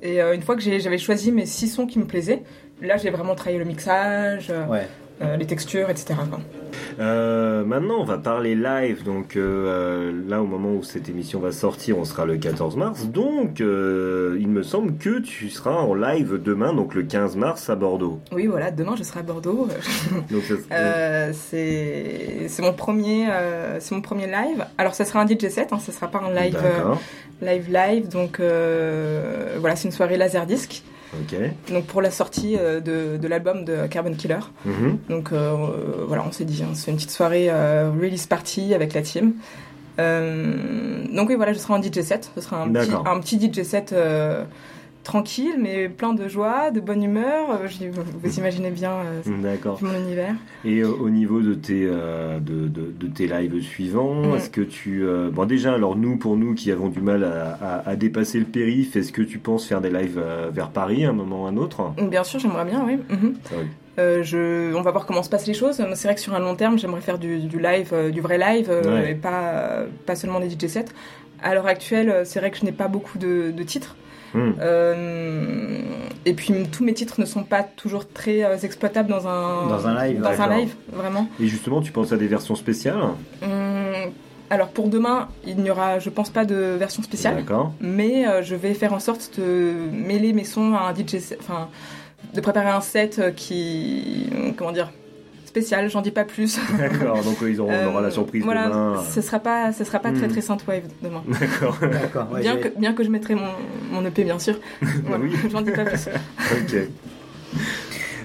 Et 0.02 0.22
euh, 0.22 0.34
une 0.34 0.42
fois 0.42 0.54
que 0.56 0.62
j'avais 0.62 0.98
choisi 0.98 1.32
mes 1.32 1.46
six 1.46 1.68
sons 1.68 1.86
qui 1.86 1.98
me 1.98 2.04
plaisaient, 2.04 2.42
là 2.80 2.96
j'ai 2.96 3.10
vraiment 3.10 3.34
travaillé 3.34 3.58
le 3.58 3.64
mixage, 3.64 4.48
euh, 4.50 4.66
Ouais. 4.66 4.86
euh, 5.22 5.36
les 5.36 5.46
textures, 5.46 5.90
etc. 5.90 6.14
quoi. 6.30 6.38
Euh, 6.98 7.64
maintenant, 7.64 8.00
on 8.00 8.04
va 8.04 8.18
parler 8.18 8.54
live. 8.54 9.04
Donc 9.04 9.36
euh, 9.36 10.12
là, 10.26 10.42
au 10.42 10.46
moment 10.46 10.72
où 10.72 10.82
cette 10.82 11.08
émission 11.08 11.40
va 11.40 11.52
sortir, 11.52 11.98
on 11.98 12.04
sera 12.04 12.24
le 12.24 12.36
14 12.36 12.76
mars. 12.76 13.06
Donc, 13.06 13.60
euh, 13.60 14.36
il 14.40 14.48
me 14.48 14.62
semble 14.62 14.96
que 14.96 15.20
tu 15.20 15.48
seras 15.50 15.74
en 15.74 15.94
live 15.94 16.40
demain, 16.42 16.72
donc 16.72 16.94
le 16.94 17.02
15 17.02 17.36
mars 17.36 17.68
à 17.70 17.76
Bordeaux. 17.76 18.20
Oui, 18.32 18.46
voilà, 18.46 18.70
demain 18.70 18.94
je 18.96 19.02
serai 19.02 19.20
à 19.20 19.22
Bordeaux. 19.22 19.68
Euh, 20.70 21.32
c'est 21.34 22.48
mon 22.60 22.72
premier 22.72 23.28
euh, 23.30 23.80
c'est 23.80 23.94
mon 23.94 24.00
premier 24.00 24.26
live. 24.26 24.64
Alors 24.76 24.94
ça 24.94 25.04
sera 25.04 25.20
un 25.20 25.26
DJ 25.26 25.48
set, 25.48 25.72
hein, 25.72 25.78
ça 25.78 25.92
sera 25.92 26.08
pas 26.08 26.20
un 26.20 26.32
live 26.32 26.58
euh, 26.62 26.94
live 27.42 27.72
live. 27.72 28.08
Donc 28.08 28.40
euh, 28.40 29.56
voilà, 29.58 29.76
c'est 29.76 29.88
une 29.88 29.92
soirée 29.92 30.16
laserdisc. 30.16 30.82
Donc 31.72 31.86
pour 31.86 32.02
la 32.02 32.10
sortie 32.10 32.56
euh, 32.58 32.80
de, 32.80 33.16
de 33.16 33.28
l'album 33.28 33.64
de 33.64 33.86
Carbon 33.86 34.14
Killer. 34.14 34.40
Mhm. 34.64 34.98
Donc 35.08 35.32
euh, 35.32 35.54
voilà, 36.06 36.24
on 36.26 36.32
s'est 36.32 36.44
dit, 36.44 36.62
hein, 36.62 36.74
c'est 36.74 36.90
une 36.90 36.96
petite 36.96 37.10
soirée 37.10 37.48
euh, 37.50 37.90
release 37.90 38.26
party 38.26 38.74
avec 38.74 38.94
la 38.94 39.02
team. 39.02 39.34
Euh, 39.98 41.04
donc 41.12 41.28
oui, 41.28 41.34
voilà, 41.34 41.52
je 41.52 41.58
serai 41.58 41.74
en 41.74 41.82
DJ 41.82 42.02
set. 42.02 42.30
Ce 42.34 42.40
sera 42.40 42.62
un 42.62 42.72
petit, 42.72 42.90
un 43.04 43.20
petit 43.20 43.40
DJ 43.40 43.62
set 43.62 43.94
tranquille, 45.12 45.54
mais 45.58 45.88
plein 45.88 46.12
de 46.12 46.28
joie, 46.28 46.70
de 46.70 46.80
bonne 46.80 47.02
humeur. 47.02 47.50
Euh, 47.50 47.66
vous, 48.22 48.38
imaginez 48.38 48.70
bien 48.70 48.92
euh, 48.92 49.22
D'accord. 49.42 49.78
mon 49.82 49.94
univers. 49.94 50.34
Et 50.66 50.80
euh, 50.80 50.88
au 50.90 51.08
niveau 51.08 51.40
de 51.40 51.54
tes, 51.54 51.86
de, 51.86 52.68
de, 52.68 52.92
de 52.92 53.06
tes 53.06 53.26
lives 53.26 53.60
suivants, 53.62 54.14
Mhm. 54.26 54.34
est-ce 54.36 54.50
que 54.50 54.60
tu... 54.60 55.04
bon 55.32 55.46
déjà, 55.46 55.72
alors 55.72 55.96
nous, 55.96 56.16
pour 56.18 56.36
nous 56.36 56.54
qui 56.54 56.70
avons 56.70 56.88
du 56.88 57.00
mal 57.00 57.24
à, 57.24 57.54
à- 57.60 57.88
à 57.88 57.96
dépasser 57.96 58.38
le 58.38 58.44
périph', 58.44 58.96
est-ce 58.96 59.12
que 59.12 59.22
tu 59.22 59.38
penses 59.38 59.66
faire 59.66 59.80
des 59.80 59.90
lives 59.90 60.20
vers 60.52 60.68
Paris 60.68 61.06
à 61.06 61.08
un 61.08 61.12
moment 61.12 61.44
ou 61.44 61.46
à 61.46 61.48
un 61.48 61.56
autre? 61.56 61.92
Bien 62.10 62.22
sûr, 62.22 62.38
j'aimerais 62.38 62.66
bien, 62.66 62.84
oui. 62.86 62.98
Mhm. 63.08 63.34
Ah 63.50 63.54
oui. 63.60 63.66
Euh, 63.98 64.22
je, 64.22 64.74
on 64.76 64.82
va 64.82 64.90
voir 64.92 65.06
comment 65.06 65.22
se 65.22 65.30
passent 65.30 65.46
les 65.46 65.54
choses. 65.54 65.76
C'est 65.94 66.04
vrai 66.06 66.14
que 66.14 66.20
sur 66.20 66.34
un 66.34 66.38
long 66.38 66.54
terme, 66.54 66.78
j'aimerais 66.78 67.00
faire 67.00 67.18
du, 67.18 67.38
du 67.38 67.58
live, 67.58 67.90
euh, 67.94 68.10
du 68.10 68.20
vrai 68.20 68.36
live, 68.38 68.68
euh, 68.70 68.94
Ouais. 68.94 69.12
et 69.12 69.14
pas, 69.14 69.84
pas 70.06 70.14
seulement 70.16 70.38
des 70.38 70.48
DJ 70.50 70.66
sets. 70.68 70.84
À 71.42 71.54
l'heure 71.54 71.66
actuelle, 71.66 72.22
c'est 72.24 72.40
vrai 72.40 72.50
que 72.50 72.58
je 72.58 72.64
n'ai 72.66 72.72
pas 72.72 72.88
beaucoup 72.88 73.16
de, 73.18 73.50
de 73.56 73.62
titres. 73.62 73.96
Hmm. 74.34 74.52
Euh, 74.60 75.80
et 76.26 76.34
puis 76.34 76.52
tous 76.70 76.84
mes 76.84 76.92
titres 76.94 77.20
ne 77.20 77.24
sont 77.26 77.44
pas 77.44 77.62
toujours 77.62 78.08
très 78.08 78.44
euh, 78.44 78.56
exploitables 78.58 79.08
dans 79.08 79.26
un 79.26 79.66
Dans 79.68 79.86
un 79.86 80.04
live, 80.06 80.20
dans 80.20 80.40
un 80.40 80.56
live, 80.58 80.74
vraiment. 80.92 81.28
Et 81.40 81.46
justement, 81.46 81.80
tu 81.80 81.92
penses 81.92 82.12
à 82.12 82.16
des 82.16 82.26
versions 82.26 82.54
spéciales? 82.54 82.98
Hum, 83.42 83.48
alors 84.50 84.68
pour 84.68 84.88
demain, 84.88 85.28
il 85.46 85.56
n'y 85.58 85.70
aura, 85.70 85.98
je 85.98 86.10
pense 86.10 86.30
pas 86.30 86.44
de 86.44 86.56
version 86.78 87.02
spéciale, 87.02 87.36
D'accord. 87.36 87.72
mais 87.80 88.26
euh, 88.26 88.42
je 88.42 88.54
vais 88.54 88.74
faire 88.74 88.92
en 88.92 89.00
sorte 89.00 89.38
de 89.38 89.72
mêler 89.92 90.32
mes 90.32 90.44
sons 90.44 90.74
à 90.74 90.88
un 90.90 90.94
DJ, 90.94 91.18
set- 91.18 91.38
enfin 91.40 91.68
de 92.34 92.40
préparer 92.40 92.68
un 92.70 92.80
set 92.80 93.34
qui, 93.36 94.28
comment 94.56 94.72
dire, 94.72 94.90
spécial. 95.60 95.88
J'en 95.90 96.02
dis 96.02 96.10
pas 96.10 96.24
plus. 96.24 96.58
D'accord, 96.78 97.22
donc 97.22 97.42
euh, 97.42 97.50
ils 97.50 97.60
auront, 97.60 97.72
on 97.72 97.86
aura 97.88 98.00
la 98.00 98.08
Euh, 98.08 98.10
surprise 98.10 98.42
voilà, 98.44 98.66
demain. 98.68 99.02
Ce 99.10 99.20
sera 99.20 99.38
pas, 99.38 99.72
ce 99.72 99.84
sera 99.84 99.98
pas 99.98 100.12
très 100.12 100.26
Hmm. 100.26 100.30
très 100.30 100.40
synthwave 100.40 100.84
demain. 101.02 101.22
D'accord. 101.40 101.76
D'accord. 101.80 102.28
ouais, 102.32 102.40
bien 102.40 102.56
que 102.56 102.68
bien 102.78 102.92
que 102.94 103.04
je 103.04 103.10
mettrai 103.10 103.34
mon, 103.34 103.50
mon 103.90 104.04
EP 104.04 104.24
bien 104.24 104.38
sûr. 104.38 104.56
Voilà, 105.04 105.24
Oui. 105.24 105.32
J'en 105.50 105.62
dis 105.62 105.72
pas 105.72 105.84
plus. 105.84 106.08
ok. 106.52 106.88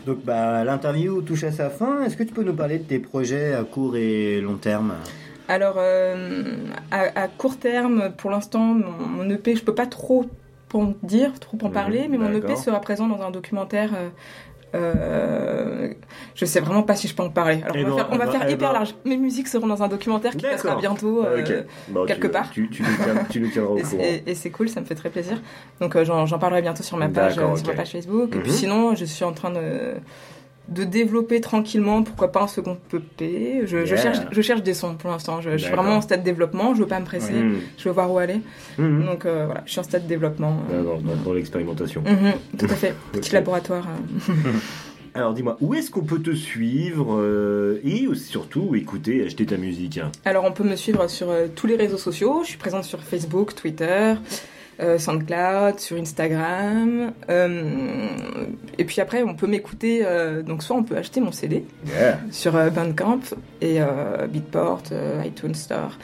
Donc 0.06 0.24
bah, 0.26 0.64
l'interview 0.64 1.22
touche 1.22 1.44
à 1.46 1.52
sa 1.52 1.70
fin. 1.70 2.04
Est-ce 2.04 2.18
que 2.18 2.24
tu 2.24 2.34
peux 2.34 2.44
nous 2.44 2.54
parler 2.54 2.78
de 2.80 2.84
tes 2.84 3.00
projets 3.00 3.54
à 3.54 3.64
court 3.64 3.96
et 3.96 4.42
long 4.42 4.56
terme? 4.58 4.94
Alors, 5.48 5.76
euh, 5.78 6.54
à, 6.92 7.22
à 7.24 7.28
court 7.28 7.58
terme, 7.58 8.12
pour 8.18 8.30
l'instant, 8.32 8.60
mon, 8.74 8.92
mon 9.08 9.30
EP, 9.30 9.56
je 9.56 9.64
peux 9.64 9.76
pas 9.76 9.86
trop 9.86 10.26
en 10.74 10.94
dire, 11.04 11.32
trop 11.40 11.58
en 11.62 11.68
Mhm, 11.68 11.74
parler, 11.74 12.08
mais 12.10 12.18
mon 12.18 12.34
EP 12.34 12.56
sera 12.56 12.80
présent 12.82 13.08
dans 13.08 13.22
un 13.22 13.30
documentaire. 13.32 13.92
Euh, 14.76 15.94
je 16.36 16.46
sais 16.46 16.60
vraiment 16.60 16.84
pas 16.84 16.96
si 16.96 17.08
je 17.08 17.16
peux 17.16 17.24
en 17.24 17.30
parler. 17.30 17.62
Alors, 17.64 17.76
Eh 17.76 17.86
on 17.86 17.90
va 17.90 17.90
ben, 17.90 17.96
faire, 17.98 18.08
on 18.12 18.18
va 18.18 18.24
eh 18.24 18.26
ben, 18.26 18.32
faire 18.32 18.46
eh 18.48 18.52
hyper 18.54 18.70
ben. 18.70 18.74
large. 18.74 18.96
Mes 19.06 19.18
musiques 19.18 19.48
seront 19.48 19.68
dans 19.68 19.82
un 19.84 19.88
documentaire 19.88 20.32
qui 20.36 20.44
passera 20.46 20.76
bientôt. 20.76 21.26
euh. 21.26 21.64
Bon, 21.90 22.06
quelque 22.06 22.28
tu, 22.28 22.32
part. 22.34 22.50
Tu, 22.52 22.70
tu, 22.70 22.82
nous 22.84 22.90
tiens- 23.04 23.26
tu 23.30 23.40
nous 23.40 23.50
tiendras 23.50 23.74
au 23.74 23.78
Et, 23.78 23.82
courant. 23.84 24.04
et- 24.04 24.24
et 24.28 24.36
c'est 24.36 24.50
cool, 24.50 24.70
ça 24.70 24.82
me 24.82 24.86
fait 24.86 24.96
très 24.96 25.10
plaisir. 25.10 25.42
Donc 25.80 25.96
euh, 25.96 26.04
j'en 26.06 26.40
parlerai 26.40 26.62
bientôt 26.62 26.84
sur 26.84 26.98
ma 26.98 27.08
page, 27.10 27.36
D'accord, 27.36 27.58
sur 27.58 27.68
ma 27.68 27.72
ok. 27.74 27.78
page 27.78 27.92
Facebook. 27.92 28.36
Et 28.36 28.40
puis 28.40 28.52
Mhm. 28.52 28.58
sinon, 28.58 28.96
je 28.96 29.06
suis 29.06 29.26
en 29.26 29.34
train 29.34 29.52
de, 29.52 29.94
de 30.70 30.84
développer 30.86 31.42
tranquillement, 31.42 32.04
pourquoi 32.04 32.32
pas 32.32 32.42
un 32.44 32.48
second 32.48 32.78
EP. 32.94 33.62
Je, 33.66 33.86
je 33.86 33.94
Yeah. 33.94 33.98
cherche, 33.98 34.18
je 34.32 34.42
cherche 34.42 34.64
des 34.64 34.74
sons 34.74 34.96
pour 34.96 35.10
l'instant. 35.10 35.42
Je, 35.42 35.52
je 35.52 35.58
suis 35.58 35.72
vraiment 35.72 35.98
en 35.98 36.02
stade 36.02 36.22
de 36.22 36.26
développement. 36.26 36.74
Je 36.74 36.80
veux 36.82 36.88
pas 36.88 37.00
me 37.00 37.06
presser. 37.06 37.34
Mhm. 37.34 37.58
Je 37.78 37.84
veux 37.90 37.94
voir 37.94 38.12
où 38.12 38.18
aller. 38.18 38.40
Mhm. 38.78 39.06
Donc 39.06 39.26
euh, 39.26 39.46
voilà, 39.46 39.62
je 39.66 39.72
suis 39.72 39.80
en 39.80 39.84
stade 39.84 40.04
de 40.04 40.08
développement. 40.08 40.58
Ah, 40.72 40.82
Dans, 41.26 41.34
l'expérimentation. 41.34 42.02
Mhm, 42.02 42.34
tout 42.58 42.66
à 42.70 42.76
fait. 42.76 42.94
Petit 43.12 43.34
laboratoire. 43.34 43.88
euh. 44.30 44.34
Alors 45.16 45.34
dis-moi, 45.36 45.58
où 45.62 45.76
est-ce 45.76 45.92
qu'on 45.92 46.02
peut 46.02 46.22
te 46.22 46.34
suivre 46.34 47.18
euh, 47.20 47.80
et 47.84 48.08
surtout 48.16 48.74
écouter, 48.74 49.24
acheter 49.24 49.46
ta 49.46 49.58
musique 49.58 50.00
Alors 50.26 50.44
on 50.44 50.52
peut 50.52 50.64
me 50.64 50.76
suivre 50.76 51.08
sur 51.08 51.30
euh, 51.30 51.46
tous 51.54 51.68
les 51.68 51.76
réseaux 51.76 51.98
sociaux. 52.00 52.40
Je 52.44 52.48
suis 52.50 52.58
présente 52.58 52.84
sur 52.86 53.00
Facebook, 53.04 53.54
Twitter. 53.54 54.16
Euh, 54.80 54.98
SoundCloud, 54.98 55.80
sur 55.80 55.98
Instagram, 55.98 57.12
euh, 57.30 58.08
et 58.78 58.84
puis 58.86 59.02
après 59.02 59.24
on 59.24 59.36
peut 59.36 59.48
m'écouter. 59.48 60.02
euh, 60.06 60.42
donc 60.42 60.64
soit 60.64 60.76
on 60.76 60.84
peut 60.84 60.98
acheter 60.98 61.20
mon 61.22 61.32
CD, 61.32 61.66
Yeah. 61.88 62.20
sur 62.32 62.54
Bandcamp 62.72 63.20
et 63.62 63.80
Beatport, 64.30 64.84
iTunes 65.26 65.56
Store. 65.56 65.98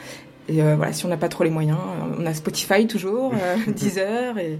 Et 0.48 0.60
voilà, 0.62 0.92
si 0.92 1.04
on 1.06 1.08
n'a 1.08 1.16
pas 1.16 1.28
trop 1.28 1.44
les 1.44 1.50
moyens, 1.50 1.78
on 2.18 2.26
a 2.26 2.34
Spotify 2.34 2.86
toujours, 2.86 3.32
Deezer 3.68 4.38
et, 4.38 4.58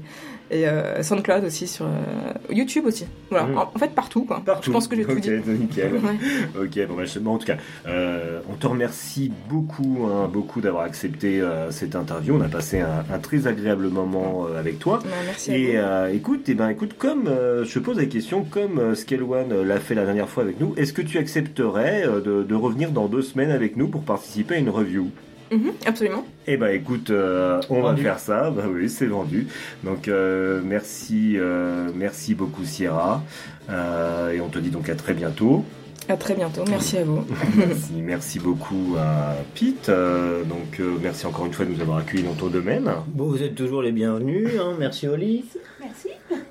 et 0.51 0.67
euh, 0.69 1.03
SoundCloud 1.03 1.45
aussi 1.45 1.67
sur 1.67 1.87
euh, 1.87 2.33
YouTube 2.51 2.85
aussi. 2.87 3.07
Voilà, 3.31 3.47
Mm. 3.47 3.59
en, 3.59 3.71
en 3.75 3.79
fait 3.79 3.93
partout 3.95 4.25
quoi. 4.25 4.43
Partout. 4.45 4.65
Je 4.67 4.71
pense 4.73 4.89
que 4.89 4.97
j'ai 4.97 5.05
tout 5.05 5.13
Ok, 5.13 5.21
dit. 5.21 5.31
nickel. 5.61 5.93
Ouais. 5.95 6.63
Ok, 6.65 6.89
bon, 6.89 6.95
bah, 6.97 7.05
je- 7.05 7.19
bon, 7.19 7.35
en 7.35 7.39
tout 7.39 7.47
cas, 7.47 7.57
euh, 7.87 8.41
on 8.51 8.55
te 8.55 8.67
remercie 8.67 9.33
beaucoup, 9.49 10.07
hein, 10.11 10.29
beaucoup 10.33 10.61
d'avoir 10.61 10.85
accepté 10.85 11.43
cette 11.71 11.95
interview. 11.97 12.37
On 12.37 12.41
a 12.41 12.49
passé 12.49 12.81
un, 12.81 13.05
un 13.13 13.19
très 13.19 13.47
agréable 13.47 13.89
moment 13.89 14.47
avec 14.59 14.79
toi. 14.79 14.99
Ouais, 15.05 15.11
merci 15.27 15.51
à 15.53 15.57
Et 15.57 16.09
vous. 16.11 16.17
écoute, 16.17 16.43
eh 16.49 16.55
ben, 16.55 16.69
écoute, 16.69 16.95
comme 16.99 17.25
je 17.27 17.73
te 17.73 17.79
pose 17.79 17.99
la 17.99 18.07
question, 18.07 18.45
comme 18.45 18.95
Scale 18.95 19.23
One 19.23 19.63
l'a 19.63 19.79
fait 19.79 19.95
la 19.95 20.05
dernière 20.05 20.29
fois 20.29 20.43
avec 20.43 20.61
nous, 20.61 20.75
est-ce 20.77 20.93
que 20.93 21.03
tu 21.03 21.19
accepterais 21.19 22.05
de, 22.25 22.43
de 22.43 22.55
revenir 22.55 22.91
dans 22.91 23.07
deux 23.07 23.23
semaines 23.23 23.51
avec 23.51 23.77
nous 23.77 23.89
pour 23.89 24.03
participer 24.03 24.57
à 24.57 24.59
une 24.59 24.71
review? 24.71 25.11
Mhm, 25.51 25.73
absolument. 25.87 26.25
Eh 26.47 26.57
ben 26.57 26.69
écoute, 26.69 27.11
euh, 27.11 27.61
on 27.71 27.81
Vendu. 27.83 28.03
va 28.03 28.11
faire 28.11 28.19
ça. 28.21 28.51
Bah 28.57 28.65
oui, 28.73 28.89
c'est 28.89 29.07
vendu. 29.07 29.47
Donc 29.85 30.07
euh, 30.09 30.61
merci, 30.65 31.35
euh, 31.37 31.89
merci 31.95 32.35
beaucoup 32.35 32.65
Sierra. 32.65 33.23
Euh, 33.69 34.33
et 34.33 34.41
on 34.41 34.49
te 34.49 34.59
dit 34.59 34.71
donc 34.71 34.89
à 34.89 34.95
très 34.95 35.15
bientôt. 35.15 35.65
À 36.09 36.17
très 36.17 36.35
bientôt. 36.35 36.65
Merci 36.69 36.99
à 36.99 37.05
vous. 37.05 37.25
Merci, 37.57 37.93
merci 37.95 38.39
beaucoup 38.41 38.97
à 38.99 39.35
Pete. 39.55 39.89
Euh, 39.91 40.43
donc 40.45 40.81
euh, 40.81 40.97
merci 41.01 41.27
encore 41.27 41.47
une 41.47 41.53
fois 41.53 41.65
de 41.67 41.71
nous 41.73 41.81
avoir 41.81 41.99
accueillis 41.99 42.25
dans 42.25 42.35
ton 42.35 42.49
domaine. 42.49 42.91
Bon, 43.09 43.27
vous 43.29 43.43
êtes 43.43 43.55
toujours 43.55 43.83
les 43.83 43.93
bienvenus. 43.93 44.49
Hein. 44.59 44.75
Merci 44.79 45.07
Oli. 45.07 45.45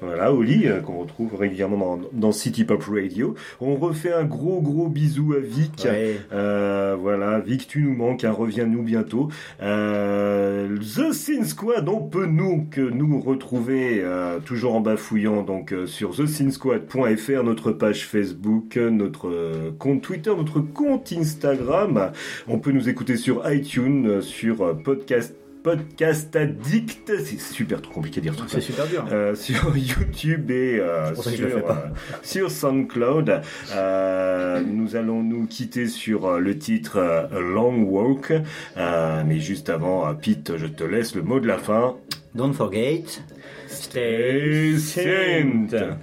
Voilà, 0.02 0.34
Oli, 0.34 0.68
euh, 0.68 0.80
qu'on 0.80 1.00
retrouve 1.00 1.36
régulièrement 1.36 1.98
dans, 1.98 2.10
dans 2.14 2.32
City 2.32 2.64
Pop 2.64 2.84
Radio. 2.84 3.36
On 3.60 3.76
refait 3.76 4.14
un 4.14 4.24
gros 4.24 4.62
gros 4.62 4.88
bisou 4.88 5.34
à 5.34 5.40
Vic. 5.40 5.84
Ouais. 5.86 6.18
Euh, 6.32 6.96
voilà, 7.00 7.40
Vic, 7.40 7.68
tu 7.68 7.82
nous 7.82 7.94
manques, 7.94 8.24
hein, 8.24 8.32
reviens-nous 8.32 8.84
bientôt. 8.84 9.30
Euh, 9.62 10.78
The 10.78 11.14
Sin 11.14 11.44
Squad, 11.44 11.88
on 11.90 12.02
peut 12.02 12.26
nous 12.26 12.68
que 12.72 12.82
nous 12.82 13.20
retrouver 13.20 14.02
euh, 14.02 14.40
toujours 14.40 14.76
en 14.76 14.82
bafouillant 14.82 15.44
donc 15.44 15.74
euh, 15.74 15.86
sur 15.86 16.16
thesinsquad.fr, 16.16 17.44
notre 17.44 17.72
page 17.72 18.06
Facebook, 18.06 18.78
notre 18.78 19.30
euh, 19.30 19.72
compte 19.78 20.02
Twitter, 20.02 20.32
notre 20.36 20.60
compte 20.60 21.12
Instagram. 21.12 22.12
On 22.48 22.60
peut 22.60 22.72
nous 22.72 22.90
écouter 22.90 23.18
sur 23.18 23.50
iTunes, 23.52 24.22
sur 24.22 24.62
euh, 24.62 24.74
podcast 24.74 25.36
Podcast 25.64 26.36
Addict. 26.36 27.12
C'est 27.24 27.40
super 27.40 27.82
trop 27.82 27.94
compliqué 27.94 28.20
à 28.20 28.22
dire 28.22 28.36
tout 28.36 28.48
ça. 28.48 28.56
C'est 28.56 28.62
super 28.62 28.88
dur. 28.88 29.06
Euh, 29.12 29.36
sur 29.36 29.76
YouTube 29.78 30.52
et 30.52 30.80
euh, 30.80 31.14
sur, 31.16 31.46
euh, 31.46 31.74
sur 32.24 32.52
SoundCloud. 32.52 33.42
Nous 34.66 34.96
allons 34.96 35.24
nous 35.24 35.48
quitter 35.48 35.88
sur 35.88 36.40
le 36.40 36.58
titre 36.58 37.00
A 37.00 37.40
Long 37.40 37.84
Walk. 37.84 38.34
Mais 38.78 39.40
juste 39.40 39.70
avant, 39.70 40.14
Pete, 40.16 40.58
je 40.58 40.68
te 40.68 40.84
laisse 40.84 41.16
le 41.16 41.22
mot 41.22 41.40
de 41.40 41.48
la 41.48 41.58
fin. 41.58 41.96
Don't 42.36 42.54
forget. 42.54 43.04
Stay 43.68 44.78
saint. 44.78 45.98